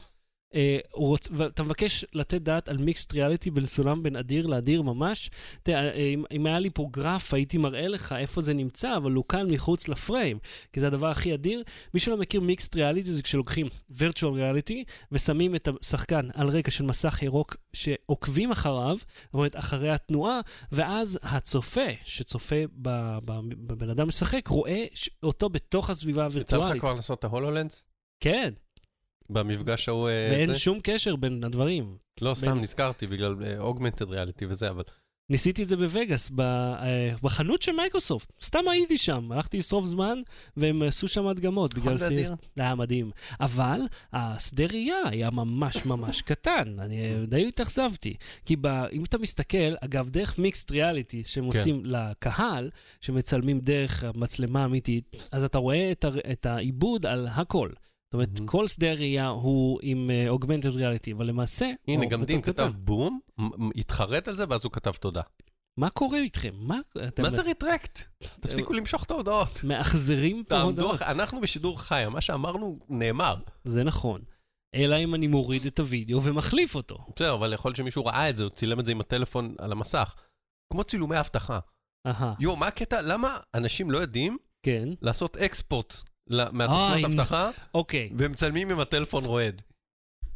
אה, 0.55 0.77
רוצ... 0.93 1.27
ואתה 1.31 1.63
מבקש 1.63 2.05
לתת 2.13 2.41
דעת 2.41 2.69
על 2.69 2.77
מיקסט 2.77 3.13
ריאליטי 3.13 3.51
בסולם 3.51 4.03
בין 4.03 4.15
אדיר 4.15 4.47
לאדיר 4.47 4.81
ממש. 4.81 5.29
תראה, 5.63 5.91
אה, 5.91 6.13
אם, 6.31 6.45
היה 6.45 6.59
לי 6.59 6.69
פה 6.73 6.87
גרף, 6.91 7.33
הייתי 7.33 7.57
מראה 7.57 7.87
לך 7.87 8.15
איפה 8.17 8.41
זה 8.41 8.53
נמצא, 8.53 8.97
אבל 8.97 9.11
הוא 9.11 9.25
כאן 9.29 9.51
מחוץ 9.51 9.87
לפריים, 9.87 10.39
כי 10.73 10.79
זה 10.79 10.87
הדבר 10.87 11.07
הכי 11.07 11.33
אדיר. 11.33 11.63
מי 11.93 11.99
שלא 11.99 12.17
מכיר 12.17 12.41
מיקסט 12.41 12.75
ריאליטי 12.75 13.11
זה 13.11 13.23
כשלוקחים 13.23 13.67
virtual 13.91 14.33
ריאליטי 14.33 14.83
ושמים 15.11 15.55
את 15.55 15.67
השחקן 15.81 16.27
על 16.33 16.49
רקע 16.49 16.71
של 16.71 16.83
מסך 16.83 17.23
ירוק 17.23 17.57
שעוקבים 17.73 18.51
אחריו, 18.51 18.97
זאת 18.97 19.33
אומרת, 19.33 19.55
אחרי 19.55 19.89
התנועה, 19.89 20.39
ואז 20.71 21.19
הצופה 21.23 21.87
שצופה 22.03 22.55
בבן 22.75 23.89
אדם 23.89 24.07
משחק, 24.07 24.47
רואה 24.47 24.85
אותו 25.23 25.49
בתוך 25.49 25.89
הסביבה 25.89 26.21
יצא 26.21 26.39
לך 26.39 26.53
הווירטואלית. 26.53 26.81
כבר 26.81 26.93
לעשות 26.93 27.19
את 27.19 27.23
ההולולנס? 27.23 27.85
כן, 28.19 28.53
במפגש 29.33 29.89
ההוא... 29.89 30.09
אה, 30.09 30.27
ואין 30.31 30.47
זה? 30.47 30.55
שום 30.55 30.79
קשר 30.83 31.15
בין 31.15 31.43
הדברים. 31.43 31.97
לא, 32.21 32.33
סתם 32.33 32.51
בין- 32.53 32.61
נזכרתי 32.61 33.07
בגלל 33.07 33.35
אוגמנטד 33.59 34.11
ריאליטי 34.11 34.45
וזה, 34.45 34.69
אבל... 34.69 34.83
ניסיתי 35.29 35.63
את 35.63 35.67
זה 35.67 35.75
בווגאס, 35.75 36.31
אה, 36.39 37.11
בחנות 37.23 37.61
של 37.61 37.71
מייקרוסופט. 37.71 38.31
סתם 38.41 38.67
הייתי 38.71 38.97
שם, 38.97 39.31
הלכתי 39.31 39.57
לשרוף 39.57 39.85
זמן, 39.85 40.21
והם 40.57 40.81
עשו 40.81 41.07
שם 41.07 41.27
הדגמות. 41.27 41.73
בגלל 41.73 41.97
זה 41.97 42.07
אדיר. 42.07 42.35
זה 42.55 42.63
היה 42.63 42.75
מדהים. 42.75 43.11
אבל 43.39 43.79
השדה 44.13 44.65
ראייה 44.65 44.95
היה 45.05 45.31
ממש 45.31 45.85
ממש 45.85 46.21
קטן, 46.21 46.79
אני 46.79 47.25
די 47.27 47.47
התאכזבתי. 47.47 48.13
כי 48.45 48.55
ב, 48.55 48.67
אם 48.67 49.03
אתה 49.03 49.17
מסתכל, 49.17 49.73
אגב, 49.81 50.09
דרך 50.09 50.39
מיקסט 50.39 50.71
ריאליטי 50.71 51.23
שהם 51.23 51.51
כן. 51.51 51.57
עושים 51.59 51.81
לקהל, 51.85 52.69
שמצלמים 53.01 53.59
דרך 53.59 54.03
המצלמה 54.03 54.61
האמיתית, 54.61 55.15
אז 55.31 55.43
אתה 55.43 55.57
רואה 55.57 55.91
את, 55.91 56.05
ה, 56.05 56.09
את 56.31 56.45
העיבוד 56.45 57.05
על 57.05 57.27
הכל. 57.31 57.69
זאת 58.13 58.27
אומרת, 58.27 58.29
מהמם. 58.33 58.47
כל 58.47 58.67
שדה 58.67 58.93
ראייה 58.93 59.27
הוא 59.27 59.79
עם 59.81 60.09
augmented 60.29 60.69
reality, 60.69 61.11
אבל 61.13 61.25
למעשה... 61.25 61.71
הנה, 61.87 62.03
הוא 62.03 62.11
גם 62.11 62.23
דין. 62.23 62.41
כתב 62.41 62.71
בום, 62.75 63.19
התחרט 63.75 64.27
על 64.27 64.35
זה, 64.35 64.45
ואז 64.49 64.63
הוא 64.65 64.71
כתב 64.71 64.91
תודה. 64.91 65.21
מה 65.79 65.89
קורה 65.89 66.17
איתכם? 66.19 66.53
מה... 66.57 66.79
מה 67.21 67.29
זה 67.29 67.41
retract? 67.41 67.99
תפסיקו 68.39 68.73
למשוך 68.73 69.03
את 69.03 69.11
ההודעות. 69.11 69.63
מאכזרים 69.63 70.43
פה 70.43 70.49
תעמדו, 70.49 70.67
הודעות? 70.69 70.95
אח- 70.95 71.01
אנחנו 71.01 71.41
בשידור 71.41 71.81
חי, 71.81 72.03
מה 72.11 72.21
שאמרנו 72.21 72.79
נאמר. 72.89 73.35
זה 73.63 73.83
נכון. 73.83 74.21
אלא 74.75 74.95
אם 75.03 75.15
אני 75.15 75.27
מוריד 75.27 75.65
את 75.65 75.79
הוידאו 75.79 76.23
ומחליף 76.23 76.75
אותו. 76.75 76.97
בסדר, 77.15 77.33
אבל 77.33 77.53
יכול 77.53 77.69
להיות 77.69 77.77
שמישהו 77.77 78.05
ראה 78.05 78.29
את 78.29 78.35
זה, 78.35 78.43
הוא 78.43 78.49
צילם 78.49 78.79
את 78.79 78.85
זה 78.85 78.91
עם 78.91 78.99
הטלפון 78.99 79.55
על 79.57 79.71
המסך. 79.71 80.15
כמו 80.73 80.83
צילומי 80.83 81.19
אבטחה. 81.19 81.59
אהה, 82.07 82.33
יואו, 82.39 82.55
מה 82.55 82.67
הקטע? 82.67 83.01
למה 83.01 83.39
אנשים 83.53 83.91
לא 83.91 83.97
יודעים 83.97 84.37
כן. 84.63 84.89
לעשות 85.01 85.37
אקספורט 85.37 85.93
אה, 85.93 86.12
מהתוכנות 86.29 86.97
עם- 86.97 87.05
אבטחה, 87.05 87.49
אוקיי. 87.73 88.09
ומצלמים 88.17 88.69
עם 88.71 88.79
הטלפון 88.79 89.25
רועד? 89.25 89.61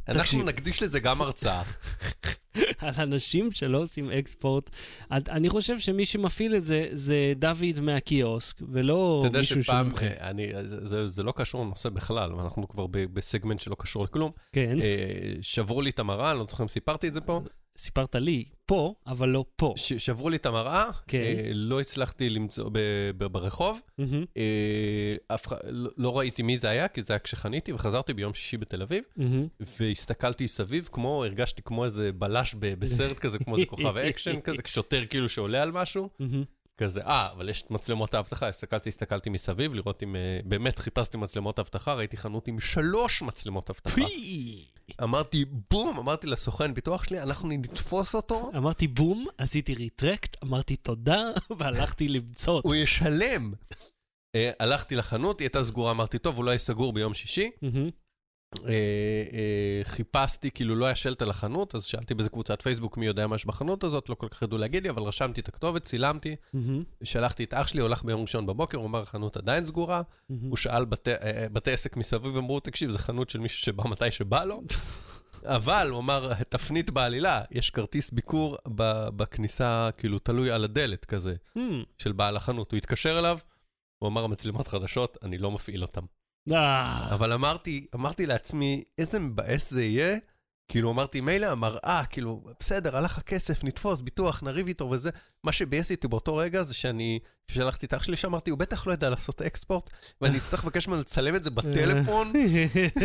אנחנו. 0.07 0.43
נקדיש 0.43 0.83
לזה 0.83 0.99
גם 0.99 1.21
הרצאה. 1.21 1.63
על 2.79 2.93
אנשים 2.97 3.51
שלא 3.51 3.77
עושים 3.81 4.11
אקספורט, 4.11 4.69
אני 5.11 5.49
חושב 5.49 5.79
שמי 5.79 6.05
שמפעיל 6.05 6.55
את 6.55 6.63
זה, 6.63 6.87
זה 6.91 7.33
דוד 7.35 7.79
מהקיוסק, 7.81 8.55
ולא 8.73 9.17
אתה 9.19 9.27
יודע 9.27 9.39
מישהו 9.39 9.63
שפעם. 9.63 9.91
אה, 10.01 10.29
אני, 10.29 10.47
זה- 10.65 11.07
זה- 11.07 11.23
לא 11.23 11.33
קשור 11.35 11.63
לנושא 11.65 11.89
בכלל, 11.89 12.31
אנחנו 12.31 12.67
כבר 12.67 12.85
בסגמנט 12.87 13.59
שלא 13.59 13.75
קשור 13.79 14.03
לכלום. 14.03 14.31
כן, 14.53 14.81
אה, 14.81 14.87
שברו 15.41 15.81
לי 15.81 15.89
את 15.89 15.99
המראה, 15.99 16.31
אני 16.31 16.39
לא 16.39 16.45
זוכר 16.45 16.63
אם 16.63 16.67
סיפרתי 16.67 17.07
את 17.07 17.13
זה 17.13 17.21
פה. 17.21 17.41
סיפרת 17.77 18.15
לי 18.15 18.45
פה, 18.67 18.93
אבל 19.07 19.29
לא 19.29 19.45
פה. 19.55 19.73
ש- 19.77 19.93
שברו 19.93 20.29
לי 20.29 20.35
את 20.35 20.45
המראה, 20.45 20.89
כן. 21.07 21.21
אה, 21.21 21.49
לא 21.53 21.79
הצלחתי 21.81 22.29
למצוא 22.29 22.69
ב- 22.71 22.79
ב- 23.17 23.23
ברחוב. 23.25 23.79
מהמם, 23.97 24.25
אה, 24.37 24.43
אף 25.35 25.45
לא 25.69 25.89
לא 25.97 26.17
ראיתי 26.17 26.43
מי 26.43 26.57
זה 26.57 26.69
היה, 26.69 26.87
כי 26.87 27.01
זה 27.01 27.13
היה 27.13 27.19
כשחניתי, 27.19 27.73
וחזרתי 27.73 28.13
ביום 28.13 28.33
שישי 28.33 28.57
בתל 28.57 28.81
אביב, 28.81 29.03
מהמם. 29.17 29.47
והסתכלתי 29.79 30.47
סביב, 30.47 30.89
כמו, 30.91 31.23
הרגשתי 31.23 31.61
כמו 31.65 31.85
איזה 31.85 32.11
בלש 32.11 32.55
ב- 32.59 32.73
בסרט 32.79 33.17
כזה, 33.19 33.39
כמו 33.39 33.55
איזה 33.55 33.65
כוכב 33.65 33.97
אקשן 34.09 34.39
כזה, 34.41 34.57
שוטר 34.65 35.05
כאילו 35.05 35.29
שעולה 35.29 35.61
על 35.63 35.71
משהו, 35.71 36.09
מהמם. 36.19 36.43
כזה, 36.77 37.01
אה, 37.01 37.31
אבל 37.31 37.49
יש 37.49 37.63
מצלמות 37.69 38.13
האבטחה, 38.13 38.47
הסתכלתי, 38.47 38.89
הסתכלתי 38.89 39.29
מסביב, 39.29 39.73
לראות 39.73 40.03
אם, 40.03 40.15
אה, 40.15 40.39
באמת 40.45 40.79
חיפשתי 40.79 41.17
מצלמות 41.17 41.59
אבטחה, 41.59 41.93
ראיתי 41.93 42.17
חנות 42.17 42.47
עם 42.47 42.59
שלוש 42.59 43.21
מצלמות 43.21 43.69
אבטחה. 43.69 44.01
אמרתי, 45.03 45.45
בום, 45.71 45.99
אמרתי 45.99 46.27
לסוכן 46.27 46.73
ביטוח 46.73 47.03
שלי, 47.03 47.21
אנחנו 47.21 47.49
נתפוס 47.49 48.15
אותו, 48.15 48.51
אמרתי 48.57 48.87
בום, 48.87 49.25
עשיתי 49.37 49.73
retract, 49.73 50.43
אמרתי 50.43 50.75
תודה, 50.75 51.23
והלכתי 51.57 52.07
למצוא 52.07 52.53
אותו. 52.53 52.67
הוא 52.67 52.75
ישלם. 52.75 53.53
אה, 54.35 54.51
הלכתי 54.59 54.95
לחנות, 54.95 55.39
היא 55.39 55.45
הייתה 55.45 55.63
סגורה, 55.63 55.91
אמרתי, 55.91 56.19
טוב, 56.19 56.37
אולי 56.37 56.57
סגור 56.57 56.93
ביום 56.93 57.13
שישי. 57.13 57.51
אה, 58.55 58.69
אה, 59.33 59.81
חיפשתי, 59.83 60.51
כאילו 60.51 60.75
לא 60.75 60.85
היה 60.85 60.95
שלט 60.95 61.21
על 61.21 61.29
החנות, 61.29 61.75
אז 61.75 61.83
שאלתי 61.83 62.13
באיזה 62.13 62.29
קבוצת 62.29 62.61
פייסבוק 62.61 62.97
מי 62.97 63.05
יודע 63.05 63.27
מה 63.27 63.35
יש 63.35 63.45
בחנות 63.45 63.83
הזאת, 63.83 64.09
לא 64.09 64.15
כל 64.15 64.27
כך 64.27 64.41
ידעו 64.41 64.57
להגיד 64.57 64.83
לי, 64.83 64.89
אבל 64.89 65.01
רשמתי 65.01 65.41
את 65.41 65.47
הכתובת, 65.47 65.85
צילמתי, 65.85 66.35
מהמם. 66.53 66.83
שלחתי 67.03 67.43
את 67.43 67.53
אח 67.53 67.67
שלי, 67.67 67.81
הוא 67.81 67.87
הלך 67.87 68.03
ביום 68.03 68.21
ראשון 68.21 68.45
בבוקר, 68.45 68.77
הוא 68.77 68.85
אמר, 68.85 69.01
החנות 69.01 69.37
עדיין 69.37 69.65
סגורה. 69.65 70.01
מהמם. 70.29 70.49
הוא 70.49 70.57
שאל 70.57 70.85
בתי, 70.85 71.11
אה, 71.11 71.47
בתי 71.51 71.71
עסק 71.71 71.97
מסביב, 71.97 72.37
אמרו, 72.37 72.59
תקשיב, 72.59 72.91
זו 72.91 72.97
חנות 72.97 73.29
של 73.29 73.39
מישהו 73.39 73.61
שבא 73.61 73.83
מתי 73.87 74.11
שבא 74.11 74.43
לו. 74.43 74.61
אבל, 75.45 75.87
הוא 75.91 75.99
אמר, 75.99 76.33
תפנית 76.49 76.91
בעלילה, 76.91 77.41
יש 77.51 77.69
כרטיס 77.69 78.11
ביקור 78.11 78.57
בכניסה, 79.15 79.89
כאילו, 79.97 80.19
תלוי 80.19 80.51
על 80.51 80.63
הדלת 80.63 81.05
כזה, 81.05 81.35
מהמם. 81.55 81.83
של 81.97 82.11
בעל 82.11 82.35
החנות. 82.35 82.71
הוא 82.71 82.77
התקשר 82.77 83.19
אליו, 83.19 83.39
הוא 83.99 84.09
אמר, 84.09 84.23
המצלמות 84.23 84.67
חדשות, 84.67 85.17
אני 85.23 85.37
לא 85.37 85.51
מפעיל 85.51 85.81
אותן. 85.81 86.01
אה, 86.53 87.13
אבל 87.13 87.33
אמרתי, 87.33 87.85
אמרתי 87.95 88.25
לעצמי, 88.25 88.83
איזה 88.97 89.19
מבאס 89.19 89.71
זה 89.71 89.83
יהיה. 89.83 90.17
כאילו, 90.67 90.91
אמרתי, 90.91 91.21
מילא 91.21 91.47
המראה, 91.47 92.03
כאילו, 92.09 92.43
בסדר, 92.59 92.97
הלך 92.97 93.17
הכסף, 93.17 93.63
נתפוס, 93.63 94.01
ביטוח, 94.01 94.43
נריב 94.43 94.67
איתו 94.67 94.89
וזה. 94.89 95.09
מה 95.43 95.51
שביאס 95.51 95.91
אותי 95.91 96.07
באותו 96.07 96.35
רגע 96.35 96.63
זה 96.63 96.73
שאני, 96.73 97.19
כששלחתי 97.47 97.85
את 97.85 97.93
אח 97.93 98.03
שלי, 98.03 98.15
שאמרתי, 98.15 98.49
הוא 98.51 98.59
בטח 98.59 98.87
לא 98.87 98.91
יודע 98.91 99.09
לעשות 99.09 99.41
אקספורט, 99.41 99.89
ואני 100.21 100.37
אצטרך 100.37 100.65
לבקש 100.65 100.87
ממנו 100.87 101.01
לצלם 101.01 101.35
את 101.35 101.43
זה 101.43 101.51
בטלפון, 101.51 102.33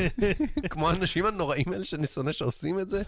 כמו 0.70 0.90
האנשים 0.90 1.26
הנוראים 1.26 1.72
האלה 1.72 1.84
שאני 1.84 2.06
שונא 2.06 2.32
שעושים 2.32 2.80
את 2.80 2.90
זה. 2.90 3.02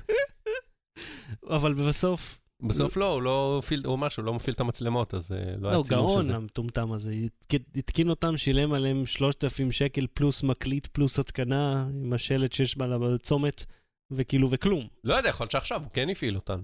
אבל 1.50 1.74
בסוף, 1.74 2.40
בסוף 2.62 2.96
לא, 2.96 3.12
הוא 3.12 3.22
לא 3.22 3.54
מפעיל, 3.58 3.82
הוא 3.86 3.94
אמר 3.94 4.08
שהוא 4.08 4.24
לא 4.24 4.34
מפעיל 4.34 4.54
את 4.54 4.60
המצלמות, 4.60 5.14
אז 5.14 5.32
אה, 5.32 5.38
לא 5.38 5.62
לא, 5.62 5.68
היה 5.68 5.82
צילום 5.84 5.86
של 6.08 6.14
גאון 6.14 6.24
זה. 6.24 6.36
המטומטם 6.36 6.92
הזה. 6.92 7.12
התק- 7.12 7.76
התקין 7.76 8.10
אותם, 8.10 8.36
שילם 8.36 8.72
עליהם 8.72 9.06
3,000 9.06 9.72
שקל 9.72 10.06
פלוס 10.14 10.42
מקליט 10.42 10.86
פלוס 10.86 11.18
התקנה 11.18 11.86
עם 12.04 12.12
השלט 12.12 12.52
שיש 12.52 12.76
בה 12.78 12.98
בצומת, 12.98 13.64
וכאילו 14.10 14.50
וכלום. 14.50 14.86
לא 15.04 15.14
יודע, 15.14 15.28
יכול 15.28 15.44
להיות 15.44 15.50
שעכשיו 15.50 15.82
הוא 15.82 15.90
כן 15.90 16.08
הפעיל 16.10 16.34
אותן. 16.36 16.60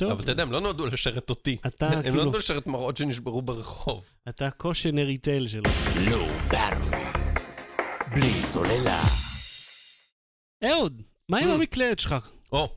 טוב, 0.00 0.10
אבל 0.10 0.22
אתה 0.22 0.32
יודע, 0.32 0.42
הם 0.42 0.52
לא 0.52 0.60
נועדו 0.60 0.86
לשרת 0.86 1.30
אותי. 1.30 1.56
אתה 1.66 1.88
הם 1.90 1.96
לא 1.98 2.02
כאילו, 2.02 2.22
נועדו 2.24 2.38
לשרת 2.38 2.66
מראות 2.66 2.96
שנשברו 2.96 3.42
ברחוב. 3.42 4.04
אתה 4.28 4.50
קושנרי 4.50 5.18
טייל 5.18 5.48
שלו. 5.48 5.62
לא 6.10 6.26
ברור. 6.50 7.02
בלי 8.14 8.42
סוללה. 8.42 9.02
אהוד, 10.64 11.02
מה 11.28 11.38
עם 11.38 11.48
Mm. 11.48 11.52
המקלדת 11.52 11.98
שלך? 11.98 12.14
או, 12.52 12.68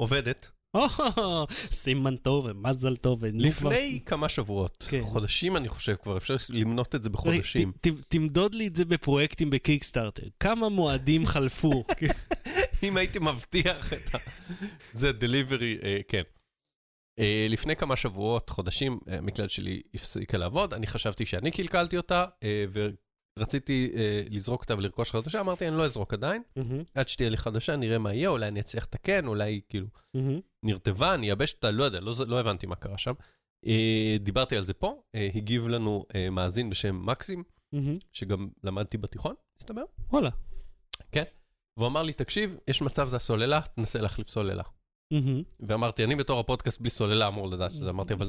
עובדת. 0.00 0.50
סימן 1.82 2.16
טוב 2.16 2.46
ומזל 2.48 2.96
טוב. 2.96 3.24
לפני 3.24 4.00
כמה 4.06 4.28
שבועות, 4.28 4.86
כן. 4.90 5.00
חודשים 5.00 5.56
אני 5.56 5.68
חושב 5.68 5.94
כבר, 6.02 6.16
אפשר 6.16 6.36
למנות 6.50 6.94
את 6.94 7.02
זה 7.02 7.10
בחודשים. 7.10 7.72
תמדוד 8.08 8.54
לי 8.54 8.66
את 8.66 8.76
זה 8.76 8.84
בפרויקטים 8.84 9.50
בקיקסטארטר. 9.50 10.26
כמה 10.40 10.68
מועדים 10.68 11.26
חלפו? 11.32 11.84
אם 12.82 12.96
הייתי 12.96 13.18
מבטיח 13.18 13.92
את 13.92 14.14
ה... 14.14 14.18
זה 14.92 15.12
דליברי, 15.12 15.78
כן. 16.08 16.22
אה, 17.18 17.46
לפני 17.48 17.76
כמה 17.76 17.96
שבועות, 17.96 18.50
חודשים, 18.50 18.98
אה, 19.08 19.18
המקלדת 19.18 19.50
שלי 19.50 19.82
הפסיקה 19.94 20.38
לעבוד, 20.38 20.74
אני 20.74 20.86
חשבתי 20.86 21.26
שאני 21.26 21.50
קלקלתי 21.50 21.96
אותה, 21.96 22.24
ורציתי 23.38 23.92
אה, 23.94 24.22
לזרוק 24.30 24.62
אותה 24.62 24.74
ולרכוש 24.74 25.10
חדשה, 25.10 25.40
אמרתי, 25.40 25.68
אני 25.68 25.76
לא 25.76 25.84
אזרוק 25.84 26.12
עדיין, 26.12 26.42
מהמם, 26.56 26.82
עד 26.94 27.08
שתהיה 27.08 27.30
לי 27.30 27.36
חדשה, 27.36 27.76
נראה 27.76 27.98
מה 27.98 28.14
יהיה, 28.14 28.28
אולי 28.28 28.48
אני 28.48 28.60
אצליח 28.60 28.84
לתקן, 28.84 29.26
אולי 29.26 29.52
היא 29.52 29.62
כאילו 29.68 29.86
מהמם. 30.14 30.40
נרטבה, 30.62 31.14
אני 31.14 31.26
אייבש 31.26 31.54
אותה, 31.54 31.70
לא 31.70 31.84
יודע, 31.84 32.00
לא, 32.00 32.12
לא 32.26 32.40
הבנתי 32.40 32.66
מה 32.66 32.74
קרה 32.74 32.98
שם. 32.98 33.12
אה, 33.66 34.16
דיברתי 34.20 34.56
על 34.56 34.64
זה 34.64 34.74
פה, 34.74 35.02
אה, 35.14 35.28
הגיב 35.34 35.68
לנו 35.68 36.04
אה, 36.14 36.30
מאזין 36.30 36.70
בשם 36.70 37.06
מקסים, 37.06 37.44
מהמם. 37.72 37.98
שגם 38.12 38.48
למדתי 38.64 38.98
בתיכון, 38.98 39.34
מסתבר. 39.58 39.82
וואלה. 40.10 40.30
והוא 41.76 41.86
אמר 41.86 42.02
לי, 42.02 42.12
תקשיב, 42.12 42.56
יש 42.68 42.82
מצב 42.82 43.08
זה 43.08 43.16
הסוללה, 43.16 43.60
תנסה 43.60 44.00
להחליף 44.00 44.28
סוללה. 44.28 44.62
מהמם. 45.10 45.42
ואמרתי, 45.60 46.04
אני 46.04 46.16
בתור 46.16 46.40
הפודקאסט 46.40 46.80
בלי 46.80 46.90
סוללה 46.90 47.28
אמור 47.28 47.48
לדעת 47.48 47.70
שזה, 47.70 47.90
אמרתי, 47.90 48.14
אבל 48.14 48.28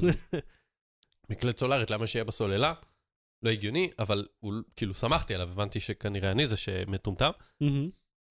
מקלט 1.30 1.58
סולארית, 1.58 1.90
למה 1.90 2.06
שיהיה 2.06 2.24
בסוללה? 2.24 2.74
לא 3.42 3.50
הגיוני, 3.50 3.90
אבל 3.98 4.26
הוא, 4.40 4.54
כאילו, 4.76 4.94
שמחתי 4.94 5.34
עליו, 5.34 5.48
הבנתי 5.50 5.80
שכנראה 5.80 6.30
אני 6.30 6.46
זה 6.46 6.56
שמטומטם. 6.56 7.30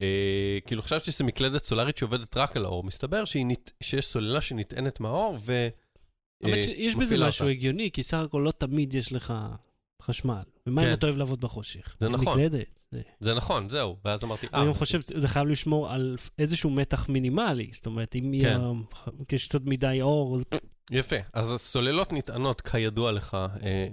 אה, 0.01 0.58
כאילו 0.66 0.82
חשבתי 0.82 1.12
שזו 1.12 1.26
מקלדת 1.26 1.64
סולארית 1.64 1.97
שעובדת 1.97 2.38
רק 2.38 2.58
על 2.58 2.66
האור, 2.66 2.84
מסתבר 2.84 3.26
שהיא 3.26 3.45
נת... 3.45 3.72
שיש 3.84 4.06
סוללה 4.06 4.41
שנטענת 4.41 4.99
מהאור 4.99 5.38
ו... 5.41 5.68
האמת 6.43 6.56
אה, 6.58 6.62
שיש 6.62 6.95
בזה 6.95 7.18
משהו. 7.18 7.47
הגיוני, 7.47 7.91
כי 7.91 8.03
סך 8.03 8.18
הכל 8.18 8.41
לא 8.45 8.51
תמיד 8.51 8.93
יש 8.93 9.12
לך 9.12 9.34
חשמל. 10.01 10.41
ומה 10.68 10.82
אם 10.82 10.88
כן. 10.88 10.93
אתה 10.93 11.06
אוהב 11.06 11.18
לעבוד 11.18 11.41
בחושך? 11.41 11.95
זה 11.99 12.10
נכון. 12.10 12.38
זה- 12.91 13.01
זה 13.20 13.34
נכון, 13.34 13.70
זהו. 13.70 13.97
ואז 14.06 14.24
אמרתי, 14.24 14.47
אה, 14.53 14.62
אני 14.64 14.74
חושב 14.74 15.01
שזה 15.01 15.28
חייב 15.28 15.47
לשמור 15.47 15.91
על 15.91 16.16
איזשהו 16.39 16.70
מתח 16.70 17.10
מינימלי. 17.10 17.70
זאת 17.74 17.86
אומרת, 17.86 18.16
אם 18.16 18.34
כן. 18.41 18.60
יש 19.32 19.47
קצת 19.47 19.62
מדי 19.66 19.99
אור, 20.01 20.36
אז 20.36 20.43
יפה. 20.91 21.15
אז 21.33 21.51
הסוללות 21.51 22.13
נטענות, 22.13 22.61
כידוע 22.61 23.11
לך, 23.11 23.33
אה, 23.33 23.47
אה, 23.63 23.86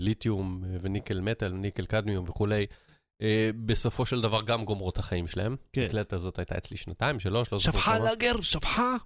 ליתיום 0.00 0.64
אה, 0.64 0.76
וניקל 0.82 1.20
מטל, 1.20 1.52
ניקל 1.52 1.86
קדמיום 1.86 2.28
וכולי, 2.28 2.66
אה, 3.22 3.50
בסופו 3.66 4.06
של 4.06 4.20
דבר 4.20 4.42
גם 4.42 4.64
גומרות 4.64 4.98
החיים 4.98 5.26
שלהם. 5.26 5.56
כן. 5.72 5.82
המקלדת 5.82 6.12
הזאת 6.12 6.38
הייתה 6.38 6.58
אצלי 6.58 6.76
שנתיים, 6.76 7.20
שלוש, 7.20 7.52
לא 7.52 7.58
זוכר 7.58 7.72
שפחה 7.72 7.98
כמה. 7.98 8.12
לגר, 8.12 8.40
שפחה. 8.40 8.96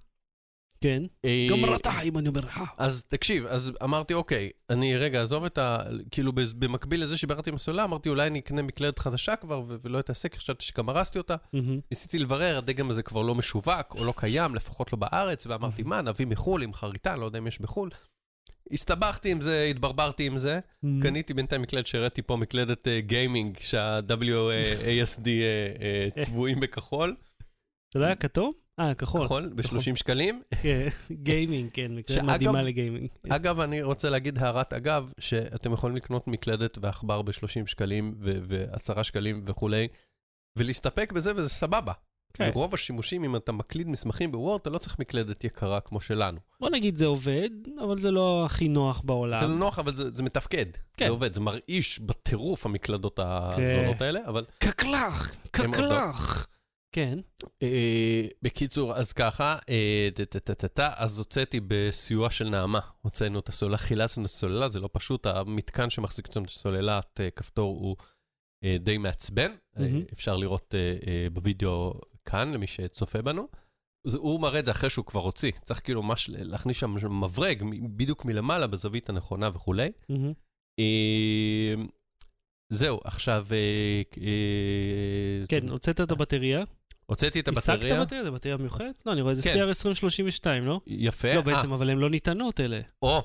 כן. 0.83 1.03
אה, 1.25 1.47
גמרה 1.49 1.75
את 1.75 1.85
החיים, 1.85 2.17
אני 2.17 2.27
אומר 2.27 2.41
לך. 2.41 2.61
אז 2.77 3.05
תקשיב, 3.05 3.45
אז 3.45 3.71
אמרתי, 3.83 4.13
אוקיי, 4.13 4.49
אני 4.69 4.97
רגע 4.97 5.19
אעזוב 5.19 5.45
את 5.45 5.57
ה... 5.57 5.83
כאילו, 6.11 6.31
במקביל 6.59 7.03
לזה 7.03 7.17
שביררתי 7.17 7.49
עם 7.49 7.55
הסוללה, 7.55 7.83
אמרתי, 7.83 8.09
אולי 8.09 8.27
אני 8.27 8.39
אקנה 8.39 8.61
מקלדת 8.61 8.99
חדשה 8.99 9.35
כבר 9.35 9.63
ולא 9.81 9.99
אתעסק, 9.99 10.35
חשבתי 10.35 10.65
שגם 10.65 10.89
הרסתי 10.89 11.17
אותה. 11.17 11.35
ניסיתי 11.91 12.19
לברר, 12.19 12.57
הדגם 12.57 12.89
הזה 12.89 13.03
כבר 13.03 13.21
לא 13.21 13.35
משווק 13.35 13.95
או 13.95 14.05
לא 14.05 14.13
קיים, 14.17 14.55
לפחות 14.55 14.93
לא 14.93 14.97
בארץ, 14.99 15.47
ואמרתי, 15.47 15.83
מה, 15.83 16.01
נביא 16.01 16.27
מחו"ל 16.27 16.63
עם 16.63 16.73
חריטה, 16.73 17.15
לא 17.15 17.25
יודע 17.25 17.39
אם 17.39 17.47
יש 17.47 17.61
בחו"ל. 17.61 17.89
הסתבכתי 18.71 19.31
עם 19.31 19.41
זה, 19.41 19.67
התברברתי 19.69 20.25
עם 20.25 20.37
זה. 20.37 20.59
קניתי 21.01 21.33
בינתיים 21.33 21.61
מקלדת 21.61 21.87
שהראיתי 21.87 22.21
פה, 22.21 22.35
מקלדת 22.37 22.87
אה, 22.87 23.01
גיימינג, 23.01 23.57
שה-WASD 23.59 25.27
אה, 25.27 25.73
אה, 25.81 26.25
צבועים 26.25 26.59
בכחול, 26.59 27.15
זה 27.93 27.99
לא 27.99 28.05
היה 28.05 28.15
כתום? 28.15 28.62
אה, 28.79 28.93
כחול. 28.93 29.25
כחול, 29.25 29.51
ב-30 29.55 29.95
שקלים. 29.95 30.41
כן, 30.63 30.87
גיימינג, 31.11 31.69
כן, 31.73 31.95
מקלדת 31.95 32.23
מדהימה 32.23 32.61
לגיימינג. 32.61 33.09
אגב, 33.29 33.59
אני 33.59 33.81
רוצה 33.81 34.09
להגיד 34.09 34.39
הערת 34.39 34.73
אגב, 34.73 35.11
שאתם 35.19 35.73
יכולים 35.73 35.95
לקנות 35.95 36.27
מקלדת 36.27 36.77
ועכבר 36.81 37.21
ב-30 37.21 37.65
שקלים 37.65 38.15
ו- 38.19 38.39
ו-10 38.41 39.03
שקלים 39.03 39.43
וכולי, 39.47 39.87
ולהסתפק 40.57 41.11
בזה 41.11 41.31
וזה 41.35 41.49
סבבה. 41.49 41.93
כן. 42.33 42.51
רוב 42.53 42.73
השימושים, 42.73 43.23
אם 43.23 43.35
אתה 43.35 43.51
מקליד 43.51 43.87
מסמכים 43.87 44.31
בוורד, 44.31 44.59
אתה 44.61 44.69
לא 44.69 44.77
צריך 44.77 44.99
מקלדת 44.99 45.43
יקרה 45.43 45.81
כמו 45.81 46.01
שלנו. 46.01 46.39
בוא 46.59 46.69
נגיד 46.69 46.95
זה 46.95 47.05
עובד, 47.05 47.49
אבל 47.83 48.01
זה 48.01 48.11
לא 48.11 48.43
הכי 48.45 48.67
נוח 48.67 49.01
בעולם. 49.05 49.39
זה 49.39 49.47
לא 49.47 49.55
נוח, 49.55 49.79
אבל 49.79 49.93
זה, 49.93 50.11
זה 50.11 50.23
מתפקד. 50.23 50.65
כן. 50.97 51.05
זה 51.05 51.11
עובד, 51.11 51.33
זה 51.33 51.39
מרעיש 51.39 51.99
בטירוף 51.99 52.65
המקלדות 52.65 53.19
הזולות 53.23 54.01
האלה, 54.01 54.19
אבל... 54.27 54.45
קקלח, 54.59 55.35
הם 55.53 55.71
קקלח. 55.71 56.47
כן. 56.93 57.19
אה, 57.63 58.27
בקיצור, 58.41 58.93
אז 58.93 59.13
ככה, 59.13 59.57
אה, 59.69 60.09
אז 60.95 61.19
הוצאתי 61.19 61.59
בסיוע 61.67 62.29
של 62.29 62.49
נעמה, 62.49 62.79
הוצאנו 63.01 63.39
את 63.39 63.49
הסוללה, 63.49 63.77
חילצנו 63.77 64.25
את 64.25 64.29
הסוללה, 64.29 64.69
זה 64.69 64.79
לא 64.79 64.89
פשוט, 64.91 65.25
המתקן 65.25 65.89
שמחזיק 65.89 66.25
את 66.25 66.37
הסוללת 66.47 67.21
אה, 67.21 67.31
כפתור 67.31 67.79
הוא 67.79 67.95
די 68.79 68.97
מעצבן. 68.97 69.51
אפשר 70.13 70.37
לראות 70.37 70.75
בווידאו 71.33 71.93
כאן, 72.25 72.53
למי 72.53 72.67
שצופה 72.67 73.21
בנו. 73.21 73.47
זה, 74.07 74.17
הוא 74.17 74.41
מראה 74.41 74.59
את 74.59 74.65
זה 74.65 74.71
אחרי 74.71 74.89
שהוא 74.89 75.05
כבר 75.05 75.21
הוציא, 75.21 75.51
צריך 75.63 75.81
כאילו 75.83 76.03
ממש 76.03 76.29
להכניס 76.29 76.77
שם 76.77 77.23
מברג, 77.23 77.63
בדיוק 77.95 78.25
מלמעלה, 78.25 78.67
בזווית 78.67 79.09
הנכונה 79.09 79.49
וכולי. 79.53 79.91
זהו, 82.69 82.99
עכשיו... 83.03 83.47
כן, 85.47 85.69
הוצאת 85.69 86.01
את 86.01 86.11
הבטריה. 86.11 86.63
הוצאתי 87.05 87.39
את 87.39 87.47
השגת 87.47 87.69
הבטריה. 87.69 88.01
בטריה? 88.01 88.23
זה 88.23 88.31
בטריה 88.31 88.57
מיוחדת? 88.57 89.03
לא, 89.05 89.11
אני 89.11 89.21
רואה, 89.21 89.35
זה 89.35 89.41
כן. 89.41 89.55
CR2032, 89.55 90.45
לא? 90.61 90.79
יפה. 90.87 91.27
לא, 91.33 91.37
אה, 91.37 91.41
בעצם, 91.41 91.73
אבל 91.73 91.89
הן 91.89 91.97
לא 91.97 92.09
ניתנות 92.09 92.59
אלה. 92.59 92.79
או, 93.01 93.21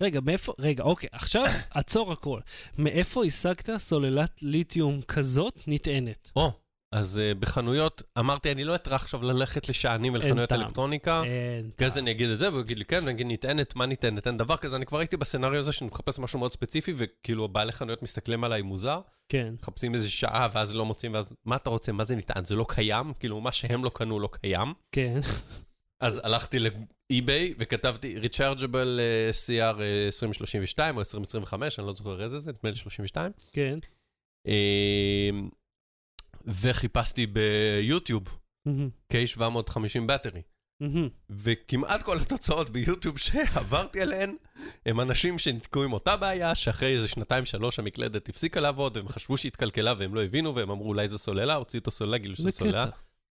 רגע, 0.00 0.20
מאיפה, 0.20 0.52
רגע, 0.58 0.84
אוקיי, 0.84 1.08
עכשיו 1.12 1.44
עצור 1.70 2.12
הכל. 2.12 2.40
מאיפה 2.78 3.24
השגת 3.24 3.70
סוללת 3.76 4.42
ליתיום 4.42 5.02
כזאת 5.02 5.64
נטענת? 5.66 6.30
או. 6.36 6.52
אז 6.92 7.20
uh, 7.20 7.38
בחנויות, 7.38 8.02
אמרתי, 8.18 8.52
אני 8.52 8.64
לא 8.64 8.74
אטרח 8.74 9.02
עכשיו 9.02 9.22
ללכת 9.22 9.68
לשענים 9.68 10.14
ולחנויות 10.14 10.48
טעם. 10.48 10.60
אלקטרוניקה. 10.60 11.22
אין. 11.24 11.70
כי 11.78 11.86
אז 11.86 11.98
אני 11.98 12.10
אגיד 12.10 12.30
את 12.30 12.38
זה, 12.38 12.48
והוא 12.48 12.60
יגיד 12.60 12.78
לי, 12.78 12.84
כן, 12.84 12.96
ואני 12.96 13.10
אגיד, 13.10 13.26
נטענת, 13.30 13.76
מה 13.76 13.86
נטענת? 13.86 14.26
אין 14.26 14.36
דבר 14.36 14.56
כזה. 14.56 14.76
אני 14.76 14.86
כבר 14.86 14.98
הייתי 14.98 15.16
בסצנריו 15.16 15.58
הזה 15.58 15.72
שאני 15.72 15.90
מחפש 15.90 16.18
משהו 16.18 16.38
מאוד 16.38 16.52
ספציפי, 16.52 16.94
וכאילו 16.96 17.44
הבעלי 17.44 17.72
חנויות 17.72 18.02
מסתכלים 18.02 18.44
עליי 18.44 18.62
מוזר, 18.62 19.00
כן. 19.28 19.54
מחפשים 19.62 19.94
איזה 19.94 20.10
שעה, 20.10 20.48
ואז 20.52 20.74
לא 20.74 20.84
מוצאים, 20.84 21.14
ואז 21.14 21.34
מה 21.44 21.56
אתה 21.56 21.70
רוצה? 21.70 21.92
מה 21.92 22.04
זה 22.04 22.16
נטען? 22.16 22.44
זה 22.44 22.54
לא 22.54 22.66
קיים? 22.68 23.12
כאילו, 23.20 23.40
מה 23.40 23.52
שהם 23.52 23.84
לא 23.84 23.90
קנו 23.94 24.20
לא 24.20 24.28
קיים. 24.32 24.74
כן. 24.92 25.20
אז 26.00 26.20
הלכתי 26.24 26.58
לאי-ביי 26.58 27.54
וכתבתי 27.58 28.16
Rechargeable 28.16 28.98
אה, 28.98 29.30
CR 29.46 29.80
אה, 29.80 30.06
2032 30.06 30.94
או 30.96 31.00
2025, 31.00 31.78
אני 31.78 31.86
לא 31.86 31.92
זוכר 31.92 32.24
איזה 32.24 32.38
זה, 32.38 32.52
נדמה 32.52 32.70
לי 32.70 32.76
32. 32.76 33.32
כן. 33.52 33.78
אה, 36.48 36.52
וחיפשתי 36.62 37.26
ביוטיוב, 37.26 38.38
מהמם. 38.66 38.88
K750 39.12 40.06
בטרי. 40.06 40.42
וכמעט 41.30 42.02
כל 42.02 42.16
התוצאות 42.16 42.70
ביוטיוב 42.70 43.18
שעברתי 43.18 44.00
עליהן, 44.00 44.36
הם 44.86 45.00
אנשים 45.00 45.38
שנתקעו 45.38 45.84
עם 45.84 45.92
אותה 45.92 46.16
בעיה, 46.16 46.54
שאחרי 46.54 46.94
איזה 46.94 47.08
שנתיים-שלוש 47.08 47.78
המקלדת 47.78 48.28
הפסיקה 48.28 48.60
לעבוד, 48.60 48.96
והם 48.96 49.08
חשבו 49.08 49.36
שהיא 49.36 49.48
התקלקלה 49.48 49.94
והם 49.98 50.14
לא 50.14 50.24
הבינו, 50.24 50.54
והם 50.54 50.70
אמרו 50.70 50.88
אולי 50.88 51.08
זה 51.08 51.18
סוללה, 51.18 51.54
הוציאו 51.54 51.82
את 51.82 51.86
הסוללה, 51.86 52.18
גילו 52.18 52.36
שזה 52.36 52.42
זה 52.42 52.50
סוללה. 52.50 52.86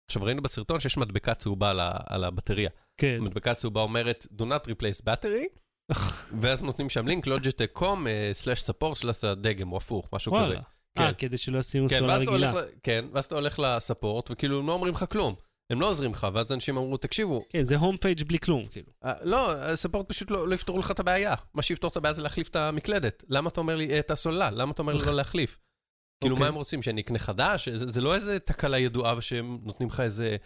עכשיו 0.10 0.24
ראינו 0.24 0.42
בסרטון 0.42 0.80
שיש 0.80 0.98
מדבקה 0.98 1.36
צהובה 1.36 1.70
על, 1.70 1.80
על 2.06 2.24
הבטריה. 2.24 2.70
כן. 2.98 3.18
המדבקה 3.20 3.52
הצהובה 3.52 3.82
אומרת, 3.82 4.28
do 4.38 4.42
not 4.42 4.68
replace 4.68 5.06
battery, 5.06 5.60
ואז 6.42 6.64
נותנים 6.64 6.90
שם 6.90 7.08
לינק, 7.08 7.28
logitech.com, 7.28 7.98
סלאש 8.34 8.70
support, 8.70 8.96
סלאש 8.96 9.24
הדגם, 9.24 9.72
או 9.72 9.78
הפוך, 9.78 10.10
משהו 10.14 10.34
כזה. 10.44 10.56
וואלה. 10.98 11.10
אה, 11.10 11.14
כן. 11.14 11.28
כדי 11.28 11.38
שלא 11.38 11.58
ישימו 11.58 11.90
כן, 11.90 12.00
סוללה 12.00 12.18
רגילה. 12.18 12.54
כן, 12.84 13.06
ואז 13.14 13.26
אתה 13.26 13.36
הולך 13.36 13.60
לספורט, 13.60 14.32
וכאילו 14.32 14.60
הם 14.60 14.68
לא 14.68 14.74
אומרים 14.74 14.94
לך 14.94 15.06
כלום. 15.12 15.36
הם 15.70 15.82
לא 15.82 15.90
עוזרים 15.90 16.12
לך, 16.12 16.28
ואז 16.34 16.52
אנשים 16.52 16.78
אמרו, 16.78 16.98
תקשיבו, 16.98 17.46
כן, 17.50 17.64
זה 17.64 17.78
הום 17.78 17.98
פייג' 17.98 18.24
בלי 18.24 18.40
כלום, 18.40 18.66
כאילו. 18.66 18.92
אה, 19.06 19.14
לא, 19.22 19.52
הספורט 19.52 20.10
פשוט 20.10 20.32
לא, 20.32 20.48
לא 20.48 20.56
יפתרו 20.56 20.80
לך 20.80 20.92
את 20.92 21.00
הבעיה. 21.00 21.36
מה 21.54 21.62
שיפתור 21.62 21.90
את 21.90 21.98
הבעיה 21.98 22.14
זה 22.14 22.22
להחליף 22.22 22.50
את 22.50 22.56
המקלדת. 22.56 23.24
למה 23.30 23.50
אתה 23.50 23.62
אומר 23.62 23.76
לי 23.76 23.90
אה, 23.90 24.00
את 24.00 24.12
הסוללה? 24.12 24.52
למה 24.52 24.72
אתה 24.72 24.82
אומר 24.82 24.94
לי 24.94 25.06
לא 25.06 25.14
להחליף? 25.14 25.58
כאילו, 26.24 26.36
אוקיי. 26.36 26.44
מה 26.44 26.48
הם 26.48 26.56
רוצים, 26.56 26.82
שאני 26.82 27.02
אקנה 27.02 27.20
חדש? 27.20 27.70
זה, 27.70 27.92
זה 27.92 28.02
לא 28.02 28.16
איזה 28.16 28.40
תקלה 28.40 28.78
ידועה 28.78 29.22
שהם 29.22 29.60
נותנים 29.64 29.90
לך 29.90 30.00
איזה 30.00 30.38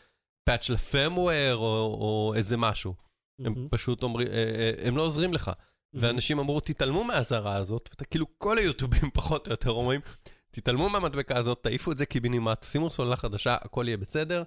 פאץ' 0.44 0.70
לפרמוור 0.70 1.56
או, 1.56 1.98
או 2.02 2.34
איזה 2.36 2.58
משהו. 2.58 2.94
הם 3.40 3.54
מהמם. 3.54 3.68
פשוט 3.70 4.04
אומרים, 4.04 4.28
אה, 4.28 4.34
אה, 4.34 4.88
הם 4.88 4.98
לא 4.98 5.02
עוזרים 5.02 5.34
לך. 5.34 5.52
ואנשים 5.94 6.40
אמרו, 6.40 6.60
תתעלמו 6.60 7.04
מהאזהרה 7.04 7.56
הזאת, 7.56 7.90
ואתה 7.92 8.06
כאילו, 8.06 8.26
כל 8.38 8.58
היוטיובים 8.58 9.12
פחות 9.14 9.48
או 9.48 9.52
יותר 9.52 9.72
אומרים, 9.72 10.02
תתעלמו 10.52 10.90
מהמדבקה 10.90 11.38
הזאת, 11.38 11.60
תעיפו 11.64 11.92
את 11.92 11.98
זה 11.98 12.06
קיבינימט, 12.06 12.64
שימו 12.64 12.90
סוללה 12.90 13.16
חדשה, 13.16 13.56
הכל 13.62 13.86
יהיה 13.88 13.98
בסדר. 13.98 14.44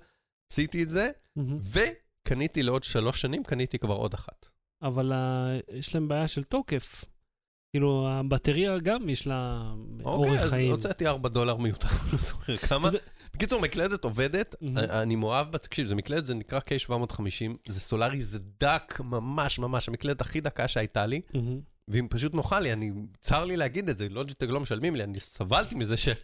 עשיתי 0.52 0.82
את 0.82 0.90
זה, 0.90 1.10
מהמם. 1.36 1.58
וקניתי 1.62 2.62
לעוד 2.62 2.84
שלוש 2.84 3.20
שנים, 3.20 3.44
קניתי 3.44 3.78
כבר 3.78 3.94
עוד 3.94 4.14
אחת. 4.14 4.46
אבל 4.82 5.12
ה- 5.12 5.56
יש 5.72 5.94
להם 5.94 6.08
בעיה 6.08 6.28
של 6.28 6.42
תוקף. 6.42 7.04
כאילו, 7.72 8.08
הבטריה 8.08 8.78
גם 8.78 9.08
יש 9.08 9.26
לה 9.26 9.62
אוקיי, 10.04 10.30
אורך 10.30 10.40
אז 10.42 10.50
חיים. 10.50 10.70
הוצאתי 10.70 11.06
4 11.06 11.28
דולר 11.28 11.56
מיותר, 11.56 11.88
לא 12.12 12.18
זוכר 12.18 12.56
כמה. 12.56 12.90
בקיצור, 13.34 13.60
מקלדת 13.60 14.04
עובדת, 14.04 14.54
מהמם. 14.60 14.78
אני 14.78 15.16
מאוהב 15.16 15.50
בה, 15.52 15.58
תקשיב, 15.58 15.86
זה 15.86 15.94
מקלדת, 15.94 16.26
זה 16.26 16.34
נקרא 16.34 16.58
K750, 16.60 17.22
זה 17.68 17.80
סולארי, 17.80 18.22
זה 18.22 18.38
דק 18.60 19.00
ממש 19.04 19.58
ממש, 19.58 19.88
המקלדת 19.88 20.20
הכי 20.20 20.40
דקה 20.40 20.68
שהייתה 20.68 21.06
לי, 21.06 21.20
מהמם. 21.34 21.60
והיא 21.88 22.02
פשוט 22.10 22.34
נוחה 22.34 22.60
לי, 22.60 22.72
אני, 22.72 22.90
צר 23.20 23.44
לי 23.44 23.56
להגיד 23.56 23.88
את 23.88 23.98
זה, 23.98 24.08
Logitech 24.08 24.48
לא 24.48 24.60
משלמים 24.60 24.96
לי, 24.96 25.04
אני 25.04 25.20
סבלתי 25.20 25.74
מזה 25.74 25.96
שהיא 25.96 26.14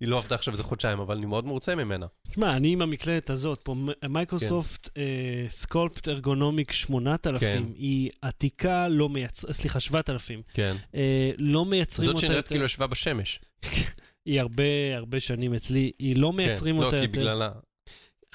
לא 0.00 0.18
עבדה 0.18 0.34
עכשיו 0.34 0.52
איזה 0.52 0.64
חודשיים, 0.64 1.00
אבל 1.00 1.16
אני 1.16 1.26
מאוד 1.26 1.46
מרוצה 1.46 1.74
ממנה. 1.74 2.06
תשמע, 2.30 2.52
אני 2.52 2.72
עם 2.72 2.82
המקלדת 2.82 3.30
הזאת, 3.30 3.60
פה 3.62 3.74
מייקרוסופט 4.08 4.88
אה, 4.98 5.46
Sculpt 5.48 6.08
Ergonomic 6.08 6.72
8000, 6.72 7.40
כן. 7.40 7.62
היא 7.74 8.10
עתיקה, 8.22 8.88
לא 8.88 9.08
מייצר, 9.08 9.52
סליחה, 9.52 9.80
7000, 9.80 10.42
כן. 10.54 10.76
אה, 10.94 11.30
לא 11.38 11.64
מייצרים 11.64 12.06
זאת 12.06 12.14
אותה 12.14 12.26
שנראית 12.26 12.36
יותר, 12.36 12.48
כאילו 12.48 12.64
ישבה 12.64 12.86
בשמש. 12.86 13.40
היא 14.26 14.40
הרבה 14.40 14.96
הרבה 14.96 15.20
שנים 15.20 15.54
אצלי, 15.54 15.92
היא 15.98 16.16
לא 16.16 16.32
מייצרים 16.32 16.76
כן, 16.76 16.82
אותה 16.82 16.96
לא, 16.96 17.00
כי 17.00 17.06
יותר, 17.06 17.20
בגללה... 17.20 17.50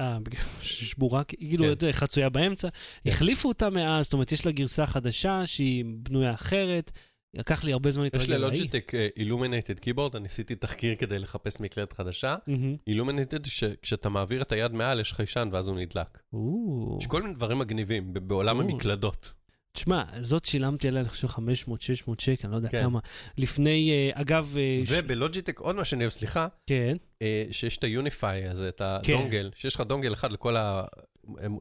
אה, 0.01 0.17
שבורה, 0.61 1.23
כאילו, 1.23 1.65
כן. 1.79 1.91
חצויה 1.91 2.29
באמצע, 2.29 2.67
החליפו 3.05 3.47
אותה 3.47 3.69
מאז, 3.69 4.05
זאת 4.05 4.13
אומרת, 4.13 4.31
יש 4.31 4.45
לה 4.45 4.51
גרסה 4.51 4.85
חדשה 4.85 5.45
שהיא 5.45 5.85
בנויה 5.87 6.33
אחרת, 6.33 6.91
לקח 7.33 7.63
לי 7.63 7.73
הרבה 7.73 7.91
זמן 7.91 8.05
יש 8.05 8.13
להתרגל 8.13 8.37
להיא. 8.37 8.41
ללוג'יטק 8.41 8.91
אילומינטד 9.17 9.79
קיבורד, 9.79 10.15
אני 10.15 10.25
עשיתי 10.25 10.55
תחקיר 10.55 10.95
כדי 10.95 11.19
לחפש 11.19 11.59
מקלדת 11.59 11.93
חדשה. 11.93 12.35
מהמם. 12.47 12.75
אילומינטד, 12.87 13.45
שכשאתה 13.45 14.09
מעביר 14.09 14.41
את 14.41 14.51
היד 14.51 14.73
מעל, 14.73 14.99
יש 14.99 15.13
חיישן 15.13 15.49
ואז 15.51 15.67
הוא 15.67 15.77
נדלק. 15.77 16.17
יש 16.99 17.07
כל 17.07 17.21
מיני 17.21 17.33
דברים 17.33 17.59
מגניבים 17.59 18.13
בעולם 18.13 18.57
או. 18.57 18.61
המקלדות. 18.61 19.33
תשמע, 19.77 20.03
זאת 20.21 20.45
שילמתי 20.45 20.87
עליה, 20.87 21.01
אני 21.01 21.09
חושב, 21.09 21.27
500-600 21.27 21.39
שקל, 22.19 22.47
אני 22.47 22.51
לא 22.51 22.55
יודע 22.57 22.69
כן. 22.69 22.81
כמה. 22.83 22.99
לפני, 23.37 23.91
אה, 23.91 24.21
אגב... 24.21 24.55
אה, 24.57 24.81
ש- 24.85 24.89
וב 24.91 25.05
Logitech 25.05 25.59
עוד 25.59 25.75
מה 25.75 25.85
שאני 25.85 26.03
אוהב, 26.03 26.11
סליחה, 26.11 26.47
כן, 26.67 26.97
אה, 27.21 27.43
שיש 27.51 27.77
את 27.77 27.83
ה 27.83 27.94
Unify 27.94 28.47
הזה, 28.47 28.69
את 28.69 28.81
כן. 29.03 29.13
הדונגל, 29.13 29.51
שיש 29.55 29.75
לך 29.75 29.81
דונגל 29.81 30.13
אחד 30.13 30.31
לכל 30.31 30.55
ה... 30.57 30.83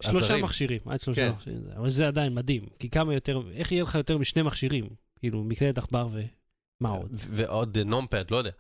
שלושה 0.03 0.25
הזרים. 0.25 0.45
מכשירים, 0.45 0.81
עד 0.87 1.01
שלושה 1.01 1.29
כן. 1.29 1.35
מכשירים. 1.35 1.61
אבל 1.77 1.89
זה 1.89 2.07
עדיין 2.09 2.35
מדהים, 2.35 2.67
כי 2.79 2.91
כמה 2.91 3.15
יותר, 3.15 3.43
איך 3.55 3.73
יהיה 3.73 3.83
לך 3.83 3.95
יותר 3.95 4.19
משני 4.19 4.43
מכשירים? 4.43 4.89
כאילו, 5.19 5.45
מקלדת 5.45 5.79
עכבר 5.79 6.09
ומה 6.13 6.89
עוד? 6.89 7.09
ועוד 7.13 7.79
numpad, 7.79 8.31
לא 8.31 8.37
יודע. 8.37 8.51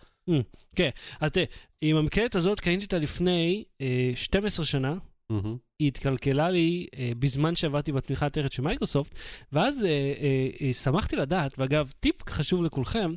אז 1.20 1.30
תראה, 1.30 1.46
עם 1.80 1.96
המקלדת 1.96 2.34
הזאת 2.34 2.60
קניתי 2.60 2.84
אותה 2.84 2.98
לפני 2.98 3.64
אה, 3.80 4.10
12 4.14 4.64
שנה, 4.64 4.94
מהמם. 5.30 5.56
היא 5.78 5.88
התקלקלה 5.88 6.50
לי 6.50 6.86
אה, 6.98 7.12
בזמן 7.18 7.56
שעבדתי 7.56 7.92
בתמיכה 7.92 8.26
התארת 8.26 8.52
של 8.52 8.62
מייקרוסופט, 8.62 9.14
ואז 9.52 9.84
אה, 9.84 9.90
אה, 9.90 10.48
אה, 10.60 10.74
שמחתי 10.74 11.16
לדעת, 11.16 11.58
ואגב, 11.58 11.92
טיפ 12.00 12.30
חשוב 12.30 12.62
לכולכם, 12.62 13.12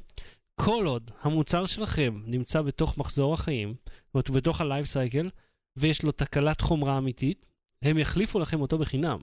כל 0.55 0.85
עוד 0.85 1.11
המוצר 1.21 1.65
שלכם 1.65 2.21
נמצא 2.25 2.61
בתוך 2.61 2.97
מחזור 2.97 3.33
החיים, 3.33 3.75
זאת 4.05 4.13
אומרת, 4.13 4.29
בתוך 4.29 4.61
ה-life 4.61 5.13
cycle, 5.13 5.29
ויש 5.77 6.03
לו 6.03 6.11
תקלת 6.11 6.61
חומרה 6.61 6.97
אמיתית, 6.97 7.45
הם 7.81 7.97
יחליפו 7.97 8.39
לכם 8.39 8.61
אותו 8.61 8.77
בחינם. 8.77 9.19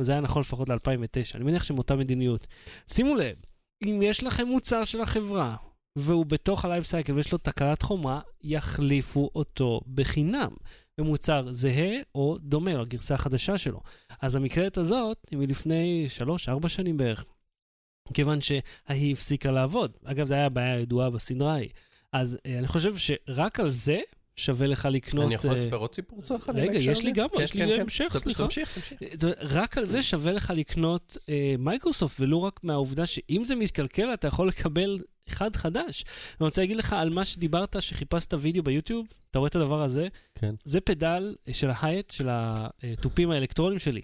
זה 0.00 0.12
היה 0.12 0.20
נכון 0.20 0.40
לפחות 0.40 0.68
ל-2009, 0.68 1.34
אני 1.34 1.44
מניח 1.44 1.64
שהם 1.64 1.78
אותה 1.78 1.96
מדיניות. 1.96 2.46
שימו 2.92 3.14
לב, 3.14 3.36
אם 3.84 4.00
יש 4.02 4.22
לכם 4.22 4.46
מוצר 4.46 4.84
של 4.84 5.00
החברה, 5.00 5.56
והוא 5.96 6.26
בתוך 6.26 6.64
ה-life 6.64 6.84
cycle 6.84 7.12
ויש 7.14 7.32
לו 7.32 7.38
תקלת 7.38 7.82
חומרה, 7.82 8.20
יחליפו 8.42 9.30
אותו 9.34 9.80
בחינם. 9.94 10.50
במוצר 10.98 11.52
זהה 11.52 11.96
או 12.14 12.36
דומה 12.40 12.74
לגרסה 12.74 13.14
החדשה 13.14 13.58
שלו. 13.58 13.80
אז 14.20 14.34
המקלדת 14.34 14.78
הזאת 14.78 15.26
היא 15.30 15.38
מלפני 15.38 16.06
3-4 16.64 16.68
שנים 16.68 16.96
בערך. 16.96 17.24
כיוון 18.14 18.38
שההיא 18.40 19.12
הפסיקה 19.12 19.50
לעבוד. 19.50 19.96
אגב, 20.04 20.26
זו 20.26 20.34
הייתה 20.34 20.54
בעיה 20.54 20.80
ידועה 20.80 21.10
בסדרה 21.10 21.52
ההיא. 21.52 21.70
אז 22.12 22.38
אה, 22.46 22.58
אני 22.58 22.66
חושב 22.66 22.96
שרק 22.96 23.60
על 23.60 23.70
זה 23.70 24.00
שווה 24.36 24.66
לך 24.66 24.88
לקנות... 24.90 25.26
אני 25.26 25.34
יכול 25.34 25.50
אה, 25.50 25.54
לספר 25.54 25.76
עוד 25.76 25.94
סיפור 25.94 26.22
צרכני? 26.22 26.60
רגע, 26.60 26.78
יש 26.78 27.02
לי? 27.02 27.12
גם, 27.12 27.28
כן, 27.28 27.42
יש 27.42 27.54
לי 27.54 27.60
כן, 27.60 27.76
כן. 27.76 27.80
המשך, 27.80 28.16
סליחה. 28.18 28.44
תמשיך, 28.44 28.78
תמשיך. 28.78 29.00
רק 29.40 29.78
על 29.78 29.84
זה 29.84 30.02
שווה 30.02 30.32
לך 30.32 30.52
לקנות 30.56 31.18
אה, 31.28 31.54
מייקרוסופט, 31.58 32.20
ולו 32.20 32.42
רק 32.42 32.60
מהעובדה 32.62 33.06
שאם 33.06 33.42
זה 33.44 33.54
מתקלקל, 33.54 34.14
אתה 34.14 34.28
יכול 34.28 34.48
לקבל 34.48 34.98
אחד 35.28 35.56
חדש. 35.56 36.04
אני 36.40 36.44
רוצה 36.44 36.60
להגיד 36.60 36.76
לך 36.76 36.92
על 36.92 37.10
מה 37.10 37.24
שדיברת, 37.24 37.76
שחיפשת 37.80 38.34
וידאו 38.38 38.62
ביוטיוב, 38.62 39.06
אתה 39.30 39.38
רואה 39.38 39.48
את 39.48 39.56
הדבר 39.56 39.82
הזה? 39.82 40.08
כן. 40.34 40.54
זה 40.64 40.80
פדל 40.80 41.36
אה, 41.48 41.54
של 41.54 41.70
ההייט, 41.70 42.10
של 42.10 42.28
התופים 42.30 43.30
האלקטרונים 43.30 43.78
שלי. 43.78 44.00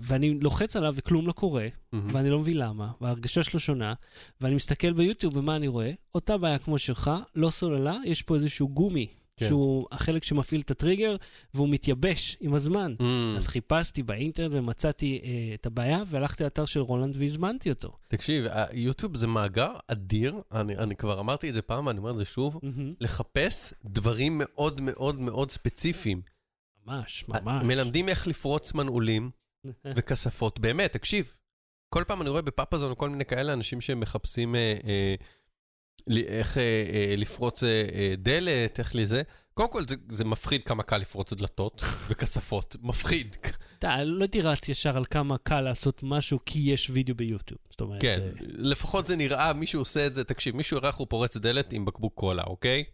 ואני 0.00 0.34
לוחץ 0.40 0.76
עליו 0.76 0.94
וכלום 0.96 1.26
לא 1.26 1.32
קורה. 1.32 1.66
ואני 1.92 2.30
לא 2.30 2.38
מבין 2.38 2.56
למה, 2.56 2.90
וההרגשה 3.00 3.42
שלו 3.42 3.60
שונה, 3.60 3.94
ואני 4.40 4.54
מסתכל 4.54 4.92
ביוטיוב 4.92 5.36
ומה 5.36 5.56
אני 5.56 5.68
רואה? 5.68 5.90
אותה 6.14 6.38
בעיה 6.38 6.58
כמו 6.58 6.78
שלך, 6.78 7.10
לא 7.34 7.50
סוללה, 7.50 7.96
יש 8.04 8.22
פה 8.22 8.34
איזשהו 8.34 8.68
גומי, 8.68 9.06
כן. 9.38 9.48
שהוא 9.48 9.86
החלק 9.92 10.24
שמפעיל 10.24 10.60
את 10.60 10.70
הטריגר, 10.70 11.16
והוא 11.54 11.68
מתייבש 11.68 12.36
עם 12.40 12.54
הזמן. 12.54 12.94
מהמם. 13.00 13.34
אז 13.36 13.46
חיפשתי 13.46 14.02
באינטרנט 14.02 14.54
ומצאתי 14.54 15.20
אה, 15.24 15.54
את 15.54 15.66
הבעיה, 15.66 16.02
והלכתי 16.06 16.44
לאתר 16.44 16.64
של 16.64 16.80
רולנד 16.80 17.16
והזמנתי 17.16 17.70
אותו. 17.70 17.96
תקשיב, 18.08 18.44
היוטיוב 18.50 19.16
זה 19.16 19.26
מאגר 19.26 19.72
אדיר, 19.86 20.36
אני 20.52 20.76
אני 20.76 20.96
כבר 20.96 21.20
אמרתי 21.20 21.48
את 21.48 21.54
זה 21.54 21.62
פעם, 21.62 21.88
אני 21.88 21.98
אומר 21.98 22.10
את 22.10 22.18
זה 22.18 22.24
שוב, 22.24 22.60
לחפש 23.00 23.74
דברים 23.84 24.40
מאוד 24.44 24.80
מאוד 24.80 25.20
מאוד 25.20 25.50
ספציפיים. 25.50 26.22
ממש, 26.86 27.24
ממש. 27.28 27.64
מלמדים 27.64 28.08
איך 28.08 28.26
לפרוץ 28.26 28.74
מנעולים 28.74 29.30
וכספות. 29.96 30.58
באמת, 30.58 30.92
תקשיב, 30.92 31.38
כל 31.88 32.04
פעם 32.06 32.22
אני 32.22 32.30
רואה 32.30 32.42
בפאפאזון 32.42 32.94
כל 32.96 33.10
מיני 33.10 33.24
כאלה 33.24 33.52
אנשים 33.52 33.80
שמחפשים 33.80 34.54
אה, 34.54 34.76
אה, 34.84 35.14
איך 36.16 36.58
אה, 36.58 36.62
אה, 36.62 37.14
לפרוץ 37.16 37.64
אה, 37.64 37.68
אה, 37.68 38.14
דלת, 38.18 38.78
איך 38.78 38.94
לזה. 38.94 39.22
קודם 39.54 39.70
כל, 39.70 39.82
זה, 39.88 39.94
זה 40.10 40.24
מפחיד 40.24 40.64
כמה 40.64 40.82
קל 40.82 40.98
לפרוץ 40.98 41.32
דלתות 41.32 41.82
וכספות. 42.08 42.76
מפחיד. 42.82 43.36
אתה 43.78 44.04
לא 44.04 44.24
הייתי 44.24 44.40
רץ 44.40 44.68
ישר 44.68 44.96
על 44.96 45.04
כמה 45.04 45.38
קל 45.38 45.60
לעשות 45.60 46.00
משהו, 46.02 46.38
כי 46.46 46.58
יש 46.58 46.90
וידאו 46.90 47.14
ביוטיוב. 47.14 47.60
זאת 47.70 47.80
אומרת... 47.80 48.02
כן, 48.02 48.20
אה, 48.20 48.28
לפחות 48.40 49.06
זה 49.06 49.16
נראה, 49.16 49.52
מישהו 49.52 49.80
עושה 49.80 50.06
את 50.06 50.14
זה, 50.14 50.24
תקשיב, 50.24 50.56
מישהו 50.56 50.76
יראה 50.76 50.88
איך 50.88 50.96
הוא 50.96 51.06
פורץ 51.10 51.36
דלת 51.36 51.72
עם 51.72 51.84
בקבוק 51.84 52.14
קולה, 52.14 52.42
אוקיי? 52.42 52.84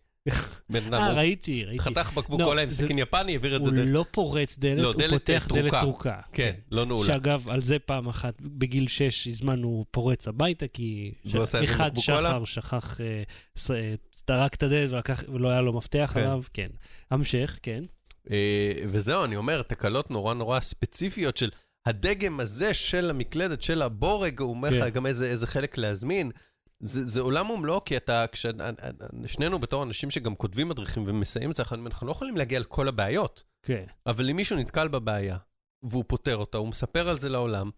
בן 0.71 0.81
אדם, 0.87 0.95
אה, 0.95 1.09
הוא 1.11 1.19
ראיתי, 1.19 1.65
ראיתי. 1.65 1.83
חתך 1.83 2.13
בקבוק 2.15 2.41
לא, 2.41 2.45
קולה 2.47 2.63
עם 2.63 2.71
זה- 2.71 2.85
סכין 2.85 2.99
יפני, 2.99 3.33
העביר 3.33 3.57
את 3.57 3.65
זה 3.65 3.71
הוא 3.71 3.77
דרך... 3.77 3.89
לא 3.91 4.05
פורץ 4.11 4.59
דלת, 4.59 4.79
לא, 4.79 4.87
הוא 4.89 4.95
דלת, 4.99 5.11
פותח 5.11 5.47
אה, 5.51 5.57
דלת 5.57 5.71
טרוקה. 5.71 5.81
טרוקה. 5.81 6.21
כן, 6.33 6.53
לא 6.71 6.85
נעולה. 6.87 7.07
שאגב, 7.07 7.49
על 7.49 7.61
זה 7.61 7.79
פעם 7.79 8.09
אחת, 8.09 8.35
בגיל 8.41 8.89
6 8.89 9.27
הזמנו 9.27 9.85
פורץ 9.91 10.29
הביתה, 10.29 10.67
כי 10.69 11.13
עם 11.25 11.43
אחד? 11.65 11.91
שחר 11.97 12.45
שכח, 12.45 13.01
אה, 13.01 13.23
ס- 13.57 13.71
אה, 13.71 13.95
טרק 14.25 14.55
את 14.55 14.63
הדלת 14.63 15.11
ולא 15.33 15.49
היה 15.49 15.61
לו 15.61 15.73
מפתח 15.73 16.11
כן. 16.15 16.21
עליו, 16.21 16.43
כן. 16.53 16.69
המשך, 17.11 17.59
כן. 17.63 17.85
אה, 18.31 18.37
וזהו, 18.89 19.25
אני 19.25 19.37
אומר, 19.37 19.63
תקלות 19.63 20.11
נורא 20.11 20.35
נורא 20.35 20.61
ספציפיות 20.61 21.37
של 21.37 21.51
הדגם 21.87 22.41
הזה 22.41 22.75
של 22.75 23.11
המקלדת, 23.11 23.63
של 23.63 23.83
הבורג, 23.83 24.41
הוא 24.41 24.51
אומר 24.51 24.71
לך 24.71 24.85
כן. 24.85 24.91
גם 24.91 25.07
איזה, 25.07 25.27
איזה 25.27 25.47
חלק 25.47 25.79
להזמין. 25.79 26.31
זה, 26.85 27.05
זה 27.05 27.21
עולם 27.21 27.51
ומלואו, 27.51 27.85
כי 27.85 27.97
אתה, 27.97 28.25
כש... 28.33 28.47
שנינו 29.27 29.59
בתור 29.59 29.83
אנשים 29.83 30.11
שגם 30.11 30.35
כותבים 30.35 30.69
מדריכים 30.69 31.05
ומסייעים 31.07 31.51
את 31.51 31.57
זה, 31.57 31.63
אנחנו 31.73 32.07
לא 32.07 32.13
יכולים 32.13 32.37
להגיע 32.37 32.61
לכל 32.61 32.89
הבעיות. 32.89 33.45
כן. 33.63 33.85
אבל 34.07 34.31
אם 34.31 34.37
מישהו 34.37 34.57
נתקל 34.57 34.89
בבעיה, 34.89 35.37
והוא 35.83 36.05
פותר 36.07 36.37
אותה, 36.37 36.59
הוא 36.59 36.69
מספר 36.69 37.09
על 37.09 37.19
זה 37.19 37.29
לעולם, 37.29 37.71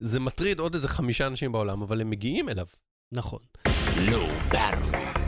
זה 0.00 0.20
מטריד 0.20 0.58
עוד 0.58 0.74
איזה 0.74 0.88
חמישה 0.88 1.26
אנשים 1.26 1.52
בעולם, 1.52 1.82
אבל 1.82 2.00
הם 2.00 2.10
מגיעים 2.10 2.48
אליו. 2.48 2.66
נכון. 3.12 3.40
Battery. 4.52 5.18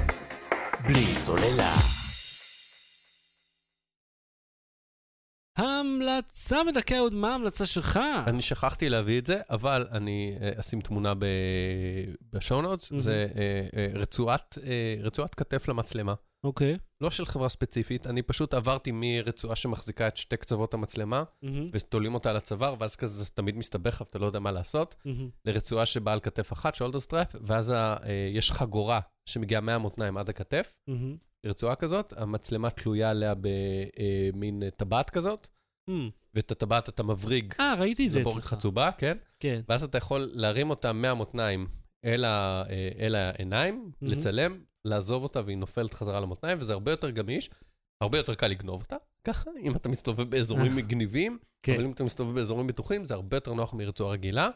בלי 0.86 1.14
סוללה. 1.14 2.07
המלצה 5.58 6.64
מדכא 6.64 6.94
עוד 6.94 7.14
מה 7.14 7.32
ההמלצה 7.32 7.66
שלך? 7.66 8.00
אני 8.26 8.42
שכחתי 8.42 8.88
להביא 8.88 9.18
את 9.18 9.26
זה, 9.26 9.40
אבל 9.50 9.86
אני 9.90 10.36
אה, 10.40 10.50
אשים 10.60 10.80
תמונה. 10.80 11.12
בשואו 12.32 12.62
נוטס. 12.62 12.92
זה 12.96 13.26
אה, 13.36 13.80
אה, 13.80 15.00
רצועת 15.02 15.34
כתף 15.34 15.68
למצלמה. 15.68 16.14
אוקיי. 16.44 16.78
לא 17.00 17.10
של 17.10 17.26
חברה 17.26 17.48
ספציפית, 17.48 18.06
אני 18.06 18.22
פשוט 18.22 18.54
עברתי 18.54 18.90
מרצועה 18.94 19.56
שמחזיקה 19.56 20.08
את 20.08 20.16
שתי 20.16 20.36
קצוות 20.36 20.74
המצלמה, 20.74 21.22
מהמם, 21.42 21.70
ותולים 21.72 22.14
אותה 22.14 22.30
על 22.30 22.36
הצוואר, 22.36 22.74
ואז 22.78 22.96
כזה 22.96 23.24
זה 23.24 23.30
תמיד 23.30 23.56
מסתבך 23.56 24.00
ואתה 24.00 24.18
לא 24.18 24.26
יודע 24.26 24.38
מה 24.38 24.52
לעשות, 24.52 24.94
מהמם. 25.04 25.28
לרצועה 25.44 25.86
שבאה 25.86 26.14
על 26.14 26.20
כתף 26.20 26.52
אחת, 26.52 26.74
שולדר 26.74 27.00
סטרף, 27.00 27.36
ואז 27.40 27.70
ה, 27.70 27.96
אה, 28.04 28.30
יש 28.32 28.52
חגורה 28.52 29.00
שמגיעה 29.28 29.60
מהמותניים 29.60 30.16
עד 30.16 30.28
הכתף, 30.28 30.78
מהמם. 30.88 31.16
רצועה 31.46 31.74
כזאת, 31.74 32.12
המצלמה 32.16 32.70
תלויה 32.70 33.10
עליה 33.10 33.34
במין 33.40 34.62
טבעת 34.76 35.10
כזאת, 35.10 35.48
מהמם. 35.88 36.10
ואת 36.34 36.50
הטבעת 36.50 36.88
אתה 36.88 37.02
מבריג 37.02 37.54
אה, 37.60 37.74
ראיתי 37.78 38.06
את 38.06 38.12
זה 38.12 38.22
אצלך. 38.22 38.44
חצובה, 38.44 38.90
כן? 38.98 39.16
כן. 39.40 39.60
ואז 39.68 39.84
אתה 39.84 39.98
יכול 39.98 40.30
להרים 40.32 40.70
אותה 40.70 40.92
מהמותניים 40.92 41.66
אל, 42.04 42.24
ה, 42.24 42.62
אה, 42.70 42.90
אל 42.98 43.14
העיניים, 43.14 43.74
מהמם. 43.74 44.12
לצלם, 44.12 44.60
לעזוב 44.88 45.22
אותה 45.22 45.40
והיא 45.44 45.58
נופלת 45.58 45.94
חזרה 45.94 46.20
למותניים, 46.20 46.58
וזה 46.60 46.72
הרבה 46.72 46.90
יותר 46.90 47.10
גמיש, 47.10 47.50
הרבה 48.00 48.18
יותר 48.18 48.34
קל 48.34 48.46
לגנוב 48.46 48.80
אותה, 48.82 48.96
ככה, 49.24 49.50
אם 49.62 49.76
אתה 49.76 49.88
מסתובב 49.88 50.30
באזורים 50.30 50.76
מגניבים, 50.76 51.38
כן. 51.62 51.74
אבל 51.74 51.84
אם 51.84 51.92
אתה 51.92 52.04
מסתובב 52.04 52.34
באזורים 52.34 52.66
בטוחים, 52.66 53.04
זה 53.04 53.14
הרבה 53.14 53.36
יותר 53.36 53.54
נוח 53.54 53.74
מרצועה 53.74 54.12
רגילה. 54.12 54.48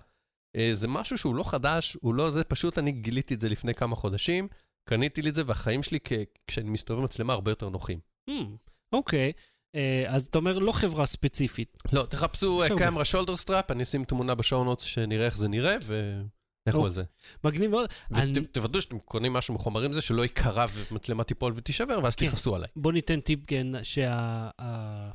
אה, 0.57 0.71
זה 0.73 0.89
משהו 0.89 1.19
שהוא 1.19 1.35
לא 1.35 1.43
חדש, 1.43 1.97
הוא 2.01 2.15
לא 2.15 2.31
זה, 2.31 2.45
פשוט 2.45 2.79
אני 2.79 2.93
גיליתי 2.93 3.35
את 3.35 3.41
זה 3.41 3.49
לפני 3.49 3.75
כמה 3.75 3.97
חודשים, 3.97 4.49
קניתי 4.89 5.23
לי 5.23 5.29
את 5.29 5.35
זה, 5.35 5.43
והחיים 5.47 5.83
שלי, 5.83 5.99
כ- 6.05 6.13
כשאני 6.47 6.71
מסתובב 6.71 6.99
עם 6.99 7.05
מצלמה, 7.05 7.33
הרבה 7.33 7.51
יותר 7.51 7.69
נוחים. 7.69 7.99
מהמם. 8.29 8.57
אוקיי. 8.93 9.33
אה, 9.75 10.05
אז 10.09 10.27
אתה 10.27 10.39
אומר 10.39 10.59
לא 10.59 10.73
חברה 10.73 11.07
ספציפית. 11.07 11.79
לא, 11.93 12.07
תחפשו. 12.07 12.63
camera 12.79 13.05
shoulder 13.05 13.37
strap, 13.37 13.71
אני 13.71 13.83
אשים 13.83 14.05
תמונה 14.05 14.35
ב 14.35 14.41
show 14.41 14.65
notes 14.65 14.83
שנראה 14.83 15.27
איך 15.27 15.37
זה 15.37 15.49
נראה, 15.49 15.77
ולכו 15.83 16.29
אוקיי. 16.69 16.85
על 16.85 16.91
זה. 16.93 17.03
מגניב 17.45 17.71
מאוד. 17.71 17.89
ותוודאו 18.37 18.81
שאתם 18.81 18.99
קונים 18.99 19.33
משהו 19.33 19.55
מחומרים 19.55 19.93
זה, 19.93 20.01
שלא 20.01 20.23
ייקרע 20.23 20.65
ומצלמה 20.91 21.25
תיפול 21.25 21.53
ותישבר, 21.57 21.99
ואז 22.03 22.17
כן. 22.17 22.27
תכעסו 22.27 22.57
עליי. 22.57 22.69
בוא 22.77 22.93
ניתן 22.93 23.21
טיפ, 23.21 23.41
כן, 23.47 23.67
שה... 23.83 24.11
ה- 24.13 24.51
ה- 24.59 25.11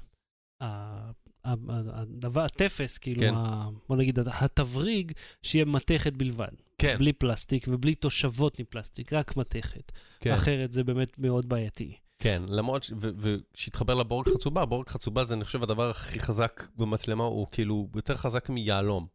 ה- 0.62 1.54
הדבר, 1.94 2.42
הטפס, 2.42 2.98
כאילו, 2.98 3.22
כן. 3.22 3.34
ה- 3.36 3.70
בוא 3.90 3.96
נגיד, 3.98 4.20
התבריג, 4.28 5.12
שיהיה 5.44 5.66
מתכת 5.66 6.14
בלבד. 6.14 6.48
כן, 6.78 6.96
בלי 7.00 7.14
פלסטיק 7.14 7.66
ובלי 7.72 7.96
תושבות 7.96 8.60
מפלסטיק, 8.60 9.14
רק 9.14 9.38
מתכת. 9.38 9.92
כן, 10.20 10.34
אחרת 10.34 10.72
זה 10.72 10.84
באמת 10.84 11.20
מאוד 11.20 11.50
בעייתי. 11.50 11.94
כן, 12.20 12.42
למרות, 12.48 12.84
ש- 12.84 12.92
וכשהתחבר 13.00 13.94
לבורג 13.94 14.28
חצובה, 14.30 14.66
בורג 14.66 14.90
חצובה 14.90 15.24
זה, 15.24 15.34
אני 15.34 15.44
חושב, 15.46 15.64
הדבר 15.64 15.90
הכי 15.90 16.20
חזק 16.20 16.64
במצלמה, 16.76 17.24
הוא 17.24 17.48
כאילו 17.52 17.88
יותר 17.96 18.16
חזק 18.16 18.50
מיהלום. 18.50 19.08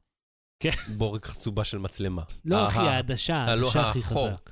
כן. 0.62 0.70
בורג 0.88 1.24
חצובה 1.24 1.64
של 1.64 1.78
מצלמה. 1.78 2.22
לא, 2.44 2.56
אה, 2.56 2.68
אחי, 2.68 2.78
אה, 2.78 2.90
העדשה, 2.90 3.46
אה, 3.48 3.54
לא, 3.54 3.66
העדשה 3.66 3.90
הכי. 3.90 4.02
חזק. 4.02 4.50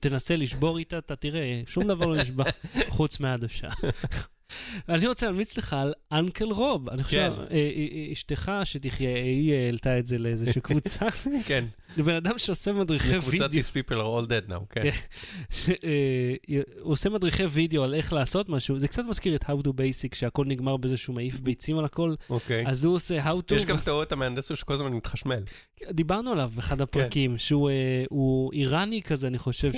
תנסה 0.00 0.36
לשבור 0.36 0.78
איתה, 0.78 0.98
אתה 0.98 1.16
תראה, 1.16 1.62
שום 1.66 1.84
דבר 1.84 2.06
לא 2.06 2.16
נשבר 2.16 2.44
חוץ 2.96 3.20
מהעדשה. 3.20 3.68
אני 4.88 5.06
רוצה 5.06 5.26
להמליץ 5.26 5.58
לך 5.58 5.72
על 5.72 5.94
אנקל 6.12 6.44
רוב. 6.44 6.88
אני 6.88 7.04
חושב, 7.04 7.32
כן. 7.36 7.40
אה, 7.40 7.46
אה, 7.50 7.86
אה, 7.92 8.12
אשתך 8.12 8.52
שתחיה, 8.64 9.14
היא 9.14 9.54
העלתה 9.54 9.98
את 9.98 10.06
זה 10.06 10.18
לאיזושהי 10.18 10.60
קבוצה. 10.60 11.06
כן. 11.46 11.64
זה 11.96 12.02
בן 12.02 12.14
אדם 12.14 12.38
שעושה 12.38 12.72
מדריכי 12.72 13.12
קבוצת 13.12 13.30
וידאו. 13.30 13.60
These 13.60 13.72
people 13.72 13.94
are 13.94 14.24
all 14.24 14.28
dead 14.28 14.50
now, 14.50 14.66
כן. 14.70 14.90
כן. 14.90 15.80
הוא 16.80 16.92
עושה 16.92 17.10
מדריכי 17.10 17.44
וידאו 17.44 17.84
על 17.84 17.94
איך 17.94 18.12
לעשות 18.12 18.48
משהו, 18.48 18.78
זה 18.78 18.88
קצת 18.88 19.02
מזכיר 19.08 19.34
את 19.34 19.44
How 19.44 19.64
to 19.64 19.68
Basic, 19.68 20.14
שהכל 20.14 20.44
נגמר 20.46 20.76
בזה 20.76 20.96
שהוא 20.96 21.14
מעיף 21.14 21.40
ביצים 21.40 21.78
על 21.78 21.84
הכל, 21.84 22.14
אוקיי. 22.30 22.66
אז 22.66 22.84
הוא 22.84 22.94
עושה 22.94 23.24
How 23.24 23.52
to, 23.52 23.54
יש 23.54 23.64
גם 23.64 23.76
טעות 23.76 24.12
המהנדס 24.12 24.52
שכל 24.54 24.74
הזמן 24.74 24.92
מתחשמל. 24.92 25.42
דיברנו 25.90 26.32
עליו 26.32 26.50
באחד 26.54 26.80
הפרקים, 26.80 27.38
שהוא 27.38 27.70
הוא 28.10 28.52
איראני 28.52 29.02
כזה, 29.02 29.26
אני 29.26 29.38
חושב, 29.38 29.72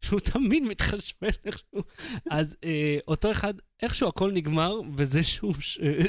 שהוא 0.00 0.20
תמיד 0.20 0.62
מתחשמל 0.62 1.30
איכשהו. 1.44 1.82
אז 2.30 2.56
אותו 3.08 3.30
אחד, 3.30 3.54
איכשהו 3.82 4.08
הכל 4.08 4.32
נגמר 4.32 4.80
בזה 4.94 5.22
שהוא 5.22 5.54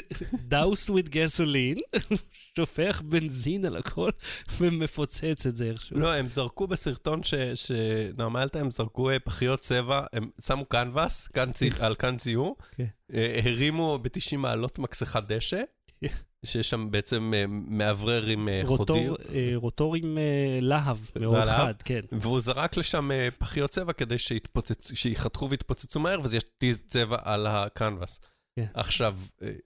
דאוס 0.48 0.90
וויד 0.90 1.08
גסולין, 1.08 1.76
שופך 2.56 3.02
בנזין 3.02 3.64
על 3.64 3.76
הכל 3.76 4.10
ומפוצץ 4.58 5.46
את 5.46 5.56
זה 5.56 5.70
איכשהו. 5.70 5.98
לא, 5.98 6.14
הם 6.14 6.30
זרקו 6.30 6.66
בסרטון 6.66 7.22
ש- 7.22 7.34
שנעמה 7.54 8.38
העלתה, 8.38 8.60
הם 8.60 8.70
זרקו 8.70 9.10
אה, 9.10 9.18
פחיות 9.18 9.60
צבע, 9.60 10.04
הם 10.12 10.30
שמו 10.46 10.64
קנבס 10.64 11.28
על 11.80 11.94
כאן 11.94 12.16
ציור, 12.16 12.56
כן. 12.76 12.84
אה, 13.14 13.40
הרימו 13.44 13.98
ב-90 14.02 14.36
מעלות 14.36 14.78
מקסחת 14.78 15.26
דשא, 15.32 15.62
כן. 16.00 16.06
שיש 16.46 16.70
שם 16.70 16.90
בעצם 16.90 17.32
אה, 17.36 17.44
מאוורר 17.48 18.26
עם 18.26 18.48
אה, 18.48 18.60
רוטור, 18.64 19.16
אה, 19.34 19.52
רוטור 19.54 19.96
עם 19.96 20.18
להב 20.60 20.98
מאוד 21.20 21.36
להב? 21.36 21.46
חד, 21.66 21.82
כן. 21.84 22.00
והוא 22.12 22.40
זרק 22.40 22.76
לשם 22.76 23.10
פחיות 23.38 23.70
צבע 23.70 23.92
כדי 23.92 24.18
שיתפוצץ- 24.18 24.94
שיחתכו 24.94 25.50
ויתפוצצו 25.50 26.00
מהר, 26.00 26.20
וזה 26.22 26.36
ישתיז 26.36 26.80
צבע 26.86 27.16
על 27.22 27.46
הקנבס. 27.46 28.20
כן. 28.56 28.66
עכשיו, 28.74 29.18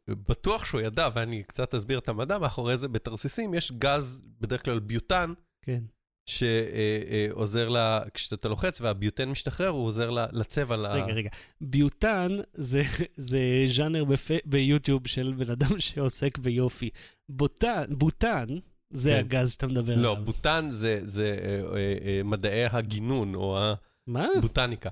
בטוח 0.09 0.65
שהוא 0.65 0.81
ידע, 0.81 1.09
ואני 1.15 1.43
קצת 1.43 1.75
אסביר 1.75 1.99
את 1.99 2.09
המדע, 2.09 2.39
מאחורי 2.39 2.77
זה 2.77 2.89
בתרסיסים 2.89 3.55
יש 3.55 3.73
גז, 3.73 4.23
בדרך 4.41 4.65
כלל 4.65 4.79
ביוטן, 4.79 5.33
כן. 5.63 5.83
שעוזר 6.27 7.69
לה, 7.69 8.01
כשאתה 8.15 8.49
לוחץ 8.49 8.81
והביוטן 8.81 9.29
משתחרר, 9.29 9.69
הוא 9.69 9.85
עוזר 9.87 10.11
לצבע. 10.11 10.77
ל- 10.77 10.87
רגע, 10.87 11.13
רגע. 11.15 11.31
ביוטן 11.61 12.29
זה, 12.55 12.83
זה 13.17 13.39
ז'אנר. 13.77 14.05
ביוטיוב 14.45 15.07
של 15.07 15.35
בן 15.37 15.51
אדם 15.51 15.79
שעוסק 15.79 16.39
ביופי. 16.39 16.91
בוטן, 17.29 17.85
בוטן 17.89 18.47
זה 18.91 19.11
כן. 19.11 19.19
הגז 19.19 19.53
שאתה 19.53 19.67
מדבר 19.67 19.97
לא, 19.97 20.11
עליו. 20.13 20.25
בוטן 20.25 20.67
זה, 20.69 21.01
זה 21.03 21.39
אה, 21.43 21.77
אה, 21.77 21.95
אה, 22.05 22.21
מדעי 22.25 22.65
הגינון, 22.65 23.35
או 23.35 23.59
מה? 24.07 24.27
הבוטניקה. 24.39 24.91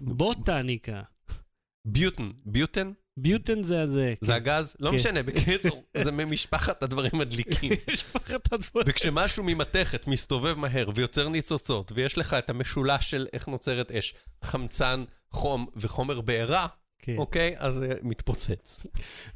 בוטניקה. 0.00 1.02
ביוטן, 1.84 2.30
ביוטן? 2.46 2.92
ביוטן 3.22 3.62
זה 3.62 3.82
הזה. 3.82 4.14
זה 4.20 4.34
הגז? 4.34 4.76
לא 4.80 4.90
כן. 4.90 4.94
משנה, 4.94 5.22
בקיצור, 5.22 5.84
זה 5.96 6.12
ממשפחת 6.12 6.82
הדברים 6.82 7.20
הדליקים. 7.20 7.72
יש 7.88 8.02
פחד 8.12 8.38
הדבר. 8.52 8.80
וכשמשהו 8.86 9.44
ממתכת 9.44 10.06
מסתובב 10.06 10.54
מהר 10.58 10.90
ויוצר 10.94 11.28
ניצוצות, 11.28 11.92
ויש 11.94 12.18
לך 12.18 12.34
את 12.34 12.50
המשולש 12.50 13.10
של 13.10 13.26
איך 13.32 13.48
נוצרת 13.48 13.92
אש, 13.92 14.14
חמצן, 14.44 15.04
חום 15.30 15.66
וחומר 15.76 16.20
בעירה, 16.20 16.66
כן. 16.98 17.16
אוקיי? 17.16 17.54
אז 17.58 17.74
זה 17.74 17.94
מתפוצץ. 18.02 18.80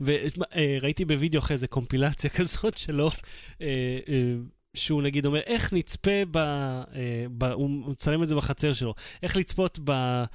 וראיתי 0.01 1.05
בווידאו 1.05 1.41
אחרי 1.41 1.57
זה 1.57 1.67
קומפילציה 1.67 2.31
כזאת 2.39 2.77
שלו, 2.77 3.11
אה, 3.61 3.67
אה, 4.09 4.35
שהוא 4.75 5.03
נגיד 5.03 5.27
אומר, 5.27 5.41
איך 5.47 5.73
נצפה 5.73 6.25
ב... 6.31 6.37
אה, 6.37 7.27
ב 7.39 7.45
הוא 7.45 7.71
מצלם 7.71 8.23
את 8.23 8.29
זה 8.29 8.35
בחצר 8.35 8.73
שלו, 8.73 8.95
איך 9.23 9.37
לצפות 9.37 9.79
בבחירות, 9.79 10.29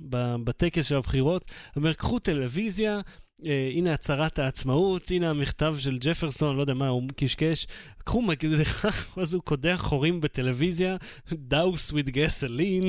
ב- 0.00 0.34
בטקס 0.44 0.86
של 0.86 0.96
הבחירות. 0.96 1.44
אומר, 1.76 1.92
קחו 1.92 2.18
טלוויזיה, 2.18 3.00
אה, 3.46 3.70
הנה 3.74 3.92
הצהרת 3.92 4.38
העצמאות, 4.38 5.10
הנה 5.10 5.30
המכתב 5.30 5.76
של 5.78 5.98
ג'פרסון, 6.00 6.56
לא 6.56 6.60
יודע 6.60 6.74
מה, 6.74 6.88
הוא 6.88 7.02
קשקש. 7.16 7.66
קחו 8.04 8.22
מקדחה, 8.22 8.88
ואז 9.16 9.34
הוא 9.34 9.42
קודח 9.42 9.80
חורים 9.82 10.20
בטלוויזיה, 10.20 10.96
דאוס 11.32 11.92
וויד 11.92 12.10
גסלין, 12.10 12.84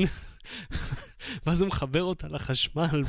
ואז 1.46 1.60
הוא 1.60 1.68
מחבר 1.68 2.02
אותה 2.02 2.28
לחשמל. 2.28 3.02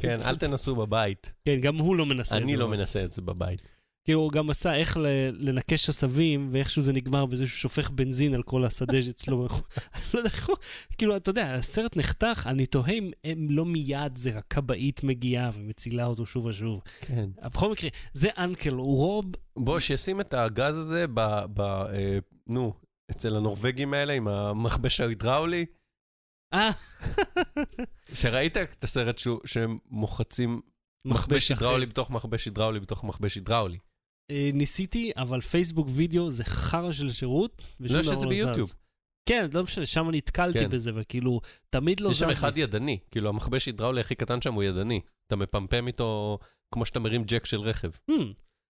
כן, 0.00 0.20
אל 0.22 0.36
תנסו 0.36 0.76
בבית. 0.76 1.32
כן, 1.44 1.60
גם 1.60 1.78
הוא 1.78 1.96
לא 1.96 2.06
מנסה 2.06 2.36
את 2.36 2.40
זה. 2.40 2.44
אני 2.44 2.56
לא 2.56 2.66
בבית. 2.66 2.78
מנסה 2.78 3.04
את 3.04 3.12
זה 3.12 3.22
בבית. 3.22 3.62
כאילו, 4.10 4.20
הוא 4.20 4.32
גם 4.32 4.50
עשה 4.50 4.74
איך 4.74 4.96
לנקש 5.32 5.88
עשבים, 5.88 6.48
ואיכשהו 6.52 6.82
זה 6.82 6.92
נגמר 6.92 7.26
בזה 7.26 7.46
שהוא 7.46 7.58
שופך 7.58 7.90
בנזין 7.90 8.34
על 8.34 8.42
כל 8.42 8.64
השדה 8.64 9.02
שאצלו. 9.06 9.48
אני 9.94 10.02
לא 10.14 10.18
יודע 10.18 10.30
איך 10.30 10.48
הוא... 10.48 10.56
כאילו, 10.98 11.16
אתה 11.16 11.30
יודע, 11.30 11.54
הסרט 11.54 11.96
נחתך, 11.96 12.46
אני 12.46 12.66
תוהה 12.66 12.92
אם 12.92 13.10
הם 13.24 13.46
לא 13.50 13.64
מיד 13.64 14.16
זה 14.16 14.38
הכבאית 14.38 15.04
מגיעה 15.04 15.50
ומצילה 15.54 16.06
אותו 16.06 16.26
שוב 16.26 16.44
ושוב. 16.44 16.80
כן. 17.00 17.30
בכל 17.44 17.72
מקרה, 17.72 17.90
זה 18.12 18.28
אנקל 18.38 18.74
רוב, 18.74 19.24
בוא, 19.56 19.78
שישים 19.78 20.20
את 20.20 20.34
הגז 20.34 20.78
הזה 20.78 21.06
ב... 21.14 21.20
ב 21.54 21.60
אה, 21.60 22.18
נו, 22.46 22.74
אצל 23.10 23.36
הנורבגים 23.36 23.94
האלה 23.94 24.12
עם 24.12 24.28
המכבש 24.28 25.00
ההידראולי. 25.00 25.66
אה, 26.54 26.70
שראית 28.14 28.56
את 28.56 28.84
הסרט 28.84 29.20
שהם 29.44 29.78
מוחצים 29.90 30.60
מכבש. 31.04 31.50
הידראולי 31.50 31.86
בתוך 31.86 32.10
מכבש 32.10 32.44
הידראולי 32.44 32.80
בתוך 32.80 33.04
מכבש 33.04 33.34
הידראולי. 33.34 33.78
אה, 34.30 34.50
ניסיתי, 34.54 35.10
אבל 35.16 35.40
פייסבוק 35.40 35.88
וידאו 35.90 36.30
זה 36.30 36.44
חרא 36.44 36.92
של 36.92 37.12
שירות, 37.12 37.62
ושום 37.80 37.96
לא, 37.96 38.00
יש 38.00 38.06
דבר 38.06 38.14
את 38.14 38.20
זה 38.20 38.26
לא 38.26 38.30
ביוטיוב. 38.30 38.68
זז. 38.68 38.74
כן, 39.26 39.46
לא 39.54 39.62
משנה, 39.62 39.86
שם 39.86 40.10
נתקלתי 40.10 40.58
כן. 40.58 40.70
בזה, 40.70 40.90
וכאילו, 40.94 41.40
תמיד 41.70 42.00
לא 42.00 42.08
יש 42.08 42.16
זז. 42.16 42.20
שם 42.20 42.26
לי. 42.26 42.32
אחד 42.32 42.58
ידני, 42.58 42.98
כאילו 43.10 43.28
המכבש 43.28 43.66
הידראולי 43.66 44.00
הכי 44.00 44.14
קטן 44.14 44.42
שם 44.42 44.54
הוא 44.54 44.62
ידני. 44.62 45.00
אתה 45.26 45.36
מפמפם 45.36 45.86
איתו 45.86 46.38
כמו 46.74 46.86
שאתה 46.86 46.98
מרים 46.98 47.24
ג'ק 47.24 47.46
של 47.46 47.60
רכב. 47.60 47.90
Hmm. 48.10 48.14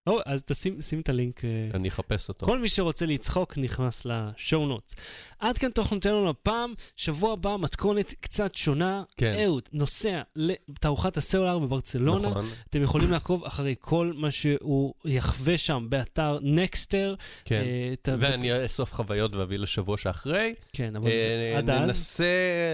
או, 0.07 0.19
אז 0.27 0.43
תשים 0.43 0.83
שים 0.83 1.01
את 1.01 1.09
הלינק. 1.09 1.45
אה, 1.45 1.51
אני 1.75 1.89
אחפש 1.89 2.29
אותו. 2.29 2.47
כל 2.47 2.59
מי 2.59 2.69
שרוצה 2.69 3.07
לצחוק 3.07 3.59
נכנס 3.59 4.05
לשואו 4.07 4.67
נוטס. 4.67 4.95
עד 5.39 5.59
כאן 5.59 5.71
תוכניתנו 5.71 6.31
לפעם, 6.31 6.75
שבוע 6.97 7.33
הבא 7.33 7.57
מתכונת 7.61 8.15
קצת 8.21 8.55
שונה. 8.55 9.03
כן. 9.17 9.37
אהוד 9.45 9.69
נוסע 9.73 10.23
לתערוכת 10.37 11.17
הסלולר 11.17 11.59
בברצלונה. 11.59 12.29
נכון, 12.29 12.45
אתם 12.71 12.83
יכולים 12.83 13.11
לעקוב 13.11 13.45
אחרי 13.45 13.75
כל 13.81 14.13
מה 14.17 14.31
שהוא 14.31 14.95
יחווה 15.05 15.57
שם 15.59 15.87
באתר 15.89 16.39
נקסטר. 16.43 17.15
כן. 17.45 17.63
אה, 17.65 17.95
ת- 18.03 18.09
ואני 18.21 18.63
אאסוף 18.63 18.93
חוויות 18.93 19.35
ואביא 19.35 19.59
לשבוע 19.59 19.97
שאחרי. 19.97 20.55
כן, 20.73 20.97
אבל 20.97 21.09
אה, 21.11 21.59
עד 21.59 21.71
אז, 21.71 21.81
ננסה, 21.87 22.25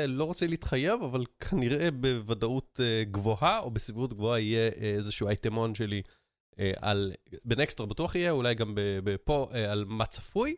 לא 0.09 0.25
רוצה 0.25 0.47
להתחייב, 0.47 1.03
אבל 1.03 1.25
כנראה 1.41 1.91
בוודאות 1.91 2.81
אה, 2.83 3.05
גבוהה, 3.11 3.59
או 3.59 3.71
בסבירות 3.71 4.15
גבוהה 4.15 4.41
יהיה 4.41 4.69
איזשהו 4.69 5.29
אייטמון 5.29 5.75
שלי 5.75 6.03
על, 6.77 7.13
בנקסטר 7.45 7.85
בטוח 7.85 8.15
יהיה, 8.15 8.31
אולי 8.31 8.55
גם 8.55 8.75
פה, 9.25 9.49
אה, 9.55 9.73
על 9.73 9.85
מה 9.89 10.07
צפוי. 10.07 10.55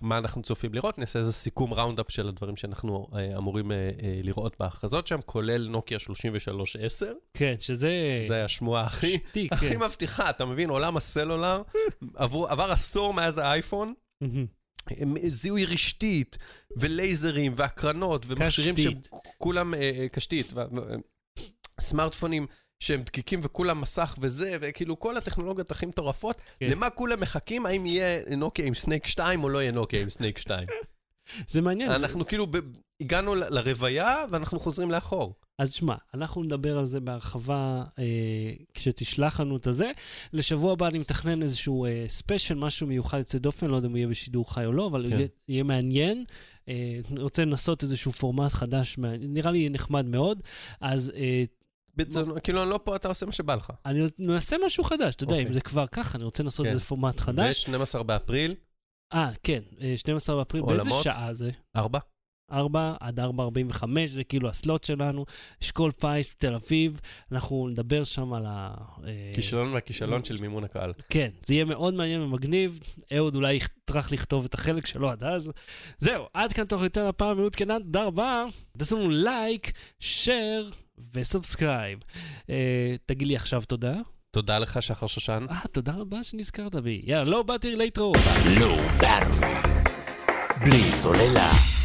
מה 0.00 0.18
אנחנו 0.18 0.42
צופים 0.42 0.74
לראות, 0.74 0.98
נעשה 0.98 1.18
איזה 1.18 1.32
סיכום 1.32 1.74
ראונדאפ 1.74 2.10
של 2.10 2.28
הדברים 2.28 2.56
שאנחנו 2.56 3.06
אה, 3.14 3.36
אמורים 3.36 3.72
אה, 3.72 3.76
אה, 3.76 4.20
לראות 4.22 4.56
בהכרזות 4.60 5.06
שם, 5.06 5.20
כולל 5.26 5.68
נוקיה 5.68 5.98
3310, 5.98 7.12
כן, 7.34 7.54
שזה... 7.58 7.90
זה 8.28 8.44
השמועה 8.44 8.84
הכי... 8.84 9.18
שטיק, 9.28 9.52
הכי 9.52 9.68
כן. 9.68 9.82
מבטיחה, 9.82 10.30
אתה 10.30 10.44
מבין? 10.44 10.70
עולם 10.70 10.96
הסלולר, 10.96 11.62
עבור, 12.14 12.48
עבר 12.48 12.70
עשור 12.70 13.14
מאז 13.14 13.38
האייפון, 13.38 13.94
זיהוי 15.26 15.64
רשתית, 15.64 16.38
ולייזרים, 16.76 17.52
והקרנות, 17.56 18.24
ומכשירים. 18.28 18.74
שכולם, 18.76 19.74
אה, 19.74 19.80
אה, 19.80 20.08
קשתית, 20.08 20.52
ו- 20.54 20.62
סמארטפונים 21.80 22.46
שהם 22.80 23.02
דקיקים 23.02 23.40
וכולם 23.42 23.80
מסך 23.80 24.16
וזה, 24.20 24.56
וכאילו 24.60 25.00
כל 25.00 25.16
הטכנולוגיות 25.16 25.70
הכי 25.70 25.86
מטורפות, 25.86 26.36
כן. 26.60 26.70
למה 26.70 26.90
כולם 26.90 27.20
מחכים? 27.20 27.66
האם 27.66 27.86
יהיה 27.86 28.36
נוקיה 28.36 28.64
עם 28.66 28.74
Snake 28.74 29.06
2 29.06 29.44
או 29.44 29.48
לא 29.48 29.62
יהיה 29.62 29.72
נוקיה 29.72 30.02
עם 30.02 30.10
Snake 30.10 30.38
2? 30.38 30.68
זה 31.48 31.60
מעניין. 31.62 31.90
אנחנו 31.90 32.26
כאילו 32.26 32.46
ב- 32.46 32.56
הגענו 33.00 33.34
ל- 33.34 33.44
לרוויה 33.58 34.24
ואנחנו 34.30 34.58
חוזרים 34.60 34.90
לאחור. 34.90 35.34
אז 35.58 35.72
שמע, 35.72 35.94
אנחנו 36.14 36.42
נדבר 36.42 36.78
על 36.78 36.84
זה 36.84 37.00
בהרחבה 37.00 37.84
אה, 37.98 38.04
כשתשלח 38.74 39.40
לנו 39.40 39.56
את 39.56 39.66
הזה. 39.66 39.90
לשבוע 40.32 40.72
הבא 40.72 40.88
אני 40.88 40.98
מתכנן 40.98 41.42
איזשהו 41.42 41.84
אה, 41.84 42.04
special, 42.08 42.54
משהו 42.54 42.86
מיוחד 42.86 43.18
יוצא 43.18 43.38
דופן, 43.38 43.66
לא 43.66 43.76
יודע 43.76 43.86
אם 43.86 43.92
הוא 43.92 43.98
יהיה 43.98 44.08
בשידור 44.08 44.54
חי 44.54 44.64
או 44.64 44.72
לא, 44.72 44.86
אבל 44.86 45.06
כן. 45.06 45.12
יהיה, 45.16 45.26
יהיה 45.48 45.62
מעניין. 45.62 46.24
אה, 46.68 46.98
רוצה 47.18 47.44
לנסות 47.44 47.82
איזשהו 47.82 48.12
פורמט 48.12 48.52
חדש, 48.52 48.96
נראה 49.20 49.50
לי 49.50 49.68
נחמד 49.68 50.06
מאוד. 50.06 50.42
אז 50.80 51.12
אה, 51.16 51.44
כאילו, 52.42 52.62
אני 52.62 52.70
לא 52.70 52.80
פה, 52.84 52.96
אתה 52.96 53.08
עושה 53.08 53.26
מה 53.26 53.32
שבא 53.32 53.54
לך. 53.54 53.72
אני 53.86 54.00
נעשה 54.18 54.56
משהו 54.66 54.84
חדש, 54.84 55.14
אתה 55.14 55.24
יודע, 55.24 55.34
אוקיי. 55.34 55.46
אם 55.46 55.52
זה 55.52 55.60
כבר 55.60 55.86
ככה, 55.86 56.18
אני 56.18 56.24
רוצה 56.24 56.42
לנסות 56.42 56.66
כן. 56.66 56.72
איזה 56.72 56.84
פורמט 56.84 57.20
חדש. 57.20 57.68
ו-12 57.68 58.02
באפריל, 58.02 58.54
אה, 59.12 59.30
כן, 59.42 59.60
אה, 59.80 59.96
12 59.96 60.36
באפריל, 60.36 60.64
באיזה. 60.64 60.90
שעה 61.02 61.34
זה? 61.34 61.50
4. 61.76 61.98
4 62.52 62.94
עד 63.00 63.20
4.45, 63.20 63.84
זה 64.06 64.24
כאילו 64.24 64.48
ה 64.48 64.55
slot 64.55 64.84
שלנו. 64.84 65.24
אשכול 65.62 65.90
פיס, 65.90 66.34
תל 66.38 66.54
אביב, 66.54 67.00
אנחנו 67.32 67.68
נדבר 67.68 68.04
שם 68.04 68.32
על 68.32 68.46
ה... 68.46 68.74
אה, 69.04 69.32
כישלון 69.34 69.72
והכישלון 69.72 70.24
של 70.24 70.36
מימון 70.40 70.64
הקהל. 70.64 70.92
כן, 71.08 71.30
זה 71.44 71.54
יהיה 71.54 71.64
מאוד 71.64 71.94
מעניין 71.94 72.20
ומגניב. 72.20 72.80
אהוד 73.16 73.34
אולי 73.34 73.54
יטרח 73.54 74.12
לכתוב 74.12 74.44
את 74.44 74.54
החלק 74.54 74.86
שלו 74.86 75.10
עד 75.10 75.24
אז. 75.24 75.52
זהו, 75.98 76.24
עד 76.34 76.52
כאן 76.52 76.64
תוך 76.64 76.82
יותר 76.82 77.06
הפעם, 77.08 77.38
אהוד 77.38 77.56
קנן, 77.56 77.82
תודה 77.82 78.04
רבה. 78.04 78.44
תעשו 78.78 78.98
לנו 78.98 79.10
like, 79.10 79.72
share 80.00 80.70
ו 81.14 81.22
subscribe. 81.22 81.98
אה, 82.50 82.94
תגיד 83.06 83.28
לי 83.28 83.36
עכשיו 83.36 83.62
תודה. 83.68 83.94
תודה 84.30 84.58
לך, 84.58 84.82
שחר 84.82 85.06
שושן. 85.06 85.46
אה, 85.50 85.60
תודה 85.72 85.92
רבה 85.92 86.22
שנזכרת 86.22 86.74
בי. 86.74 87.02
יאללה, 87.04 87.24
לא 87.30 87.42
באתי 87.42 87.76
להתראות. 87.76 88.16
Low 88.60 88.76
battery. 88.98 89.54
בלי 90.60 90.90
סוללה. 90.92 91.79